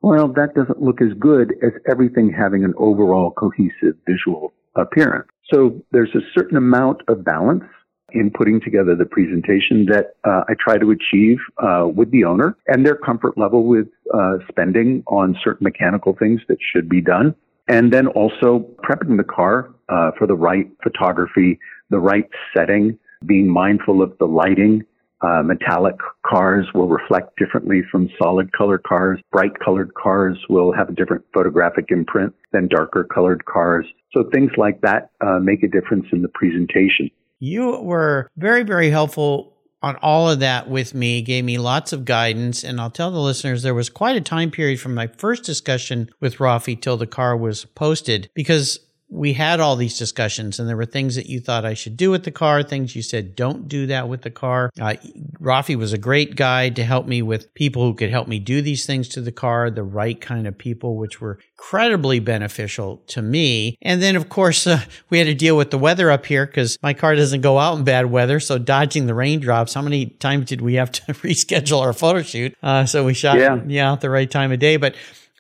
well, 0.01 0.29
that 0.29 0.55
doesn't 0.55 0.83
look 0.83 1.01
as 1.01 1.13
good 1.19 1.53
as 1.63 1.73
everything 1.91 2.33
having 2.33 2.65
an 2.65 2.75
overall 2.77 3.31
cohesive 3.31 3.97
visual 4.07 4.53
appearance. 4.75 5.29
So 5.53 5.81
there's 5.93 6.15
a 6.15 6.21
certain 6.35 6.57
amount 6.57 7.03
of 7.09 7.25
balance 7.25 7.65
in 8.13 8.31
putting 8.31 8.61
together 8.61 8.95
the 8.95 9.05
presentation 9.05 9.87
that 9.87 10.17
uh, 10.25 10.45
I 10.49 10.55
try 10.59 10.79
to 10.79 10.91
achieve 10.91 11.39
uh, 11.59 11.87
with 11.87 12.11
the 12.11 12.25
owner 12.25 12.57
and 12.67 12.85
their 12.85 12.97
comfort 12.97 13.39
level 13.39 13.65
with 13.65 13.89
uh, 14.13 14.39
spending 14.49 15.03
on 15.07 15.37
certain 15.43 15.65
mechanical 15.65 16.15
things 16.19 16.41
that 16.49 16.59
should 16.73 16.89
be 16.89 17.01
done. 17.01 17.35
And 17.69 17.93
then 17.93 18.09
also 18.09 18.67
prepping 18.83 19.17
the 19.17 19.25
car 19.25 19.73
uh, 19.89 20.11
for 20.19 20.27
the 20.27 20.35
right 20.35 20.69
photography, 20.83 21.59
the 21.91 21.99
right 21.99 22.29
setting, 22.57 22.99
being 23.27 23.49
mindful 23.49 24.03
of 24.03 24.17
the 24.19 24.27
lighting. 24.27 24.85
Uh, 25.21 25.41
metallic 25.43 25.95
cars 26.27 26.67
will 26.75 26.89
reflect 26.89 27.37
differently 27.37 27.83
from 27.93 28.09
solid 28.21 28.53
color 28.53 28.77
cars. 28.77 29.21
Bright 29.31 29.53
colored 29.65 29.93
cars 29.95 30.37
will 30.51 30.73
have 30.73 30.89
a 30.89 30.93
different 30.93 31.25
photographic 31.33 31.87
imprint 31.91 32.35
than 32.53 32.67
darker 32.67 33.05
colored 33.05 33.45
cars. 33.45 33.87
So 34.13 34.25
things 34.33 34.51
like 34.57 34.81
that 34.81 35.11
uh, 35.21 35.39
make 35.39 35.63
a 35.63 35.69
difference 35.69 36.07
in 36.13 36.23
the 36.23 36.29
presentation. 36.29 37.09
You 37.39 37.79
were 37.81 38.29
very, 38.37 38.65
very 38.65 38.91
helpful 38.91 39.53
on 39.83 39.97
all 39.97 40.31
of 40.31 40.41
that 40.41 40.69
with 40.69 40.95
me, 40.95 41.23
gave 41.23 41.45
me 41.45 41.59
lots 41.59 41.93
of 41.93 42.05
guidance. 42.05 42.63
And 42.63 42.81
I'll 42.81 42.91
tell 42.91 43.11
the 43.11 43.19
listeners 43.19 43.63
there 43.63 43.75
was 43.75 43.91
quite 43.91 44.17
a 44.17 44.21
time 44.21 44.51
period 44.51 44.81
from 44.81 44.95
my 44.95 45.09
first 45.09 45.45
discussion 45.45 46.09
with 46.21 46.37
Raffi 46.37 46.81
till 46.81 46.97
the 46.97 47.07
car 47.07 47.37
was 47.37 47.65
posted 47.65 48.31
because 48.35 48.79
we 49.13 49.35
had 49.35 49.61
all 49.61 49.77
these 49.77 49.99
discussions 49.99 50.59
and 50.59 50.67
there 50.67 50.77
were 50.77 50.87
things 50.87 51.17
that 51.17 51.27
you 51.27 51.39
thought 51.39 51.67
I 51.67 51.75
should 51.75 51.99
do 51.99 52.11
with 52.11 52.25
the 52.25 52.31
car, 52.31 52.63
things 52.63 52.97
you 52.97 53.03
said 53.03 53.37
don't 53.37 53.69
do 53.69 53.87
that 53.87 54.09
with 54.09 54.23
the 54.23 54.31
car. 54.31 54.71
Uh, 54.81 54.95
Raffi 55.39 55.77
was 55.77 55.93
a 55.93 55.99
great 55.99 56.35
guide 56.35 56.77
to 56.77 56.85
help 56.85 57.07
me 57.07 57.21
with 57.21 57.53
people 57.53 57.83
who 57.83 57.93
could 57.93 58.09
help 58.09 58.27
me 58.27 58.39
do 58.39 58.63
these 58.63 58.87
things 58.87 59.09
to 59.11 59.21
the 59.21 59.31
car, 59.31 59.71
the 59.71 59.83
right 59.83 60.19
kind 60.19 60.47
of 60.47 60.57
people, 60.57 60.97
which 60.97 61.21
were 61.21 61.39
incredibly 61.59 62.21
beneficial 62.21 63.03
to 63.09 63.21
me. 63.21 63.77
And 63.83 64.01
then, 64.01 64.17
of 64.17 64.31
course, 64.31 64.67
uh, 64.67 64.81
we 65.11 65.19
had 65.19 65.27
to 65.27 65.35
deal 65.35 65.59
with 65.59 65.71
the 65.71 65.79
weather 65.79 66.11
up 66.11 66.25
here 66.25 66.47
because 66.47 66.79
my 66.83 66.95
car 66.95 67.15
doesn't 67.15 67.43
go 67.43 67.59
out 67.59 67.77
in 67.77 67.85
bad 67.85 68.07
weather. 68.07 68.41
So 68.41 68.57
dodging 68.57 69.07
the 69.07 69.15
raindrops, 69.15 69.75
how 69.75 69.83
many 69.83 70.07
times 70.07 70.47
did 70.47 70.63
we 70.63 70.75
have 70.75 70.91
to 70.93 71.03
reschedule 71.13 71.83
our 71.83 71.93
photo 71.93 72.23
shoot? 72.23 72.57
Uh, 72.63 72.87
so 72.87 73.05
we 73.05 73.13
shot, 73.13 73.37
yeah. 73.37 73.61
yeah, 73.67 73.93
at 73.93 74.01
the 74.01 74.09
right 74.09 74.31
time 74.31 74.53
of 74.53 74.59
day. 74.59 74.79
But 74.79 74.95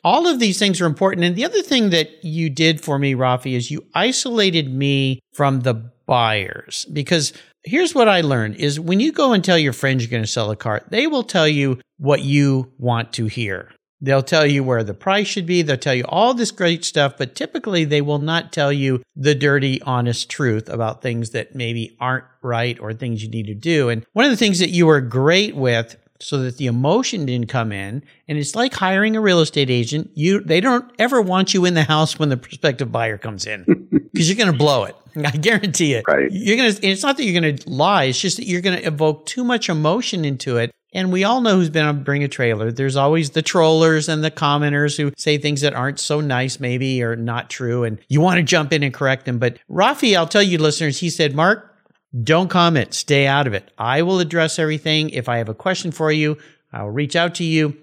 all 0.05 0.27
of 0.27 0.41
these 0.41 0.59
things 0.59 0.81
are 0.81 0.87
important. 0.87 1.25
And 1.25 1.37
the 1.37 1.45
other 1.45 1.62
thing 1.62 1.91
that 1.91 2.25
you 2.25 2.51
did 2.51 2.81
for 2.81 2.99
me, 2.99 3.15
Raffi, 3.15 3.55
is 3.55 3.71
you 3.71 3.85
isolated 3.95 4.73
me 4.73 5.21
from 5.33 5.61
the 5.61 5.75
buyers 6.07 6.87
because 6.93 7.33
here's 7.65 7.95
what 7.95 8.09
I 8.09 8.21
learned 8.23 8.57
is 8.57 8.81
when 8.81 9.01
you 9.01 9.12
go 9.12 9.33
and 9.33 9.45
tell 9.45 9.59
your 9.59 9.73
friends 9.73 10.03
you're 10.03 10.11
going 10.11 10.23
to 10.23 10.29
sell 10.29 10.51
a 10.51 10.57
car, 10.57 10.83
they 10.88 11.07
will 11.07 11.23
tell 11.23 11.49
you 11.49 11.81
what 11.99 12.23
you 12.23 12.73
want 12.79 13.12
to 13.15 13.27
hear. 13.27 13.71
They'll 14.01 14.25
tell 14.25 14.45
you 14.45 14.65
where 14.65 14.83
the 14.83 14.95
price 14.95 15.29
should 15.29 15.47
be. 15.47 15.62
They'll 15.62 15.77
tell 15.77 15.95
you 15.95 16.05
all 16.09 16.35
this 16.35 16.51
great 16.51 16.85
stuff, 16.85 17.15
but 17.17 17.37
typically 17.37 17.85
they 17.85 18.01
will 18.01 18.19
not 18.19 18.53
tell 18.53 18.73
you 18.73 19.01
the 19.15 19.37
dirty, 19.37 19.81
honest 19.83 20.29
truth 20.29 20.69
about 20.69 21.03
things 21.03 21.31
that 21.31 21.55
maybe 21.55 21.97
aren't 22.01 22.25
right 22.43 22.77
or 22.81 22.93
things 22.93 23.23
you 23.23 23.31
need 23.31 23.47
to 23.47 23.55
do. 23.55 23.91
And 23.91 24.05
one 24.12 24.25
of 24.25 24.33
the 24.33 24.37
things 24.37 24.59
that 24.59 24.71
you 24.71 24.87
were 24.87 25.01
great 25.01 25.55
with 25.55 25.97
so 26.22 26.38
that 26.38 26.56
the 26.56 26.66
emotion 26.66 27.26
didn't 27.26 27.48
come 27.48 27.72
in. 27.72 28.02
And 28.28 28.38
it's 28.38 28.54
like 28.54 28.72
hiring 28.74 29.16
a 29.16 29.20
real 29.20 29.40
estate 29.40 29.70
agent. 29.70 30.11
You, 30.14 30.40
they 30.40 30.61
don't 30.61 30.90
ever 30.98 31.20
want 31.20 31.52
you 31.52 31.64
in 31.64 31.74
the 31.74 31.82
house 31.82 32.18
when 32.18 32.28
the 32.28 32.37
prospective 32.37 32.92
buyer 32.92 33.18
comes 33.18 33.46
in 33.46 33.64
because 34.12 34.28
you're 34.28 34.37
going 34.37 34.52
to 34.52 34.58
blow 34.58 34.85
it. 34.85 34.96
I 35.16 35.30
guarantee 35.32 35.94
it. 35.94 36.04
Right. 36.06 36.30
You're 36.30 36.56
going 36.56 36.72
to, 36.72 36.87
it's 36.87 37.02
not 37.02 37.16
that 37.16 37.24
you're 37.24 37.40
going 37.40 37.56
to 37.56 37.70
lie. 37.70 38.04
It's 38.04 38.20
just 38.20 38.37
that 38.38 38.46
you're 38.46 38.61
going 38.61 38.78
to 38.78 38.87
evoke 38.87 39.26
too 39.26 39.44
much 39.44 39.68
emotion 39.68 40.24
into 40.24 40.56
it. 40.56 40.70
And 40.94 41.11
we 41.11 41.24
all 41.24 41.40
know 41.40 41.56
who's 41.56 41.70
been 41.70 41.87
on 41.87 42.04
Bring 42.04 42.22
a 42.22 42.28
Trailer. 42.28 42.70
There's 42.70 42.96
always 42.96 43.30
the 43.30 43.40
trollers 43.40 44.08
and 44.11 44.22
the 44.22 44.30
commenters 44.30 44.96
who 44.96 45.11
say 45.16 45.38
things 45.38 45.62
that 45.62 45.72
aren't 45.72 45.98
so 45.98 46.20
nice, 46.20 46.61
maybe, 46.61 47.02
or 47.02 47.16
not 47.16 47.48
true. 47.48 47.85
And 47.85 47.98
you 48.08 48.20
want 48.20 48.37
to 48.37 48.42
jump 48.42 48.74
in 48.74 48.82
and 48.82 48.92
correct 48.92 49.24
them. 49.24 49.38
But 49.38 49.58
Raffi, 49.70 50.16
I'll 50.16 50.26
tell 50.26 50.42
you 50.42 50.58
listeners, 50.58 50.98
he 50.98 51.08
said, 51.08 51.35
Mark, 51.35 51.71
don't 52.20 52.48
comment. 52.48 52.92
Stay 52.94 53.27
out 53.27 53.46
of 53.46 53.55
it. 53.55 53.70
I 53.79 54.03
will 54.03 54.20
address 54.20 54.59
everything. 54.59 55.11
If 55.11 55.29
I 55.29 55.38
have 55.38 55.48
a 55.48 55.55
question 55.55 55.92
for 55.92 56.12
you, 56.12 56.37
I'll 56.72 56.90
reach 56.90 57.16
out 57.16 57.35
to 57.37 57.44
you. 57.44 57.77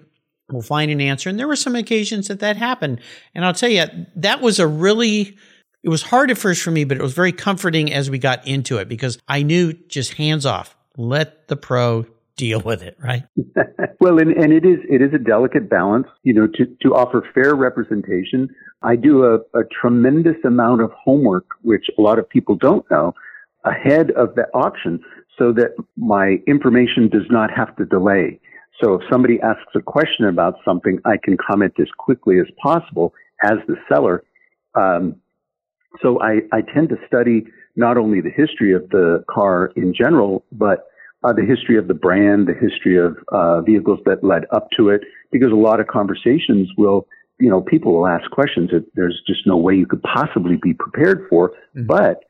We'll 0.50 0.62
find 0.62 0.90
an 0.90 1.00
answer. 1.00 1.28
And 1.28 1.38
there 1.38 1.48
were 1.48 1.56
some 1.56 1.76
occasions 1.76 2.28
that 2.28 2.40
that 2.40 2.56
happened. 2.56 3.00
And 3.34 3.44
I'll 3.44 3.54
tell 3.54 3.68
you, 3.68 3.86
that 4.16 4.40
was 4.40 4.58
a 4.58 4.66
really, 4.66 5.36
it 5.82 5.88
was 5.88 6.02
hard 6.02 6.30
at 6.30 6.38
first 6.38 6.62
for 6.62 6.70
me, 6.70 6.84
but 6.84 6.96
it 6.96 7.02
was 7.02 7.12
very 7.12 7.32
comforting 7.32 7.92
as 7.92 8.10
we 8.10 8.18
got 8.18 8.46
into 8.46 8.78
it 8.78 8.88
because 8.88 9.18
I 9.28 9.42
knew 9.42 9.72
just 9.72 10.14
hands 10.14 10.46
off. 10.46 10.76
Let 10.96 11.48
the 11.48 11.56
pro 11.56 12.06
deal 12.36 12.60
with 12.60 12.82
it, 12.82 12.96
right? 13.02 13.24
well, 14.00 14.18
and, 14.18 14.32
and 14.32 14.52
it 14.52 14.64
is 14.64 14.78
it 14.88 15.02
is 15.02 15.12
a 15.14 15.18
delicate 15.18 15.68
balance, 15.70 16.06
you 16.22 16.34
know, 16.34 16.46
to, 16.46 16.66
to 16.82 16.94
offer 16.94 17.24
fair 17.34 17.54
representation. 17.54 18.48
I 18.82 18.96
do 18.96 19.24
a, 19.24 19.36
a 19.58 19.62
tremendous 19.80 20.36
amount 20.44 20.80
of 20.80 20.90
homework, 20.92 21.46
which 21.62 21.86
a 21.96 22.02
lot 22.02 22.18
of 22.18 22.28
people 22.28 22.56
don't 22.56 22.88
know 22.90 23.14
ahead 23.64 24.10
of 24.12 24.34
the 24.34 24.46
auction 24.54 25.00
so 25.38 25.52
that 25.52 25.74
my 25.96 26.38
information 26.46 27.08
does 27.08 27.26
not 27.30 27.50
have 27.50 27.74
to 27.76 27.84
delay. 27.84 28.40
So 28.82 28.94
if 28.94 29.02
somebody 29.10 29.40
asks 29.40 29.72
a 29.74 29.80
question 29.80 30.26
about 30.26 30.54
something, 30.64 31.00
I 31.04 31.16
can 31.22 31.36
comment 31.36 31.74
as 31.78 31.88
quickly 31.98 32.38
as 32.38 32.46
possible 32.62 33.12
as 33.42 33.58
the 33.68 33.76
seller. 33.88 34.24
Um, 34.74 35.16
so 36.02 36.20
I, 36.22 36.40
I 36.52 36.60
tend 36.74 36.88
to 36.90 36.96
study 37.06 37.46
not 37.76 37.96
only 37.96 38.20
the 38.20 38.30
history 38.30 38.72
of 38.72 38.88
the 38.90 39.24
car 39.28 39.72
in 39.76 39.94
general, 39.94 40.44
but 40.52 40.86
uh, 41.22 41.32
the 41.32 41.44
history 41.44 41.76
of 41.76 41.88
the 41.88 41.94
brand, 41.94 42.48
the 42.48 42.54
history 42.54 42.96
of 42.98 43.16
uh, 43.32 43.60
vehicles 43.60 43.98
that 44.06 44.24
led 44.24 44.44
up 44.52 44.68
to 44.76 44.88
it, 44.88 45.02
because 45.30 45.52
a 45.52 45.56
lot 45.56 45.80
of 45.80 45.86
conversations 45.86 46.68
will, 46.78 47.06
you 47.38 47.50
know, 47.50 47.60
people 47.60 47.92
will 47.94 48.06
ask 48.06 48.30
questions 48.30 48.70
that 48.70 48.86
there's 48.94 49.20
just 49.26 49.46
no 49.46 49.56
way 49.56 49.74
you 49.74 49.86
could 49.86 50.02
possibly 50.02 50.56
be 50.56 50.72
prepared 50.72 51.26
for. 51.28 51.50
Mm-hmm. 51.76 51.86
But 51.86 52.24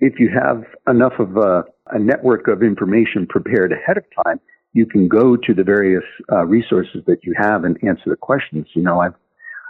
if 0.00 0.18
you 0.18 0.28
have 0.28 0.64
enough 0.88 1.14
of 1.18 1.36
a, 1.36 1.64
a, 1.92 1.98
network 1.98 2.48
of 2.48 2.62
information 2.62 3.26
prepared 3.26 3.72
ahead 3.72 3.96
of 3.96 4.04
time, 4.24 4.40
you 4.72 4.84
can 4.84 5.08
go 5.08 5.36
to 5.36 5.54
the 5.54 5.64
various 5.64 6.04
uh, 6.30 6.44
resources 6.44 7.02
that 7.06 7.18
you 7.22 7.34
have 7.38 7.64
and 7.64 7.78
answer 7.82 8.10
the 8.10 8.16
questions. 8.16 8.66
You 8.74 8.82
know, 8.82 9.00
I've, 9.00 9.14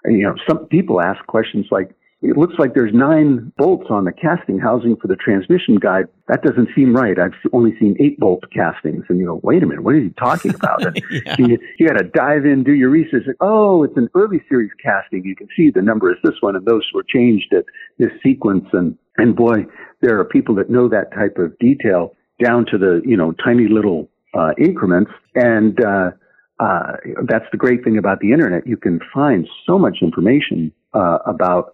you 0.04 0.22
know, 0.22 0.34
some 0.48 0.66
people 0.66 1.00
ask 1.00 1.24
questions 1.26 1.66
like, 1.70 1.94
it 2.22 2.36
looks 2.36 2.54
like 2.58 2.72
there's 2.74 2.94
nine 2.94 3.52
bolts 3.58 3.86
on 3.90 4.04
the 4.04 4.12
casting 4.12 4.58
housing 4.58 4.96
for 4.96 5.06
the 5.06 5.16
transmission 5.16 5.76
guide. 5.76 6.06
That 6.28 6.42
doesn't 6.42 6.70
seem 6.74 6.96
right. 6.96 7.18
I've 7.18 7.34
only 7.52 7.78
seen 7.78 7.94
eight 8.00 8.18
bolt 8.18 8.42
castings. 8.52 9.04
And 9.08 9.18
you 9.18 9.26
go, 9.26 9.40
wait 9.42 9.62
a 9.62 9.66
minute, 9.66 9.84
what 9.84 9.94
are 9.94 10.00
you 10.00 10.14
talking 10.18 10.54
about? 10.54 10.80
yeah. 11.10 11.36
You, 11.38 11.58
you 11.78 11.86
got 11.86 11.98
to 11.98 12.04
dive 12.04 12.46
in, 12.46 12.64
do 12.64 12.72
your 12.72 12.88
research. 12.88 13.24
Like, 13.26 13.36
oh, 13.40 13.84
it's 13.84 13.96
an 13.96 14.08
early 14.14 14.42
series 14.48 14.70
casting. 14.82 15.24
You 15.24 15.36
can 15.36 15.46
see 15.56 15.70
the 15.70 15.82
number 15.82 16.10
is 16.10 16.16
this 16.24 16.34
one, 16.40 16.56
and 16.56 16.64
those 16.64 16.88
were 16.94 17.04
changed 17.04 17.52
at 17.52 17.64
this 17.98 18.10
sequence. 18.22 18.64
And 18.72 18.96
and 19.18 19.34
boy, 19.34 19.66
there 20.02 20.18
are 20.18 20.24
people 20.24 20.54
that 20.56 20.70
know 20.70 20.88
that 20.88 21.12
type 21.12 21.36
of 21.38 21.58
detail 21.58 22.12
down 22.42 22.66
to 22.66 22.78
the 22.78 23.02
you 23.04 23.16
know 23.16 23.32
tiny 23.32 23.68
little 23.68 24.08
uh, 24.34 24.50
increments. 24.58 25.10
And 25.34 25.82
uh, 25.84 26.10
uh, 26.60 26.92
that's 27.26 27.46
the 27.52 27.58
great 27.58 27.84
thing 27.84 27.98
about 27.98 28.20
the 28.20 28.32
internet. 28.32 28.66
You 28.66 28.76
can 28.76 29.00
find 29.12 29.48
so 29.66 29.78
much 29.78 29.98
information 30.02 30.72
uh, 30.94 31.18
about 31.26 31.72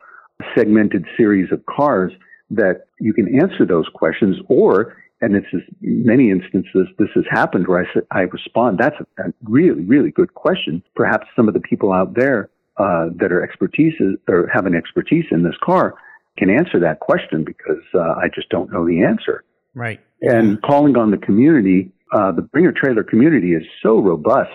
segmented 0.54 1.06
series 1.16 1.52
of 1.52 1.64
cars 1.66 2.12
that 2.50 2.86
you 3.00 3.12
can 3.12 3.40
answer 3.40 3.64
those 3.64 3.86
questions 3.94 4.36
or 4.48 4.96
and 5.20 5.36
it's 5.36 5.46
is 5.52 5.62
many 5.80 6.30
instances 6.30 6.88
this 6.98 7.08
has 7.14 7.24
happened 7.30 7.68
where 7.68 7.86
I, 7.86 7.94
say, 7.94 8.00
I 8.10 8.20
respond 8.22 8.78
that's 8.78 8.96
a, 8.98 9.28
a, 9.28 9.32
really 9.44 9.82
really 9.84 10.10
good 10.10 10.34
question 10.34 10.82
perhaps 10.96 11.28
some 11.36 11.46
of 11.48 11.54
the 11.54 11.60
people 11.60 11.92
out 11.92 12.14
there 12.14 12.50
uh, 12.76 13.06
that 13.16 13.30
are 13.32 13.42
expertise 13.42 13.94
or 14.28 14.50
have 14.52 14.66
an 14.66 14.74
expertise 14.74 15.26
in 15.30 15.44
this 15.44 15.54
car 15.62 15.94
can 16.38 16.50
answer 16.50 16.80
that 16.80 17.00
question 17.00 17.44
because 17.44 17.82
uh, 17.94 18.00
I 18.00 18.28
just 18.34 18.48
don't 18.48 18.72
know 18.72 18.86
the 18.86 19.02
answer. 19.02 19.44
Right. 19.74 20.00
And 20.22 20.60
calling 20.62 20.96
on 20.96 21.10
the 21.10 21.16
community 21.16 21.92
uh, 22.12 22.30
the 22.30 22.42
Bring 22.42 22.66
a 22.66 22.72
Trailer 22.72 23.02
community 23.02 23.54
is 23.54 23.62
so 23.82 23.98
robust. 23.98 24.50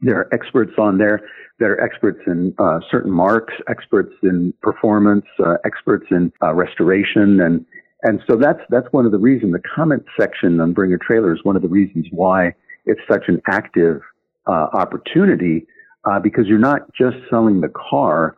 There 0.00 0.18
are 0.18 0.34
experts 0.34 0.72
on 0.78 0.98
there 0.98 1.22
that 1.58 1.66
are 1.66 1.80
experts 1.82 2.20
in 2.26 2.54
uh, 2.58 2.80
certain 2.90 3.10
marques, 3.10 3.54
experts 3.68 4.12
in 4.22 4.52
performance, 4.62 5.24
uh, 5.44 5.54
experts 5.64 6.06
in 6.10 6.32
uh, 6.42 6.52
restoration, 6.54 7.40
and 7.40 7.64
and 8.02 8.20
so 8.28 8.36
that's 8.36 8.60
that's 8.68 8.86
one 8.90 9.06
of 9.06 9.12
the 9.12 9.18
reasons. 9.18 9.52
The 9.52 9.62
comment 9.74 10.04
section 10.20 10.60
on 10.60 10.74
Bring 10.74 10.92
a 10.92 10.98
Trailer 10.98 11.32
is 11.32 11.40
one 11.44 11.56
of 11.56 11.62
the 11.62 11.68
reasons 11.68 12.06
why 12.10 12.54
it's 12.84 13.00
such 13.10 13.24
an 13.28 13.40
active 13.48 14.02
uh, 14.46 14.68
opportunity 14.74 15.66
uh, 16.04 16.20
because 16.20 16.46
you're 16.46 16.58
not 16.58 16.92
just 16.94 17.16
selling 17.30 17.62
the 17.62 17.72
car, 17.90 18.36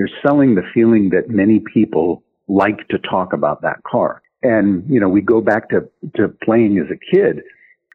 you're 0.00 0.08
selling 0.26 0.54
the 0.54 0.62
feeling 0.72 1.10
that 1.10 1.28
many 1.28 1.60
people 1.74 2.22
like 2.48 2.88
to 2.88 2.98
talk 2.98 3.34
about 3.34 3.60
that 3.60 3.82
car. 3.82 4.22
And, 4.42 4.82
you 4.88 4.98
know, 4.98 5.10
we 5.10 5.20
go 5.20 5.42
back 5.42 5.68
to, 5.68 5.86
to 6.16 6.28
playing 6.42 6.78
as 6.78 6.86
a 6.90 6.96
kid. 7.14 7.42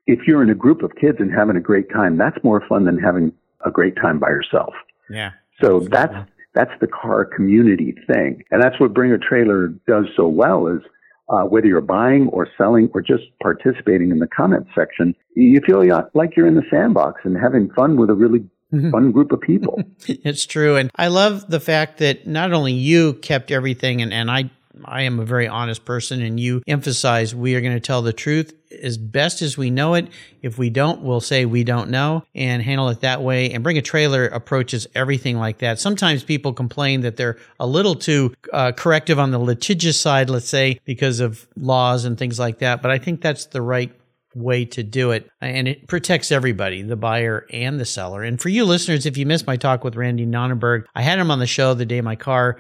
If 0.06 0.20
you're 0.28 0.44
in 0.44 0.52
a 0.52 0.56
group 0.66 0.84
of 0.84 0.92
kids 1.02 1.18
and 1.20 1.32
having 1.34 1.58
a 1.58 1.60
great 1.60 1.90
time, 1.92 2.16
that's 2.16 2.38
more 2.44 2.62
fun 2.70 2.86
than 2.86 3.00
having 3.00 3.34
a 3.66 3.72
great 3.72 3.96
time 3.96 4.20
by 4.20 4.30
yourself. 4.30 4.76
Yeah. 5.10 5.32
So 5.60 5.80
that's, 5.80 6.14
that's 6.54 6.76
the 6.80 6.86
car 6.86 7.26
community 7.26 7.96
thing. 8.06 8.44
And 8.52 8.62
that's 8.62 8.80
what 8.80 8.94
Bring 8.94 9.12
a 9.12 9.18
Trailer 9.18 9.70
does 9.88 10.06
so 10.16 10.28
well 10.28 10.68
is, 10.68 10.82
uh, 11.28 11.42
whether 11.46 11.66
you're 11.66 11.82
buying 11.82 12.28
or 12.28 12.48
selling 12.56 12.88
or 12.94 13.02
just 13.02 13.24
participating 13.42 14.12
in 14.12 14.20
the 14.20 14.28
comment 14.28 14.68
section, 14.76 15.16
you 15.36 15.60
feel 15.66 15.84
like 16.14 16.38
you're 16.38 16.46
in 16.46 16.54
the 16.54 16.68
sandbox 16.70 17.22
and 17.24 17.36
having 17.36 17.68
fun 17.72 17.98
with 17.98 18.12
a 18.12 18.14
really. 18.14 18.48
Fun 18.72 19.12
group 19.12 19.32
of 19.32 19.42
people. 19.42 19.82
it's 20.08 20.46
true. 20.46 20.76
And 20.76 20.92
I 20.96 21.08
love 21.08 21.50
the 21.50 21.60
fact 21.60 22.00
that 22.00 22.28
not 22.28 22.54
only 22.54 22.74
you 22.74 23.14
kept 23.14 23.52
everything 23.52 24.02
and, 24.02 24.14
and 24.14 24.30
I 24.30 24.50
I 24.84 25.04
am 25.04 25.20
a 25.20 25.26
very 25.26 25.48
honest 25.48 25.86
person 25.86 26.22
and 26.22 26.40
you 26.40 26.62
emphasize 26.68 27.34
we 27.34 27.56
are 27.56 27.62
going 27.62 27.74
to 27.74 27.80
tell 27.80 28.02
the 28.02 28.14
truth 28.14 28.54
as 28.84 28.98
best 28.98 29.42
as 29.42 29.58
we 29.58 29.70
know 29.70 29.94
it. 29.94 30.08
If 30.42 30.58
we 30.58 30.70
don't, 30.70 31.02
we'll 31.02 31.22
say 31.22 31.46
we 31.46 31.64
don't 31.64 31.90
know 31.90 32.24
and 32.34 32.62
handle 32.62 32.90
it 32.90 33.02
that 33.02 33.22
way 33.22 33.52
and 33.52 33.64
bring 33.64 33.78
a 33.78 33.82
trailer 33.82 34.26
approaches 34.26 34.88
everything 34.94 35.38
like 35.38 35.60
that. 35.60 35.80
Sometimes 35.80 36.24
people 36.24 36.54
complain 36.54 37.02
that 37.02 37.16
they're 37.16 37.38
a 37.60 37.68
little 37.68 37.96
too 37.96 38.34
uh, 38.52 38.72
corrective 38.74 39.20
on 39.20 39.32
the 39.32 39.40
litigious 39.40 40.00
side, 40.00 40.30
let's 40.30 40.50
say, 40.50 40.80
because 40.86 41.20
of 41.20 41.48
laws 41.56 42.06
and 42.06 42.18
things 42.18 42.40
like 42.40 42.60
that. 42.60 42.82
But 42.82 42.92
I 42.92 42.98
think 42.98 43.22
that's 43.22 43.46
the 43.46 43.62
right 43.62 43.92
way 44.36 44.66
to 44.66 44.84
do 44.84 45.12
it. 45.12 45.30
And 45.42 45.68
it 45.68 45.88
protects 45.88 46.32
everybody, 46.32 46.82
the 46.82 46.96
buyer 46.96 47.48
and 47.52 47.80
the 47.80 47.86
seller. 47.86 48.22
And 48.22 48.40
for 48.40 48.50
you 48.50 48.66
listeners, 48.66 49.06
if 49.06 49.18
you 49.18 49.26
missed 49.26 49.48
my 49.48 49.58
talk 49.58 49.84
with 49.84 49.96
Randy 49.96 50.26
Nonnenberg, 50.26 50.86
I 50.94 51.02
had 51.02 51.18
him 51.18 51.32
on 51.32 51.40
the 51.40 51.48
show 51.48 51.74
the 51.74 51.86
day 51.86 52.02
my 52.02 52.16
car 52.16 52.58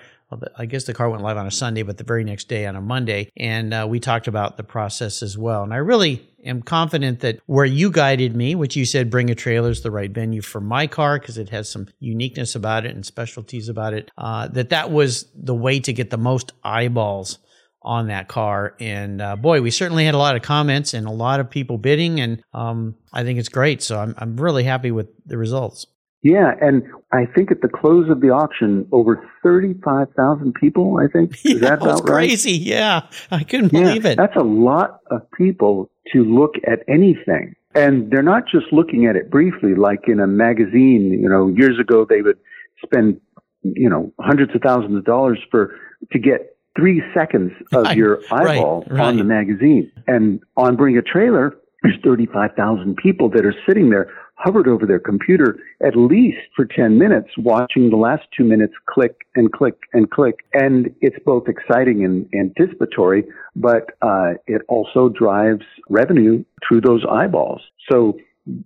I 0.57 0.65
guess 0.65 0.86
the 0.86 0.93
car 0.93 1.09
went 1.09 1.23
live 1.23 1.38
on 1.38 1.45
a 1.45 1.51
Sunday, 1.51 1.84
but 1.84 1.97
the 1.97 2.03
very 2.03 2.23
next 2.23 2.47
day 2.47 2.65
on 2.65 2.76
a 2.76 2.82
Monday. 2.82 3.32
And 3.38 3.73
uh, 3.73 3.86
we 3.88 3.99
talked 3.99 4.28
about 4.28 4.57
the 4.57 4.63
process 4.63 5.21
as 5.21 5.38
well. 5.38 5.63
And 5.63 5.73
I 5.73 5.78
really 5.78 6.28
am 6.43 6.61
confident 6.61 7.19
that 7.19 7.39
where 7.45 7.65
you 7.65 7.91
guided 7.91 8.36
me, 8.36 8.55
which 8.55 8.76
you 8.76 8.86
said 8.86 9.09
bring 9.09 9.30
a 9.30 9.36
trailer 9.36 9.69
is 9.69 9.82
the 9.82 9.91
right 9.91 10.11
venue 10.11 10.41
for 10.41 10.59
my 10.59 10.88
car 10.88 11.19
because 11.19 11.38
it 11.38 11.49
has 11.49 11.69
some 11.69 11.88
uniqueness 11.99 12.55
about 12.55 12.86
it 12.86 12.95
and 12.95 13.05
specialties 13.05 13.69
about 13.69 13.93
it, 13.93 14.09
uh, 14.17 14.47
that 14.49 14.69
that 14.69 14.91
was 14.91 15.28
the 15.36 15.55
way 15.55 15.80
to 15.80 15.93
get 15.93 16.09
the 16.09 16.17
most 16.17 16.53
eyeballs 16.63 17.38
on 17.86 18.07
that 18.07 18.27
car. 18.27 18.75
And 18.79 19.21
uh, 19.21 19.36
boy, 19.36 19.61
we 19.61 19.71
certainly 19.71 20.03
had 20.03 20.15
a 20.15 20.17
lot 20.17 20.36
of 20.36 20.41
comments 20.41 20.93
and 20.93 21.07
a 21.07 21.11
lot 21.11 21.39
of 21.39 21.49
people 21.49 21.77
bidding, 21.77 22.19
and 22.19 22.41
um, 22.53 22.95
I 23.13 23.23
think 23.23 23.39
it's 23.39 23.49
great. 23.49 23.81
So 23.81 23.97
I'm 23.99 24.15
I'm 24.17 24.36
really 24.36 24.63
happy 24.63 24.91
with 24.91 25.07
the 25.25 25.38
results. 25.38 25.86
Yeah, 26.23 26.53
and 26.59 26.83
I 27.11 27.27
think 27.27 27.51
at 27.51 27.61
the 27.61 27.69
close 27.69 28.09
of 28.09 28.19
the 28.19 28.31
auction, 28.31 28.88
over 28.91 29.23
thirty-five 29.43 30.07
thousand 30.17 30.55
people. 30.55 30.97
I 30.99 31.07
think 31.07 31.33
is 31.45 31.61
yeah, 31.61 31.69
that 31.69 31.81
about 31.81 32.05
crazy. 32.05 32.53
Right? 32.53 32.67
Yeah, 32.67 33.01
I 33.29 33.43
couldn't 33.43 33.71
believe 33.71 34.05
it. 34.05 34.17
That's 34.17 34.36
a 34.36 34.43
lot 34.43 35.01
of 35.11 35.21
people 35.38 35.91
to 36.13 36.23
look 36.23 36.55
at 36.65 36.79
anything, 36.89 37.53
and 37.75 38.09
they're 38.09 38.23
not 38.23 38.43
just 38.51 38.65
looking 38.71 39.05
at 39.05 39.15
it 39.15 39.29
briefly, 39.29 39.75
like 39.75 40.07
in 40.07 40.19
a 40.19 40.27
magazine. 40.27 41.11
You 41.21 41.29
know, 41.29 41.47
years 41.47 41.79
ago 41.79 42.07
they 42.09 42.23
would 42.23 42.39
spend 42.83 43.21
you 43.61 43.89
know 43.89 44.11
hundreds 44.19 44.53
of 44.55 44.61
thousands 44.61 44.97
of 44.97 45.05
dollars 45.05 45.39
for 45.51 45.75
to 46.11 46.17
get 46.17 46.54
three 46.78 47.01
seconds 47.13 47.51
of 47.73 47.91
your 47.95 48.21
eyeball 48.32 48.82
right, 48.82 48.91
right. 48.91 49.07
on 49.07 49.17
the 49.17 49.23
magazine. 49.23 49.91
And 50.07 50.41
on 50.57 50.76
Bring 50.76 50.97
a 50.97 51.01
Trailer, 51.01 51.55
there's 51.84 51.97
35,000 52.03 52.95
people 52.97 53.30
that 53.30 53.45
are 53.45 53.55
sitting 53.67 53.89
there 53.89 54.11
hovered 54.38 54.67
over 54.67 54.86
their 54.86 54.99
computer 54.99 55.57
at 55.86 55.95
least 55.95 56.38
for 56.55 56.65
10 56.65 56.97
minutes 56.97 57.30
watching 57.38 57.89
the 57.89 57.95
last 57.95 58.23
two 58.36 58.43
minutes 58.43 58.73
click 58.86 59.21
and 59.36 59.51
click 59.51 59.76
and 59.93 60.11
click. 60.11 60.45
And 60.53 60.93
it's 61.01 61.15
both 61.26 61.47
exciting 61.47 62.03
and 62.03 62.28
anticipatory, 62.34 63.23
but 63.55 63.91
uh, 64.01 64.34
it 64.45 64.61
also 64.67 65.09
drives 65.09 65.63
revenue 65.89 66.43
through 66.67 66.82
those 66.82 67.03
eyeballs. 67.09 67.61
So 67.89 68.17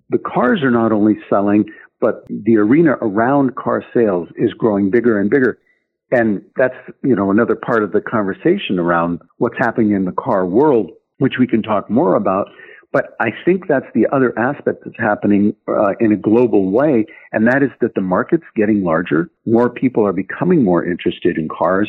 the 0.10 0.18
cars 0.18 0.64
are 0.64 0.72
not 0.72 0.92
only 0.92 1.18
selling, 1.30 1.66
but 2.02 2.26
the 2.30 2.58
arena 2.58 2.92
around 3.02 3.56
car 3.56 3.84
sales 3.94 4.30
is 4.38 4.54
growing 4.54 4.90
bigger 4.90 5.20
and 5.20 5.30
bigger. 5.30 5.60
And 6.12 6.42
that's, 6.56 6.76
you 7.04 7.16
know, 7.16 7.30
another 7.30 7.56
part 7.56 7.84
of 7.84 7.92
the 7.92 8.02
conversation 8.02 8.80
around 8.80 9.22
what's 9.38 9.58
happening 9.58 9.92
in 9.92 10.06
the 10.06 10.12
car 10.12 10.46
world, 10.46 10.92
which 11.20 11.34
we 11.40 11.46
can 11.46 11.62
talk 11.62 11.90
more 11.90 12.16
about. 12.16 12.48
But 12.92 13.16
I 13.20 13.30
think 13.46 13.68
that's 13.68 13.86
the 13.94 14.08
other 14.12 14.38
aspect 14.38 14.84
that's 14.84 14.98
happening 14.98 15.56
uh, 15.68 15.94
in 16.00 16.12
a 16.12 16.18
global 16.18 16.72
way, 16.72 17.06
and 17.32 17.48
that 17.48 17.62
is 17.62 17.70
that 17.82 17.94
the 17.94 18.02
market's 18.02 18.46
getting 18.56 18.84
larger. 18.84 19.30
More 19.46 19.70
people 19.70 20.06
are 20.08 20.14
becoming 20.14 20.64
more 20.64 20.84
interested 20.84 21.38
in 21.38 21.48
cars, 21.50 21.88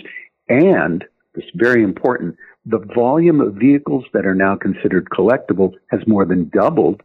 and 0.51 1.03
it's 1.35 1.49
very 1.55 1.83
important. 1.83 2.37
The 2.66 2.81
volume 2.95 3.41
of 3.41 3.55
vehicles 3.55 4.05
that 4.12 4.27
are 4.27 4.35
now 4.35 4.57
considered 4.57 5.09
collectible 5.09 5.73
has 5.91 6.01
more 6.07 6.27
than 6.27 6.51
doubled, 6.51 7.03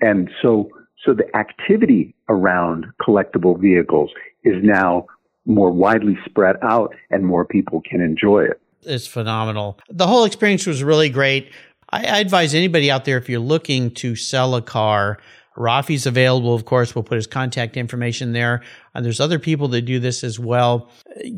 and 0.00 0.30
so 0.40 0.70
so 1.04 1.12
the 1.12 1.34
activity 1.36 2.14
around 2.28 2.86
collectible 3.00 3.60
vehicles 3.60 4.10
is 4.44 4.54
now 4.62 5.06
more 5.46 5.70
widely 5.70 6.18
spread 6.24 6.56
out 6.62 6.94
and 7.10 7.24
more 7.24 7.44
people 7.44 7.82
can 7.88 8.00
enjoy 8.00 8.44
it. 8.44 8.60
It's 8.82 9.06
phenomenal. 9.06 9.78
The 9.88 10.06
whole 10.06 10.24
experience 10.24 10.66
was 10.66 10.82
really 10.82 11.10
great. 11.10 11.52
I, 11.90 12.04
I 12.04 12.18
advise 12.18 12.54
anybody 12.54 12.90
out 12.90 13.04
there 13.04 13.18
if 13.18 13.28
you're 13.28 13.40
looking 13.40 13.90
to 13.92 14.16
sell 14.16 14.54
a 14.54 14.62
car, 14.62 15.18
Raffi's 15.56 16.06
available, 16.06 16.54
of 16.54 16.64
course. 16.64 16.94
We'll 16.94 17.02
put 17.02 17.16
his 17.16 17.26
contact 17.26 17.76
information 17.76 18.32
there. 18.32 18.62
And 18.94 19.04
there's 19.04 19.20
other 19.20 19.38
people 19.38 19.68
that 19.68 19.82
do 19.82 19.98
this 19.98 20.24
as 20.24 20.38
well. 20.38 20.90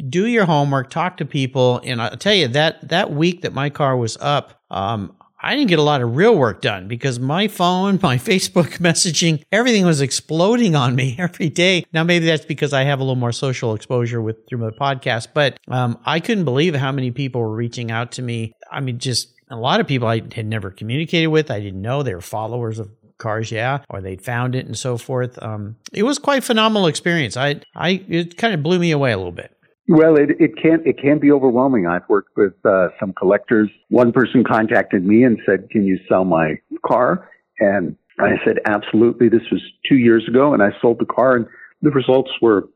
Do 0.09 0.27
your 0.27 0.45
homework, 0.45 0.91
talk 0.91 1.17
to 1.17 1.25
people, 1.25 1.81
and 1.85 2.01
I'll 2.01 2.17
tell 2.17 2.35
you 2.35 2.49
that 2.49 2.89
that 2.89 3.13
week 3.13 3.43
that 3.43 3.53
my 3.53 3.71
car 3.71 3.97
was 3.97 4.17
up, 4.21 4.63
um, 4.71 5.17
I 5.43 5.57
didn't 5.57 5.69
get 5.69 5.81
a 5.81 5.83
lot 5.83 6.01
of 6.03 6.17
real 6.17 6.37
work 6.37 6.61
done 6.63 6.87
because 6.87 7.19
my 7.19 7.49
phone, 7.49 7.99
my 8.01 8.17
Facebook 8.19 8.79
messaging, 8.79 9.43
everything 9.51 9.85
was 9.85 10.01
exploding 10.01 10.77
on 10.77 10.95
me 10.95 11.17
every 11.19 11.49
day. 11.49 11.85
Now, 11.93 12.05
maybe 12.05 12.27
that's 12.27 12.45
because 12.45 12.73
I 12.73 12.85
have 12.85 13.01
a 13.01 13.03
little 13.03 13.17
more 13.17 13.33
social 13.33 13.75
exposure 13.75 14.23
with 14.23 14.47
through 14.49 14.59
my 14.59 14.71
podcast, 14.71 15.29
but 15.35 15.59
um, 15.69 15.99
I 16.07 16.21
couldn't 16.21 16.45
believe 16.45 16.75
how 16.75 16.93
many 16.93 17.11
people 17.11 17.41
were 17.41 17.55
reaching 17.55 17.91
out 17.91 18.13
to 18.13 18.23
me. 18.23 18.53
I 18.71 18.81
mean, 18.81 18.99
just 18.99 19.35
a 19.51 19.57
lot 19.57 19.81
of 19.81 19.87
people 19.87 20.09
I 20.09 20.23
had 20.35 20.47
never 20.47 20.71
communicated 20.71 21.27
with. 21.27 21.51
I 21.51 21.61
didn't 21.61 21.83
know 21.83 22.03
they 22.03 22.15
were 22.15 22.21
followers 22.21 22.79
of 22.79 22.89
cars, 23.19 23.51
yeah, 23.51 23.81
or 23.89 24.01
they'd 24.01 24.23
found 24.23 24.55
it 24.55 24.67
and 24.67 24.79
so 24.79 24.97
forth. 24.97 25.41
Um, 25.43 25.77
it 25.93 26.03
was 26.03 26.19
quite 26.19 26.45
phenomenal 26.45 26.87
experience. 26.87 27.37
I, 27.37 27.61
I, 27.75 28.05
it 28.09 28.37
kind 28.37 28.55
of 28.55 28.63
blew 28.63 28.79
me 28.79 28.91
away 28.91 29.13
a 29.13 29.17
little 29.17 29.33
bit. 29.33 29.57
Well, 29.89 30.17
it, 30.17 30.31
it 30.39 30.57
can 30.57 30.83
it 30.87 30.99
can 30.99 31.19
be 31.19 31.33
overwhelming. 31.33 31.87
I've 31.87 32.09
worked 32.09 32.37
with 32.37 32.55
uh, 32.65 32.89
some 33.01 33.13
collectors. 33.13 33.69
One 33.89 34.13
person 34.13 34.45
contacted 34.45 35.05
me 35.05 35.25
and 35.25 35.39
said, 35.45 35.71
"Can 35.71 35.85
you 35.85 35.99
sell 36.09 36.25
my 36.25 36.55
car?" 36.87 37.29
And 37.59 37.97
I 38.21 38.37
said, 38.45 38.59
"Absolutely." 38.65 39.29
This 39.29 39.43
was 39.51 39.61
two 39.89 39.97
years 39.97 40.25
ago, 40.29 40.55
and 40.55 40.63
I 40.63 40.71
sold 40.81 40.99
the 41.01 41.07
car, 41.07 41.35
and 41.35 41.47
the 41.83 41.91
results 41.91 42.31
were 42.41 42.69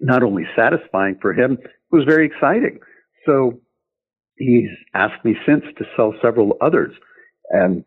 not 0.00 0.22
only 0.22 0.44
satisfying 0.56 1.18
for 1.20 1.32
him, 1.32 1.58
it 1.60 1.96
was 1.96 2.04
very 2.04 2.26
exciting. 2.26 2.78
So 3.26 3.60
he's 4.36 4.70
asked 4.94 5.24
me 5.24 5.34
since 5.44 5.64
to 5.76 5.84
sell 5.96 6.14
several 6.22 6.56
others, 6.60 6.94
and 7.50 7.84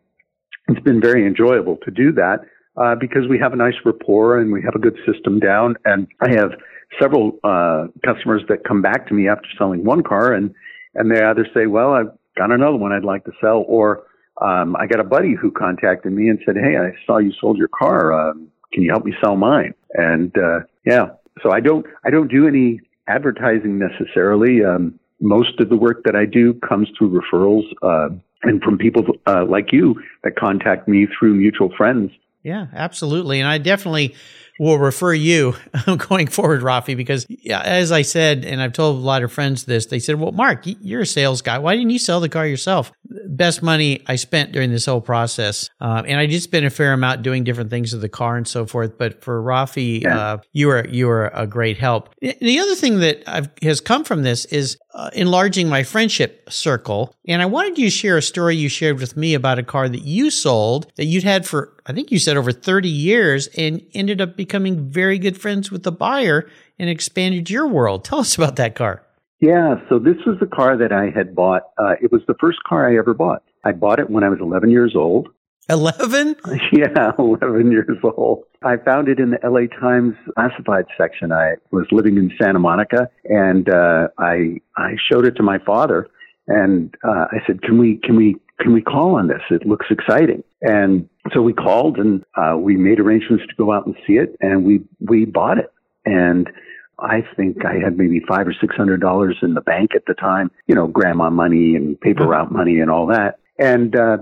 it's 0.68 0.80
been 0.80 1.00
very 1.00 1.26
enjoyable 1.26 1.78
to 1.84 1.90
do 1.90 2.12
that 2.12 2.40
uh, 2.76 2.94
because 3.00 3.22
we 3.28 3.38
have 3.38 3.52
a 3.52 3.56
nice 3.56 3.74
rapport 3.84 4.38
and 4.38 4.52
we 4.52 4.62
have 4.62 4.74
a 4.74 4.78
good 4.78 4.98
system 5.10 5.38
down, 5.38 5.76
and 5.84 6.06
I 6.20 6.30
have 6.32 6.52
several 7.00 7.38
uh, 7.44 7.86
customers 8.04 8.42
that 8.48 8.64
come 8.64 8.82
back 8.82 9.08
to 9.08 9.14
me 9.14 9.28
after 9.28 9.48
selling 9.58 9.84
one 9.84 10.02
car, 10.02 10.32
and 10.32 10.54
and 10.94 11.10
they 11.10 11.22
either 11.22 11.46
say, 11.54 11.66
"Well, 11.66 11.92
I've 11.92 12.10
got 12.36 12.50
another 12.50 12.76
one 12.76 12.92
I'd 12.92 13.04
like 13.04 13.24
to 13.24 13.32
sell," 13.40 13.64
or 13.66 14.04
um, 14.40 14.76
I 14.76 14.86
got 14.86 15.00
a 15.00 15.04
buddy 15.04 15.34
who 15.34 15.50
contacted 15.50 16.12
me 16.12 16.28
and 16.28 16.38
said, 16.44 16.56
"Hey, 16.56 16.76
I 16.76 16.92
saw 17.06 17.18
you 17.18 17.32
sold 17.40 17.56
your 17.56 17.68
car. 17.68 18.12
Uh, 18.12 18.34
can 18.72 18.82
you 18.82 18.90
help 18.90 19.04
me 19.04 19.14
sell 19.22 19.36
mine?" 19.36 19.74
And 19.94 20.36
uh, 20.36 20.60
yeah, 20.84 21.08
so 21.42 21.52
I 21.52 21.60
don't 21.60 21.86
I 22.04 22.10
don't 22.10 22.28
do 22.28 22.46
any 22.46 22.80
advertising 23.06 23.78
necessarily. 23.78 24.64
Um, 24.64 24.98
most 25.20 25.60
of 25.60 25.68
the 25.68 25.76
work 25.76 26.02
that 26.04 26.16
I 26.16 26.24
do 26.26 26.54
comes 26.54 26.88
through 26.98 27.20
referrals 27.20 27.64
uh, 27.82 28.14
and 28.42 28.60
from 28.62 28.76
people 28.76 29.04
uh, 29.26 29.44
like 29.44 29.72
you 29.72 29.94
that 30.24 30.36
contact 30.36 30.88
me 30.88 31.06
through 31.06 31.34
mutual 31.34 31.70
friends. 31.76 32.10
Yeah, 32.42 32.66
absolutely, 32.74 33.38
and 33.38 33.48
I 33.48 33.58
definitely 33.58 34.16
will 34.58 34.78
refer 34.78 35.12
you 35.12 35.54
going 36.08 36.26
forward, 36.26 36.62
Raffi, 36.62 36.96
because 36.96 37.26
as 37.50 37.92
I 37.92 38.02
said, 38.02 38.44
and 38.44 38.60
I've 38.60 38.72
told 38.72 38.96
a 38.96 39.00
lot 39.00 39.22
of 39.22 39.32
friends 39.32 39.64
this, 39.64 39.86
they 39.86 39.98
said, 39.98 40.20
well, 40.20 40.32
Mark, 40.32 40.62
you're 40.64 41.02
a 41.02 41.06
sales 41.06 41.42
guy. 41.42 41.58
Why 41.58 41.74
didn't 41.74 41.90
you 41.90 41.98
sell 41.98 42.20
the 42.20 42.28
car 42.28 42.46
yourself? 42.46 42.92
Best 43.26 43.62
money 43.62 44.02
I 44.06 44.16
spent 44.16 44.52
during 44.52 44.70
this 44.70 44.86
whole 44.86 45.00
process. 45.00 45.68
Uh, 45.80 46.02
and 46.06 46.18
I 46.18 46.26
did 46.26 46.42
spend 46.42 46.66
a 46.66 46.70
fair 46.70 46.92
amount 46.92 47.22
doing 47.22 47.44
different 47.44 47.70
things 47.70 47.92
with 47.92 48.02
the 48.02 48.08
car 48.08 48.36
and 48.36 48.46
so 48.46 48.66
forth. 48.66 48.98
But 48.98 49.22
for 49.22 49.42
Raffi, 49.42 50.02
yeah. 50.02 50.18
uh, 50.18 50.38
you 50.52 50.68
were, 50.68 50.86
you 50.88 51.06
were 51.06 51.26
a 51.34 51.46
great 51.46 51.78
help. 51.78 52.14
The 52.20 52.58
other 52.58 52.74
thing 52.74 53.00
that 53.00 53.22
I've, 53.26 53.50
has 53.62 53.80
come 53.80 54.04
from 54.04 54.22
this 54.22 54.44
is 54.46 54.78
uh, 54.94 55.10
enlarging 55.14 55.68
my 55.68 55.82
friendship 55.82 56.50
circle. 56.50 57.14
And 57.26 57.40
I 57.40 57.46
wanted 57.46 57.78
you 57.78 57.86
to 57.86 57.90
share 57.90 58.18
a 58.18 58.22
story 58.22 58.56
you 58.56 58.68
shared 58.68 59.00
with 59.00 59.16
me 59.16 59.34
about 59.34 59.58
a 59.58 59.62
car 59.62 59.88
that 59.88 60.02
you 60.02 60.30
sold 60.30 60.92
that 60.96 61.06
you'd 61.06 61.24
had 61.24 61.46
for, 61.46 61.72
I 61.86 61.92
think 61.92 62.10
you 62.10 62.18
said 62.18 62.36
over 62.36 62.52
30 62.52 62.88
years 62.88 63.48
and 63.56 63.82
ended 63.94 64.20
up 64.20 64.36
becoming 64.36 64.41
becoming 64.42 64.90
very 64.90 65.20
good 65.20 65.40
friends 65.40 65.70
with 65.70 65.84
the 65.84 65.92
buyer 65.92 66.48
and 66.76 66.90
expanded 66.90 67.48
your 67.48 67.68
world. 67.68 68.04
Tell 68.04 68.18
us 68.18 68.34
about 68.36 68.56
that 68.56 68.74
car. 68.74 69.06
Yeah, 69.38 69.76
so 69.88 70.00
this 70.00 70.16
was 70.26 70.36
the 70.40 70.46
car 70.46 70.76
that 70.76 70.90
I 70.90 71.10
had 71.16 71.32
bought. 71.32 71.62
Uh, 71.78 71.94
it 72.02 72.10
was 72.10 72.22
the 72.26 72.34
first 72.40 72.58
car 72.64 72.88
I 72.90 72.98
ever 72.98 73.14
bought. 73.14 73.44
I 73.64 73.70
bought 73.70 74.00
it 74.00 74.10
when 74.10 74.24
I 74.24 74.28
was 74.28 74.40
11 74.40 74.70
years 74.70 74.94
old. 74.96 75.28
11? 75.70 76.34
Yeah, 76.72 77.12
11 77.18 77.70
years 77.70 77.98
old. 78.02 78.42
I 78.64 78.78
found 78.78 79.06
it 79.06 79.20
in 79.20 79.30
the 79.30 79.38
LA 79.48 79.66
Times 79.80 80.14
classified 80.34 80.86
section. 80.98 81.30
I 81.30 81.54
was 81.70 81.86
living 81.92 82.16
in 82.16 82.32
Santa 82.40 82.58
Monica 82.58 83.08
and 83.24 83.68
uh, 83.68 84.08
I 84.18 84.60
I 84.76 84.96
showed 85.08 85.24
it 85.24 85.36
to 85.36 85.44
my 85.44 85.58
father 85.58 86.08
and 86.48 86.92
uh, 87.04 87.26
I 87.30 87.38
said, 87.46 87.62
"Can 87.62 87.78
we 87.78 88.00
can 88.02 88.16
we 88.16 88.36
can 88.58 88.72
we 88.72 88.82
call 88.82 89.14
on 89.16 89.28
this? 89.28 89.42
It 89.50 89.66
looks 89.66 89.86
exciting." 89.90 90.42
And 90.60 91.08
so 91.32 91.42
we 91.42 91.52
called 91.52 91.98
and 91.98 92.24
uh, 92.36 92.56
we 92.56 92.76
made 92.76 93.00
arrangements 93.00 93.44
to 93.48 93.54
go 93.56 93.72
out 93.72 93.86
and 93.86 93.94
see 94.06 94.14
it 94.14 94.36
and 94.40 94.64
we 94.64 94.82
we 95.00 95.24
bought 95.24 95.58
it. 95.58 95.72
And 96.04 96.50
I 96.98 97.22
think 97.36 97.64
I 97.64 97.74
had 97.82 97.96
maybe 97.96 98.20
five 98.28 98.46
or 98.46 98.54
six 98.60 98.76
hundred 98.76 99.00
dollars 99.00 99.36
in 99.42 99.54
the 99.54 99.60
bank 99.60 99.90
at 99.94 100.06
the 100.06 100.14
time, 100.14 100.50
you 100.66 100.74
know, 100.74 100.86
grandma 100.86 101.30
money 101.30 101.74
and 101.74 102.00
paper 102.00 102.26
route 102.26 102.52
money 102.52 102.80
and 102.80 102.90
all 102.90 103.06
that. 103.06 103.38
And 103.58 103.94
uh, 103.96 104.18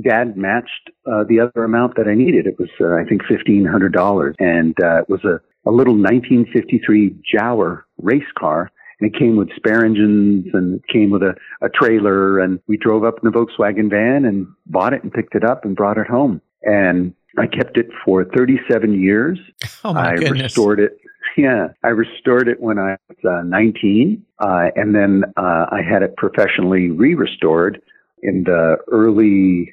dad 0.00 0.36
matched 0.36 0.90
uh, 1.06 1.24
the 1.28 1.40
other 1.40 1.64
amount 1.64 1.96
that 1.96 2.06
I 2.06 2.14
needed. 2.14 2.46
It 2.46 2.58
was, 2.58 2.70
uh, 2.80 2.94
I 2.94 3.04
think, 3.04 3.22
$1,500. 3.22 4.34
And 4.38 4.76
uh, 4.82 5.02
it 5.02 5.08
was 5.08 5.24
a, 5.24 5.40
a 5.68 5.72
little 5.72 5.94
1953 5.94 7.16
Jaguar 7.24 7.86
race 7.98 8.22
car. 8.38 8.70
And 9.00 9.12
it 9.12 9.18
came 9.18 9.36
with 9.36 9.48
spare 9.56 9.84
engines 9.84 10.46
and 10.52 10.76
it 10.76 10.86
came 10.86 11.10
with 11.10 11.22
a, 11.22 11.34
a 11.62 11.68
trailer. 11.68 12.38
And 12.38 12.60
we 12.66 12.76
drove 12.76 13.04
up 13.04 13.18
in 13.22 13.30
the 13.30 13.36
Volkswagen 13.36 13.90
van 13.90 14.24
and 14.24 14.46
bought 14.66 14.92
it 14.92 15.02
and 15.02 15.12
picked 15.12 15.34
it 15.34 15.44
up 15.44 15.64
and 15.64 15.74
brought 15.74 15.98
it 15.98 16.06
home. 16.06 16.40
And 16.62 17.14
I 17.38 17.46
kept 17.46 17.76
it 17.76 17.88
for 18.04 18.24
37 18.24 19.00
years. 19.00 19.38
Oh 19.82 19.94
my 19.94 20.10
I 20.10 20.16
goodness. 20.16 20.42
restored 20.42 20.80
it. 20.80 20.98
Yeah, 21.36 21.68
I 21.84 21.88
restored 21.88 22.48
it 22.48 22.60
when 22.60 22.78
I 22.78 22.96
was 23.08 23.18
uh, 23.24 23.42
19, 23.44 24.24
uh, 24.40 24.70
and 24.74 24.94
then 24.94 25.22
uh, 25.36 25.66
I 25.70 25.80
had 25.88 26.02
it 26.02 26.16
professionally 26.16 26.90
re-restored 26.90 27.80
in 28.22 28.42
the 28.44 28.78
early, 28.90 29.72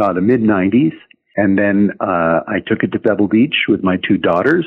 uh, 0.00 0.12
the 0.12 0.20
mid 0.20 0.42
90s, 0.42 0.92
and 1.36 1.58
then 1.58 1.90
uh, 2.00 2.40
I 2.46 2.60
took 2.66 2.82
it 2.84 2.92
to 2.92 2.98
Pebble 3.00 3.26
Beach 3.26 3.54
with 3.68 3.82
my 3.82 3.96
two 4.06 4.16
daughters, 4.16 4.64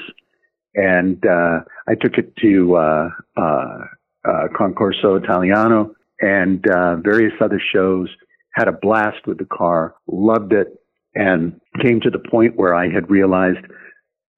and 0.76 1.24
uh, 1.26 1.60
I 1.88 1.96
took 1.96 2.18
it 2.18 2.36
to 2.42 2.76
uh, 2.76 3.10
uh, 3.38 3.78
uh, 4.28 4.48
Concorso 4.60 5.24
Italiano 5.24 5.94
and 6.20 6.68
uh, 6.70 6.98
various 6.98 7.34
other 7.40 7.62
shows. 7.74 8.10
Had 8.52 8.68
a 8.68 8.74
blast 8.74 9.26
with 9.28 9.38
the 9.38 9.46
car, 9.46 9.96
loved 10.08 10.54
it, 10.54 10.68
and 11.16 11.60
came 11.82 12.00
to 12.02 12.10
the 12.10 12.20
point 12.20 12.56
where 12.56 12.76
I 12.76 12.90
had 12.90 13.10
realized 13.10 13.66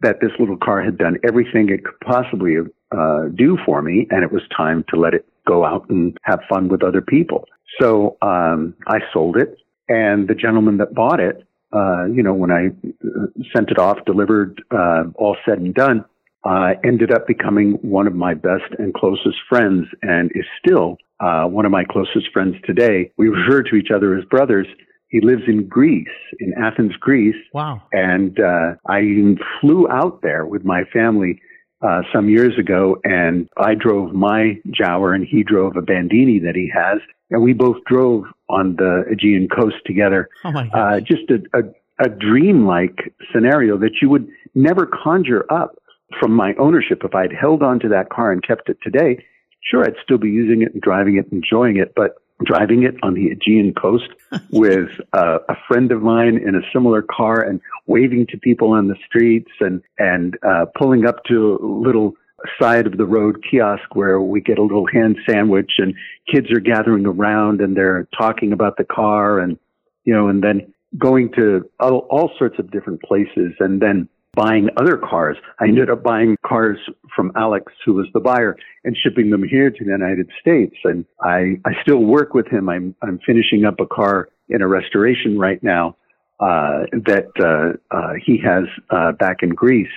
that 0.02 0.18
this 0.22 0.32
little 0.40 0.58
car 0.58 0.82
had 0.82 0.98
done 0.98 1.18
everything 1.28 1.70
it 1.70 1.84
could 1.84 2.00
possibly 2.06 2.58
uh, 2.92 3.24
do 3.36 3.58
for 3.66 3.82
me, 3.82 4.08
and 4.12 4.24
it 4.24 4.32
was 4.32 4.44
time 4.56 4.86
to 4.90 5.00
let 5.00 5.14
it 5.14 5.26
go 5.48 5.66
out 5.66 5.90
and 5.90 6.16
have 6.24 6.40
fun 6.50 6.68
with 6.68 6.84
other 6.84 7.02
people. 7.02 7.46
So 7.82 8.18
um, 8.22 8.76
I 8.88 9.00
sold 9.12 9.38
it, 9.38 9.58
and 9.90 10.28
the 10.28 10.36
gentleman 10.36 10.78
that 10.78 10.94
bought 10.94 11.20
it, 11.20 11.44
uh, 11.74 12.06
you 12.06 12.24
know, 12.24 12.34
when 12.34 12.52
I 12.52 12.68
uh, 12.68 13.26
sent 13.54 13.72
it 13.72 13.80
off, 13.80 13.98
delivered, 14.06 14.62
uh, 14.72 15.06
all 15.16 15.36
said 15.46 15.60
and 15.60 15.74
done, 15.74 16.06
uh, 16.46 16.74
ended 16.86 17.12
up 17.12 17.28
becoming 17.28 17.74
one 17.82 18.08
of 18.08 18.16
my 18.16 18.34
best 18.34 18.72
and 18.78 18.94
closest 18.94 19.38
friends, 19.50 19.86
and 20.02 20.32
is 20.34 20.46
still 20.64 20.98
uh, 21.20 21.44
one 21.46 21.66
of 21.66 21.72
my 21.72 21.84
closest 21.84 22.32
friends 22.32 22.56
today. 22.66 23.12
We 23.18 23.28
refer 23.28 23.64
to 23.64 23.76
each 23.76 23.90
other 23.94 24.18
as 24.18 24.24
brothers. 24.26 24.68
He 25.10 25.22
lives 25.22 25.44
in 25.48 25.68
Greece, 25.68 26.08
in 26.40 26.54
Athens, 26.62 26.94
Greece. 27.00 27.36
Wow. 27.54 27.82
And 27.92 28.40
uh, 28.40 28.74
I 28.88 29.00
even 29.02 29.38
flew 29.62 29.88
out 29.90 30.22
there 30.22 30.46
with 30.46 30.66
my 30.66 30.84
family 30.92 31.42
uh, 31.82 32.02
some 32.14 32.28
years 32.28 32.58
ago, 32.58 32.98
and 33.04 33.48
I 33.58 33.76
drove 33.76 34.14
my 34.14 34.60
Jaguar, 34.72 35.14
and 35.14 35.26
he 35.26 35.44
drove 35.44 35.78
a 35.78 35.82
Bandini 35.82 36.40
that 36.40 36.56
he 36.56 36.70
has, 36.74 37.00
and 37.30 37.42
we 37.42 37.54
both 37.54 37.78
drove 37.86 38.26
on 38.50 38.76
the 38.78 39.04
Aegean 39.12 39.48
coast 39.48 39.76
together. 39.86 40.28
Oh 40.44 40.52
my 40.52 40.68
Uh, 40.74 40.96
God. 41.00 41.06
just 41.06 41.30
a, 41.30 41.38
a, 41.58 42.06
a 42.06 42.10
dreamlike 42.10 43.14
scenario 43.32 43.78
that 43.78 44.02
you 44.02 44.10
would 44.10 44.28
never 44.56 44.88
conjure 44.88 45.46
up 45.52 45.76
from 46.20 46.32
my 46.32 46.54
ownership. 46.56 47.02
If 47.04 47.14
I'd 47.14 47.32
held 47.34 47.62
on 47.62 47.80
to 47.82 47.90
that 47.90 48.10
car 48.10 48.32
and 48.32 48.42
kept 48.42 48.70
it 48.70 48.78
today, 48.82 49.24
sure, 49.70 49.84
I'd 49.84 49.96
still 50.04 50.18
be 50.18 50.30
using 50.30 50.64
it 50.64 50.74
and 50.74 50.82
driving 50.82 51.18
it, 51.18 51.32
enjoying 51.32 51.78
it, 51.78 51.94
but 51.96 52.16
driving 52.46 52.84
it 52.84 52.96
on 53.04 53.14
the 53.14 53.30
Aegean 53.30 53.74
coast 53.74 54.10
with 54.52 54.90
uh, 55.14 55.40
a 55.50 55.56
friend 55.68 55.92
of 55.92 56.02
mine 56.02 56.38
in 56.38 56.56
a 56.56 56.62
similar 56.72 57.02
car 57.02 57.42
and 57.42 57.60
waving 57.88 58.28
to 58.28 58.38
people 58.38 58.72
on 58.72 58.88
the 58.88 58.96
streets 59.08 59.52
and 59.60 59.82
and 59.98 60.38
uh, 60.48 60.66
pulling 60.78 61.06
up 61.06 61.24
to 61.26 61.58
a 61.62 61.66
little 61.66 62.14
side 62.60 62.86
of 62.86 62.98
the 62.98 63.06
road 63.06 63.44
kiosk 63.50 63.96
where 63.96 64.22
we 64.22 64.40
get 64.40 64.60
a 64.60 64.62
little 64.62 64.86
hand 64.86 65.18
sandwich 65.28 65.72
and 65.80 65.96
kids 66.32 66.52
are 66.52 66.60
gathering 66.60 67.06
around 67.06 67.62
and 67.62 67.76
they're 67.76 68.08
talking 68.18 68.54
about 68.54 68.78
the 68.78 68.84
car 68.84 69.40
and 69.40 69.58
you 70.06 70.14
know 70.14 70.28
and 70.28 70.44
then 70.44 70.72
going 70.98 71.32
to 71.34 71.68
all, 71.80 72.06
all 72.10 72.32
sorts 72.38 72.60
of 72.60 72.70
different 72.72 73.02
places 73.02 73.54
and 73.60 73.82
then 73.82 74.08
buying 74.38 74.70
other 74.78 74.98
cars. 74.98 75.36
I 75.60 75.66
ended 75.66 75.90
up 75.90 76.04
buying 76.04 76.38
cars 76.46 76.78
from 77.16 77.32
Alex, 77.36 77.74
who 77.84 77.96
was 77.96 78.08
the 78.14 78.20
buyer, 78.20 78.56
and 78.84 78.96
shipping 79.04 79.32
them 79.32 79.44
here 79.44 79.72
to 79.72 79.84
the 79.84 79.92
United 79.92 80.30
States. 80.40 80.76
And 80.84 81.06
I, 81.22 81.60
I 81.66 81.72
still 81.82 82.04
work 82.04 82.36
with 82.36 82.48
him. 82.48 82.70
I'm, 82.70 82.96
I'm 83.02 83.20
finishing 83.26 83.66
up 83.66 83.80
a 83.80 83.88
car 83.88 84.30
in 84.48 84.62
a 84.62 84.68
restoration 84.68 85.40
right 85.40 85.62
now 85.64 85.98
uh, 86.40 86.86
that 87.06 87.30
uh, 87.40 87.96
uh, 87.96 88.14
he 88.24 88.40
has 88.46 88.66
uh, 88.92 89.12
back 89.14 89.38
in 89.42 89.50
Greece. 89.50 89.88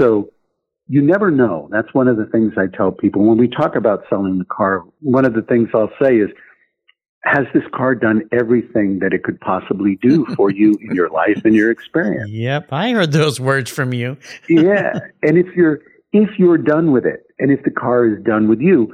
So 0.00 0.30
you 0.88 1.00
never 1.02 1.30
know. 1.30 1.68
That's 1.70 1.92
one 1.94 2.08
of 2.08 2.16
the 2.16 2.26
things 2.26 2.52
I 2.56 2.66
tell 2.76 2.90
people 2.90 3.24
when 3.24 3.38
we 3.38 3.48
talk 3.48 3.76
about 3.76 4.04
selling 4.10 4.38
the 4.38 4.44
car. 4.44 4.82
One 5.00 5.24
of 5.24 5.34
the 5.34 5.42
things 5.42 5.68
I'll 5.74 5.92
say 6.02 6.16
is, 6.16 6.30
has 7.26 7.46
this 7.52 7.64
car 7.74 7.94
done 7.94 8.22
everything 8.32 9.00
that 9.00 9.12
it 9.12 9.24
could 9.24 9.40
possibly 9.40 9.98
do 10.00 10.24
for 10.36 10.50
you 10.50 10.78
in 10.80 10.94
your 10.94 11.10
life 11.10 11.42
and 11.44 11.54
your 11.54 11.70
experience? 11.70 12.30
Yep. 12.36 12.72
I 12.72 12.90
heard 12.90 13.12
those 13.12 13.40
words 13.40 13.70
from 13.70 13.92
you. 13.92 14.16
yeah. 14.48 14.98
And 15.22 15.38
if 15.38 15.46
you're 15.56 15.80
if 16.12 16.38
you're 16.38 16.58
done 16.58 16.92
with 16.92 17.04
it 17.04 17.26
and 17.38 17.50
if 17.50 17.62
the 17.64 17.70
car 17.70 18.06
is 18.06 18.22
done 18.22 18.48
with 18.48 18.60
you, 18.60 18.92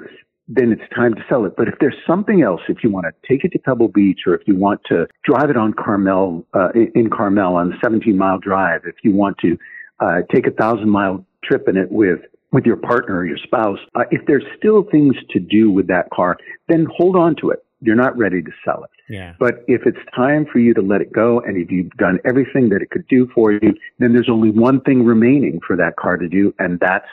then 0.49 0.73
it's 0.73 0.83
time 0.95 1.15
to 1.15 1.21
sell 1.29 1.45
it. 1.45 1.55
But 1.57 1.69
if 1.69 1.75
there's 1.81 1.97
something 2.07 2.43
else, 2.43 2.61
if 2.69 2.83
you 2.83 2.91
want 2.91 3.07
to 3.07 3.29
take 3.29 3.45
it 3.45 3.53
to 3.53 3.59
Pebble 3.59 3.89
Beach 3.89 4.21
or 4.27 4.35
if 4.35 4.43
you 4.47 4.57
want 4.57 4.81
to 4.87 5.07
drive 5.25 5.51
it 5.51 5.57
on 5.57 5.73
Carmel, 5.73 6.47
uh, 6.55 6.69
in 6.95 7.11
Carmel 7.11 7.57
on 7.57 7.73
a 7.73 7.77
17 7.83 8.17
mile 8.17 8.39
drive, 8.39 8.83
if 8.85 8.97
you 9.03 9.13
want 9.13 9.39
to 9.39 9.59
uh, 10.01 10.21
take 10.33 10.47
a 10.47 10.51
thousand 10.53 10.89
mile 10.89 11.25
trip 11.45 11.69
in 11.69 11.77
it 11.77 11.91
with 11.91 12.21
with 12.53 12.65
your 12.65 12.77
partner 12.77 13.17
or 13.17 13.27
your 13.27 13.39
spouse, 13.39 13.79
uh, 13.95 14.05
if 14.11 14.25
there's 14.27 14.45
still 14.57 14.85
things 14.91 15.17
to 15.31 15.41
do 15.41 15.71
with 15.71 15.87
that 15.89 16.11
car, 16.11 16.37
then 16.69 16.87
hold 16.97 17.17
on 17.17 17.35
to 17.37 17.51
it. 17.51 17.65
You're 17.83 17.97
not 17.97 18.17
ready 18.17 18.43
to 18.43 18.51
sell 18.65 18.85
it. 18.85 18.91
Yeah. 19.09 19.35
But 19.39 19.65
if 19.67 19.83
it's 19.85 19.99
time 20.15 20.47
for 20.51 20.59
you 20.59 20.73
to 20.75 20.81
let 20.81 21.01
it 21.01 21.13
go 21.13 21.41
and 21.41 21.57
if 21.57 21.71
you've 21.71 21.91
done 21.93 22.19
everything 22.25 22.69
that 22.71 22.81
it 22.81 22.91
could 22.91 23.07
do 23.09 23.29
for 23.35 23.53
you, 23.53 23.75
then 23.99 24.13
there's 24.13 24.29
only 24.31 24.51
one 24.51 24.81
thing 24.81 25.05
remaining 25.05 25.61
for 25.67 25.77
that 25.77 25.97
car 25.97 26.17
to 26.17 26.29
do, 26.29 26.55
and 26.59 26.79
that's 26.81 27.07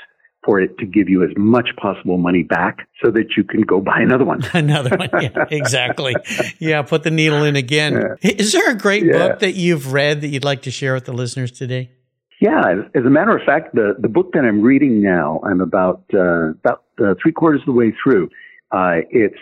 for 0.45 0.61
it 0.61 0.78
to 0.78 0.86
give 0.86 1.09
you 1.09 1.22
as 1.24 1.32
much 1.36 1.70
possible 1.76 2.17
money 2.17 2.43
back 2.43 2.88
so 3.03 3.11
that 3.11 3.36
you 3.36 3.43
can 3.43 3.61
go 3.61 3.82
buy 3.82 3.99
another 3.99 4.24
one. 4.24 4.41
Another 4.53 4.95
one. 4.95 5.09
Yeah, 5.22 5.45
exactly. 5.51 6.15
Yeah. 6.59 6.82
Put 6.84 7.03
the 7.03 7.11
needle 7.11 7.43
in 7.43 7.57
again. 7.57 8.15
Is 8.22 8.53
there 8.53 8.72
a 8.72 8.78
great 8.78 9.03
Yeah. 9.03 9.17
book 9.17 9.39
that 9.39 9.55
you've 9.55 9.91
read 9.91 10.22
that 10.22 10.28
you'd 10.28 10.45
like 10.45 10.61
to 10.61 10.72
share 10.72 10.93
with 10.93 11.03
the 11.05 11.13
listeners 11.13 11.51
today? 11.51 11.91
Yeah, 12.39 12.61
as, 12.61 12.78
as 12.95 13.03
a 13.05 13.09
matter 13.09 13.36
of 13.36 13.43
fact, 13.43 13.76
the, 13.76 13.95
the 13.99 14.07
book 14.07 14.32
that 14.32 14.45
I'm 14.45 14.61
reading 14.61 15.01
now, 15.01 15.41
I'm 15.43 15.59
about 15.59 16.03
uh, 16.13 16.51
about 16.51 16.84
uh, 17.03 17.15
three 17.22 17.34
quarters 17.34 17.59
of 17.61 17.65
the 17.65 17.72
way 17.74 17.93
through. 18.01 18.30
Uh, 18.72 19.01
it's 19.09 19.36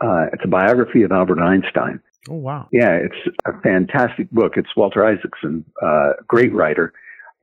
uh, 0.00 0.26
it's 0.32 0.44
a 0.44 0.48
biography 0.48 1.02
of 1.02 1.12
Albert 1.12 1.40
Einstein. 1.40 2.00
Oh, 2.28 2.34
wow. 2.34 2.68
Yeah, 2.72 2.92
it's 2.92 3.36
a 3.46 3.60
fantastic 3.62 4.30
book. 4.30 4.54
It's 4.56 4.68
Walter 4.76 5.04
Isaacson, 5.04 5.64
uh, 5.82 6.12
great 6.26 6.52
writer. 6.52 6.92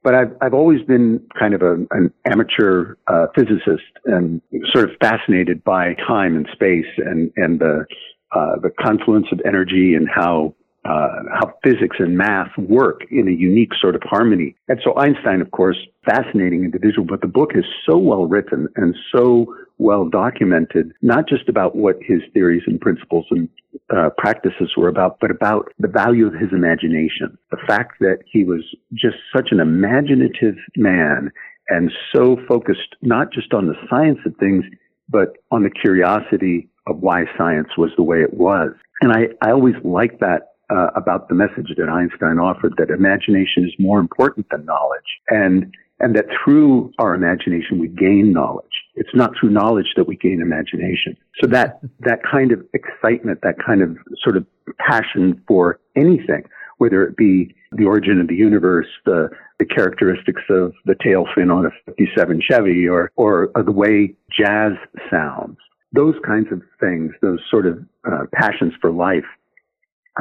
But 0.03 0.13
I've 0.13 0.35
I've 0.39 0.53
always 0.53 0.83
been 0.83 1.19
kind 1.37 1.55
of 1.55 1.63
a, 1.63 1.73
an 1.89 2.13
amateur 2.25 2.93
uh, 3.07 3.25
physicist 3.33 3.81
and 4.05 4.39
sort 4.71 4.87
of 4.87 4.95
fascinated 5.01 5.63
by 5.63 5.95
time 6.07 6.35
and 6.35 6.47
space 6.53 6.85
and 6.97 7.31
and 7.37 7.59
the 7.59 7.85
uh, 8.31 8.57
the 8.61 8.69
confluence 8.79 9.27
of 9.31 9.41
energy 9.45 9.95
and 9.95 10.07
how 10.07 10.53
uh, 10.85 11.23
how 11.33 11.53
physics 11.63 11.97
and 11.99 12.17
math 12.17 12.51
work 12.57 13.01
in 13.09 13.27
a 13.27 13.31
unique 13.31 13.71
sort 13.79 13.95
of 13.95 14.03
harmony. 14.03 14.55
And 14.67 14.79
so 14.83 14.95
Einstein, 14.97 15.41
of 15.41 15.51
course, 15.51 15.77
fascinating 16.05 16.63
individual, 16.63 17.07
but 17.07 17.21
the 17.21 17.27
book 17.27 17.51
is 17.55 17.65
so 17.89 17.97
well 17.97 18.25
written 18.25 18.67
and 18.75 18.95
so 19.13 19.53
well 19.77 20.07
documented, 20.07 20.93
not 21.01 21.27
just 21.27 21.49
about 21.49 21.75
what 21.75 21.97
his 22.01 22.21
theories 22.33 22.63
and 22.67 22.79
principles 22.79 23.25
and 23.31 23.49
uh, 23.95 24.09
practices 24.17 24.71
were 24.77 24.87
about, 24.87 25.19
but 25.19 25.31
about 25.31 25.73
the 25.79 25.87
value 25.87 26.27
of 26.27 26.33
his 26.33 26.51
imagination. 26.51 27.37
The 27.51 27.57
fact 27.67 27.99
that 27.99 28.19
he 28.31 28.43
was 28.43 28.63
just 28.93 29.17
such 29.35 29.49
an 29.51 29.59
imaginative 29.59 30.55
man 30.77 31.31
and 31.67 31.91
so 32.15 32.37
focused 32.47 32.95
not 33.01 33.33
just 33.33 33.53
on 33.53 33.67
the 33.67 33.75
science 33.89 34.19
of 34.25 34.35
things, 34.37 34.63
but 35.09 35.37
on 35.51 35.63
the 35.63 35.69
curiosity 35.69 36.69
of 36.87 36.99
why 36.99 37.25
science 37.37 37.69
was 37.77 37.89
the 37.97 38.03
way 38.03 38.21
it 38.21 38.35
was. 38.35 38.71
And 39.01 39.11
I, 39.11 39.27
I 39.41 39.51
always 39.51 39.75
like 39.83 40.19
that 40.19 40.54
uh, 40.69 40.87
about 40.95 41.29
the 41.29 41.35
message 41.35 41.73
that 41.77 41.89
Einstein 41.89 42.39
offered 42.39 42.73
that 42.77 42.89
imagination 42.89 43.65
is 43.65 43.73
more 43.79 43.99
important 43.99 44.47
than 44.49 44.65
knowledge. 44.65 45.19
And 45.29 45.73
and 45.99 46.15
that 46.15 46.25
through 46.43 46.91
our 46.99 47.13
imagination 47.13 47.79
we 47.79 47.87
gain 47.87 48.33
knowledge. 48.33 48.65
It's 48.95 49.13
not 49.13 49.31
through 49.39 49.51
knowledge 49.51 49.93
that 49.95 50.07
we 50.07 50.17
gain 50.17 50.41
imagination. 50.41 51.15
So 51.41 51.47
that, 51.47 51.79
that 51.99 52.19
kind 52.29 52.51
of 52.51 52.65
excitement, 52.73 53.39
that 53.43 53.55
kind 53.65 53.81
of 53.81 53.97
sort 54.21 54.37
of 54.37 54.45
passion 54.77 55.41
for 55.47 55.79
anything, 55.95 56.43
whether 56.77 57.03
it 57.03 57.15
be 57.15 57.55
the 57.71 57.85
origin 57.85 58.19
of 58.19 58.27
the 58.27 58.35
universe, 58.35 58.87
the, 59.05 59.29
the 59.59 59.65
characteristics 59.65 60.41
of 60.49 60.73
the 60.85 60.95
tail 61.01 61.25
fin 61.33 61.49
on 61.49 61.65
a 61.65 61.69
57 61.85 62.41
Chevy, 62.49 62.87
or, 62.87 63.11
or, 63.15 63.51
or 63.55 63.63
the 63.63 63.71
way 63.71 64.15
jazz 64.37 64.73
sounds, 65.09 65.57
those 65.93 66.15
kinds 66.25 66.47
of 66.51 66.61
things, 66.79 67.13
those 67.21 67.39
sort 67.49 67.65
of 67.65 67.79
uh, 68.09 68.25
passions 68.33 68.73
for 68.81 68.91
life 68.91 69.25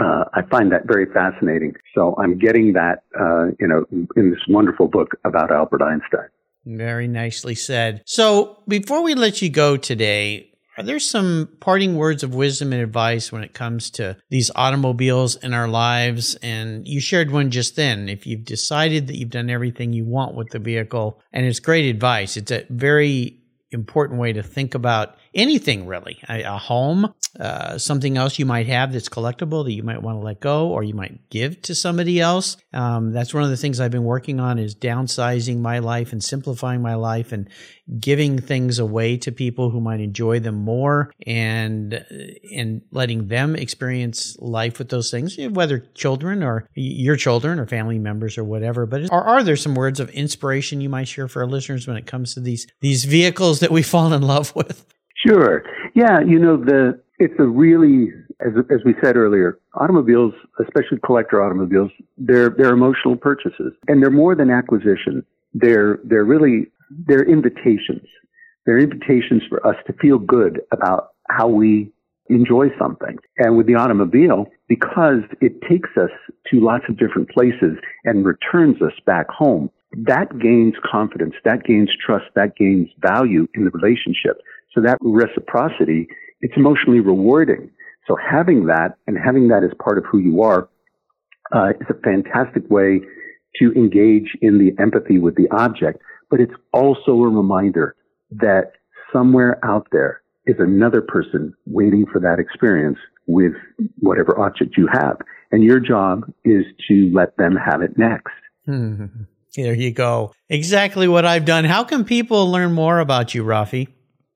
uh, 0.01 0.25
I 0.33 0.43
find 0.43 0.73
that 0.73 0.87
very 0.87 1.07
fascinating. 1.07 1.75
So 1.95 2.15
I'm 2.19 2.39
getting 2.39 2.73
that, 2.73 3.05
uh, 3.19 3.47
you 3.61 3.69
know, 3.69 3.85
in 4.17 4.31
this 4.31 4.41
wonderful 4.49 4.89
book 4.89 5.11
about 5.25 5.53
Albert 5.53 5.83
Einstein. 5.83 6.29
Very 6.67 7.07
nicely 7.09 7.55
said. 7.55 8.03
So 8.07 8.59
before 8.67 9.03
we 9.03 9.15
let 9.15 9.43
you 9.43 9.51
go 9.51 9.77
today, 9.77 10.51
are 10.77 10.83
there 10.83 10.99
some 10.99 11.51
parting 11.61 11.95
words 11.95 12.25
of 12.25 12.35
wisdom 12.35 12.73
and 12.73 12.83
advice 12.83 13.31
when 13.31 13.45
it 13.45 13.55
comes 13.55 13.91
to 13.91 14.17
these 14.31 14.51
automobiles 14.57 15.37
in 15.37 15.55
our 15.55 15.69
lives? 15.69 16.35
And 16.37 16.89
you 16.89 17.01
shared 17.01 17.31
one 17.31 17.51
just 17.51 17.77
then. 17.77 18.09
If 18.09 18.27
you've 18.27 18.45
decided 18.45 19.07
that 19.07 19.17
you've 19.17 19.31
done 19.31 19.51
everything 19.51 19.93
you 19.93 20.05
want 20.05 20.35
with 20.35 20.51
the 20.51 20.59
vehicle, 20.59 21.21
and 21.33 21.47
it's 21.47 21.61
great 21.61 21.85
advice, 21.85 22.37
it's 22.37 22.51
a 22.51 22.67
very 22.71 23.39
important 23.71 24.19
way 24.19 24.33
to 24.33 24.43
think 24.43 24.75
about 24.75 25.17
anything 25.35 25.87
really. 25.87 26.19
A, 26.29 26.55
home 26.59 27.13
uh, 27.39 27.79
something 27.79 28.17
else 28.17 28.39
you 28.39 28.47
might 28.47 28.67
have 28.69 28.93
that's 28.93 29.09
collectible 29.09 29.65
that 29.65 29.73
you 29.73 29.83
might 29.83 30.03
want 30.03 30.17
to 30.17 30.25
let 30.25 30.41
go 30.41 30.69
or 30.69 30.85
you 30.85 30.95
might 30.95 31.29
give 31.31 31.61
to 31.63 31.75
somebody 31.75 32.21
else. 32.21 32.57
Um, 32.73 33.13
that's 33.13 33.35
one 33.35 33.43
of 33.43 33.51
the 33.51 33.57
things 33.57 33.81
i've 33.81 33.91
been 33.91 34.05
working 34.05 34.39
on 34.39 34.59
is 34.59 34.75
downsizing 34.75 35.59
my 35.59 35.81
life 35.81 36.13
and 36.13 36.23
simplifying 36.23 36.81
my 36.81 36.95
life 36.95 37.33
and 37.33 37.49
giving 37.99 38.39
things 38.39 38.79
away 38.79 39.17
to 39.17 39.33
people 39.33 39.71
who 39.71 39.81
might 39.81 40.01
enjoy 40.01 40.39
them 40.39 40.55
more 40.55 41.13
and 41.27 42.05
and 42.53 42.83
letting 42.93 43.29
them 43.29 43.57
experience 43.57 44.37
life 44.39 44.79
with 44.79 44.89
those 44.89 45.11
things 45.11 45.37
whether 45.51 45.81
children 45.95 46.43
or 46.43 46.69
your 46.75 47.17
children 47.17 47.59
or 47.59 47.67
family 47.67 47.99
members 47.99 48.39
or 48.39 48.45
whatever. 48.45 48.87
But 48.87 49.11
are, 49.11 49.25
are 49.25 49.43
there 49.43 49.57
some 49.57 49.75
words 49.75 50.01
of 50.01 50.09
inspiration 50.11 50.81
you 50.81 50.89
might 50.89 51.09
share 51.09 51.29
for 51.29 51.43
our 51.43 51.49
listeners 51.49 51.87
when 51.87 51.97
it 51.97 52.07
comes 52.07 52.35
to 52.35 52.41
these 52.41 52.67
these 52.81 53.05
vehicles 53.05 53.61
that 53.61 53.71
we 53.71 53.83
fall 53.83 54.13
in 54.13 54.23
love 54.23 54.55
with 54.55 54.87
Sure. 55.27 55.63
Yeah, 55.95 56.21
you 56.21 56.39
know, 56.39 56.57
the 56.57 57.01
it's 57.19 57.35
a 57.39 57.45
really 57.45 58.09
as 58.41 58.53
as 58.71 58.81
we 58.85 58.95
said 59.03 59.17
earlier, 59.17 59.59
automobiles, 59.75 60.35
especially 60.61 60.99
collector 61.05 61.43
automobiles, 61.43 61.91
they're 62.19 62.51
they're 62.51 62.73
emotional 62.73 63.17
purchases. 63.17 63.73
And 63.89 64.03
they're 64.03 64.11
more 64.11 64.35
than 64.35 64.51
acquisition. 64.51 65.25
They're 65.55 65.99
they're 66.05 66.25
really 66.25 66.67
they're 67.07 67.23
invitations. 67.29 68.07
They're 68.67 68.79
invitations 68.79 69.43
for 69.49 69.65
us 69.67 69.77
to 69.87 69.93
feel 69.95 70.19
good 70.19 70.61
about 70.73 71.11
how 71.31 71.49
we 71.49 71.93
enjoy 72.29 72.69
something. 72.79 73.19
And 73.39 73.57
with 73.57 73.67
the 73.67 73.75
automobile, 73.75 74.47
because 74.69 75.21
it 75.41 75.61
takes 75.69 75.91
us 75.97 76.11
to 76.51 76.61
lots 76.61 76.85
of 76.89 76.99
different 76.99 77.29
places 77.31 77.77
and 78.05 78.25
returns 78.25 78.81
us 78.81 78.93
back 79.05 79.29
home, 79.29 79.71
that 79.93 80.39
gains 80.39 80.75
confidence, 80.91 81.35
that 81.45 81.65
gains 81.65 81.91
trust, 82.05 82.25
that 82.35 82.57
gains 82.57 82.89
value 83.01 83.47
in 83.55 83.65
the 83.65 83.71
relationship. 83.71 84.41
So 84.75 84.81
that 84.81 84.99
reciprocity, 85.01 86.09
it's 86.41 86.55
emotionally 86.57 87.01
rewarding. 87.01 87.71
So 88.07 88.17
having 88.17 88.67
that 88.67 88.97
and 89.07 89.17
having 89.17 89.49
that 89.49 89.63
as 89.65 89.71
part 89.83 89.99
of 89.99 90.05
who 90.11 90.19
you 90.19 90.43
are 90.43 90.69
uh, 91.55 91.71
is 91.81 91.87
a 91.89 91.95
fantastic 92.03 92.69
way 92.69 93.01
to 93.61 93.73
engage 93.73 94.37
in 94.43 94.59
the 94.59 94.73
empathy 94.83 95.19
with 95.19 95.37
the 95.37 95.49
object. 95.51 96.03
But 96.31 96.41
it's 96.41 96.53
also 96.73 97.13
a 97.13 97.29
reminder 97.29 97.95
that 98.33 98.73
somewhere 99.13 99.59
out 99.65 99.87
there 99.93 100.23
is 100.47 100.57
another 100.59 101.01
person 101.01 101.55
waiting 101.67 102.05
for 102.13 102.21
that 102.21 102.39
experience 102.39 102.99
with 103.27 103.53
whatever 104.01 104.39
object 104.39 104.77
you 104.77 104.89
have. 104.93 105.17
And 105.53 105.63
your 105.63 105.81
job 105.81 106.25
is 106.45 106.65
to 106.89 107.11
let 107.15 107.37
them 107.37 107.57
have 107.57 107.81
it 107.81 107.97
next. 107.97 108.33
Hmm. 108.67 109.07
There 109.57 109.73
you 109.73 109.93
go. 109.93 110.35
Exactly 110.49 111.07
what 111.07 111.25
I've 111.25 111.45
done. 111.45 111.65
How 111.65 111.85
can 111.85 112.05
people 112.05 112.51
learn 112.51 112.73
more 112.73 112.99
about 112.99 113.37
you, 113.37 113.45
Raffi? 113.45 113.87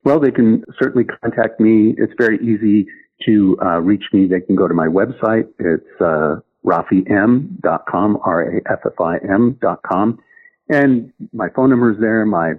Well, 0.09 0.19
they 0.19 0.31
can 0.31 0.65
certainly 0.81 1.05
contact 1.05 1.59
me. 1.59 1.93
It's 1.95 2.13
very 2.17 2.39
easy 2.39 2.87
to 3.27 3.55
uh, 3.63 3.79
reach 3.79 4.05
me. 4.11 4.25
They 4.25 4.41
can 4.41 4.55
go 4.55 4.67
to 4.67 4.73
my 4.73 4.87
website. 4.87 5.47
It's 5.59 6.01
uh, 6.01 6.37
raffim.com, 6.65 8.17
R-A-F-F-I-M.com. 8.25 10.19
And 10.67 11.13
my 11.31 11.49
phone 11.55 11.69
number 11.69 11.91
is 11.91 11.99
there, 11.99 12.25
my 12.25 12.53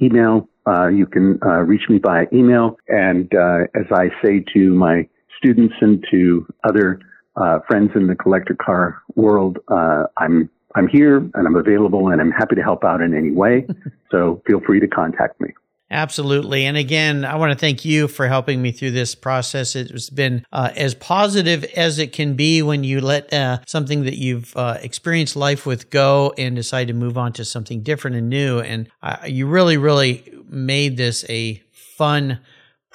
email. 0.00 0.48
Uh, 0.66 0.86
you 0.88 1.04
can 1.04 1.38
uh, 1.44 1.60
reach 1.64 1.90
me 1.90 1.98
by 1.98 2.26
email. 2.32 2.78
And 2.88 3.30
uh, 3.34 3.64
as 3.74 3.84
I 3.92 4.08
say 4.24 4.42
to 4.54 4.74
my 4.74 5.06
students 5.36 5.74
and 5.82 6.02
to 6.10 6.46
other 6.66 7.00
uh, 7.36 7.58
friends 7.68 7.90
in 7.94 8.06
the 8.06 8.14
collector 8.14 8.54
car 8.54 9.02
world, 9.14 9.58
uh, 9.68 10.04
I'm 10.16 10.48
I'm 10.74 10.88
here 10.88 11.18
and 11.18 11.46
I'm 11.46 11.56
available 11.56 12.08
and 12.08 12.22
I'm 12.22 12.30
happy 12.30 12.54
to 12.54 12.62
help 12.62 12.82
out 12.82 13.02
in 13.02 13.12
any 13.14 13.30
way. 13.30 13.66
so 14.10 14.40
feel 14.46 14.60
free 14.66 14.80
to 14.80 14.88
contact 14.88 15.38
me. 15.38 15.50
Absolutely. 15.90 16.64
And 16.64 16.76
again, 16.76 17.24
I 17.24 17.36
want 17.36 17.52
to 17.52 17.58
thank 17.58 17.84
you 17.84 18.08
for 18.08 18.26
helping 18.26 18.60
me 18.60 18.72
through 18.72 18.92
this 18.92 19.14
process. 19.14 19.76
It's 19.76 20.10
been 20.10 20.44
uh, 20.50 20.70
as 20.74 20.94
positive 20.94 21.62
as 21.76 21.98
it 21.98 22.12
can 22.12 22.34
be 22.34 22.62
when 22.62 22.84
you 22.84 23.00
let 23.00 23.32
uh, 23.32 23.58
something 23.66 24.04
that 24.04 24.16
you've 24.16 24.56
uh, 24.56 24.78
experienced 24.80 25.36
life 25.36 25.66
with 25.66 25.90
go 25.90 26.32
and 26.38 26.56
decide 26.56 26.88
to 26.88 26.94
move 26.94 27.18
on 27.18 27.32
to 27.34 27.44
something 27.44 27.82
different 27.82 28.16
and 28.16 28.28
new. 28.30 28.60
And 28.60 28.88
you 29.26 29.46
really, 29.46 29.76
really 29.76 30.24
made 30.48 30.96
this 30.96 31.24
a 31.28 31.62
fun 31.70 32.40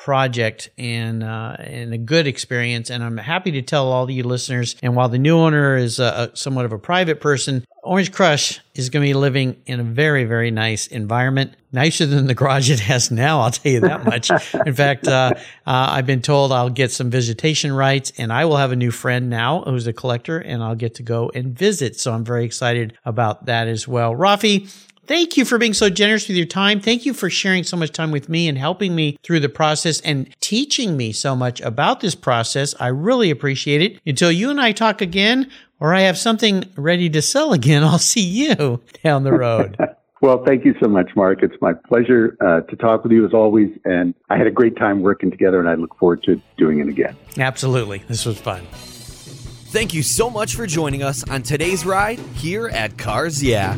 project 0.03 0.69
and 0.77 1.23
uh, 1.23 1.55
and 1.59 1.93
a 1.93 1.97
good 1.97 2.25
experience. 2.25 2.89
And 2.89 3.03
I'm 3.03 3.17
happy 3.17 3.51
to 3.51 3.61
tell 3.61 3.91
all 3.91 4.09
you 4.09 4.23
listeners. 4.23 4.75
And 4.81 4.95
while 4.95 5.09
the 5.09 5.19
new 5.19 5.37
owner 5.37 5.75
is 5.75 5.99
a, 5.99 6.31
a 6.33 6.35
somewhat 6.37 6.65
of 6.65 6.71
a 6.71 6.79
private 6.79 7.19
person, 7.19 7.65
Orange 7.83 8.11
Crush 8.11 8.61
is 8.75 8.89
going 8.89 9.05
to 9.05 9.09
be 9.09 9.13
living 9.13 9.61
in 9.65 9.79
a 9.79 9.83
very 9.83 10.23
very 10.23 10.51
nice 10.51 10.87
environment, 10.87 11.53
nicer 11.73 12.05
than 12.05 12.27
the 12.27 12.33
garage 12.33 12.69
it 12.69 12.79
has 12.79 13.11
now. 13.11 13.41
I'll 13.41 13.51
tell 13.51 13.71
you 13.71 13.81
that 13.81 14.05
much. 14.05 14.31
in 14.65 14.73
fact, 14.73 15.05
uh, 15.05 15.33
uh, 15.35 15.41
I've 15.65 16.05
been 16.05 16.21
told 16.21 16.53
I'll 16.53 16.69
get 16.69 16.91
some 16.91 17.09
visitation 17.09 17.73
rights, 17.73 18.13
and 18.17 18.31
I 18.31 18.45
will 18.45 18.57
have 18.57 18.71
a 18.71 18.77
new 18.77 18.91
friend 18.91 19.29
now 19.29 19.63
who's 19.63 19.85
a 19.85 19.93
collector, 19.93 20.39
and 20.39 20.63
I'll 20.63 20.75
get 20.75 20.95
to 20.95 21.03
go 21.03 21.29
and 21.35 21.57
visit. 21.57 21.99
So 21.99 22.13
I'm 22.13 22.23
very 22.23 22.45
excited 22.45 22.97
about 23.03 23.47
that 23.47 23.67
as 23.67 23.85
well. 23.85 24.15
Raffi, 24.15 24.73
Thank 25.09 25.37
you 25.37 25.43
for 25.43 25.57
being 25.57 25.73
so 25.73 25.89
generous 25.89 26.27
with 26.27 26.37
your 26.37 26.45
time. 26.45 26.79
Thank 26.79 27.03
you 27.03 27.15
for 27.15 27.31
sharing 27.31 27.63
so 27.63 27.75
much 27.75 27.91
time 27.91 28.11
with 28.11 28.29
me 28.29 28.47
and 28.47 28.55
helping 28.55 28.93
me 28.93 29.17
through 29.23 29.39
the 29.39 29.49
process 29.49 29.99
and 30.01 30.29
teaching 30.39 30.95
me 30.95 31.13
so 31.13 31.35
much 31.35 31.59
about 31.61 32.01
this 32.01 32.13
process. 32.13 32.75
I 32.79 32.89
really 32.89 33.31
appreciate 33.31 33.81
it. 33.81 33.99
Until 34.05 34.31
you 34.31 34.51
and 34.51 34.61
I 34.61 34.71
talk 34.71 35.01
again, 35.01 35.49
or 35.79 35.95
I 35.95 36.01
have 36.01 36.15
something 36.15 36.63
ready 36.75 37.09
to 37.09 37.23
sell 37.23 37.53
again, 37.53 37.83
I'll 37.85 37.97
see 37.97 38.21
you 38.21 38.81
down 39.03 39.23
the 39.23 39.33
road. 39.33 39.75
Well, 40.21 40.43
thank 40.45 40.65
you 40.65 40.75
so 40.81 40.89
much, 40.89 41.15
Mark. 41.15 41.41
It's 41.43 41.55
my 41.61 41.71
pleasure 41.71 42.35
uh, 42.41 42.59
to 42.69 42.75
talk 42.75 43.03
with 43.03 43.13
you 43.13 43.25
as 43.25 43.33
always. 43.33 43.69
And 43.85 44.13
I 44.29 44.35
had 44.35 44.47
a 44.47 44.51
great 44.51 44.75
time 44.75 44.99
working 44.99 45.31
together, 45.31 45.61
and 45.61 45.69
I 45.69 45.75
look 45.75 45.97
forward 45.97 46.23
to 46.23 46.41
doing 46.57 46.79
it 46.79 46.89
again. 46.89 47.15
Absolutely. 47.37 47.99
This 47.99 48.25
was 48.25 48.37
fun. 48.37 48.67
Thank 48.73 49.93
you 49.93 50.03
so 50.03 50.29
much 50.29 50.55
for 50.55 50.67
joining 50.67 51.03
us 51.03 51.23
on 51.29 51.41
today's 51.41 51.85
ride 51.85 52.19
here 52.35 52.67
at 52.67 52.97
Cars 52.97 53.41
Yeah. 53.41 53.77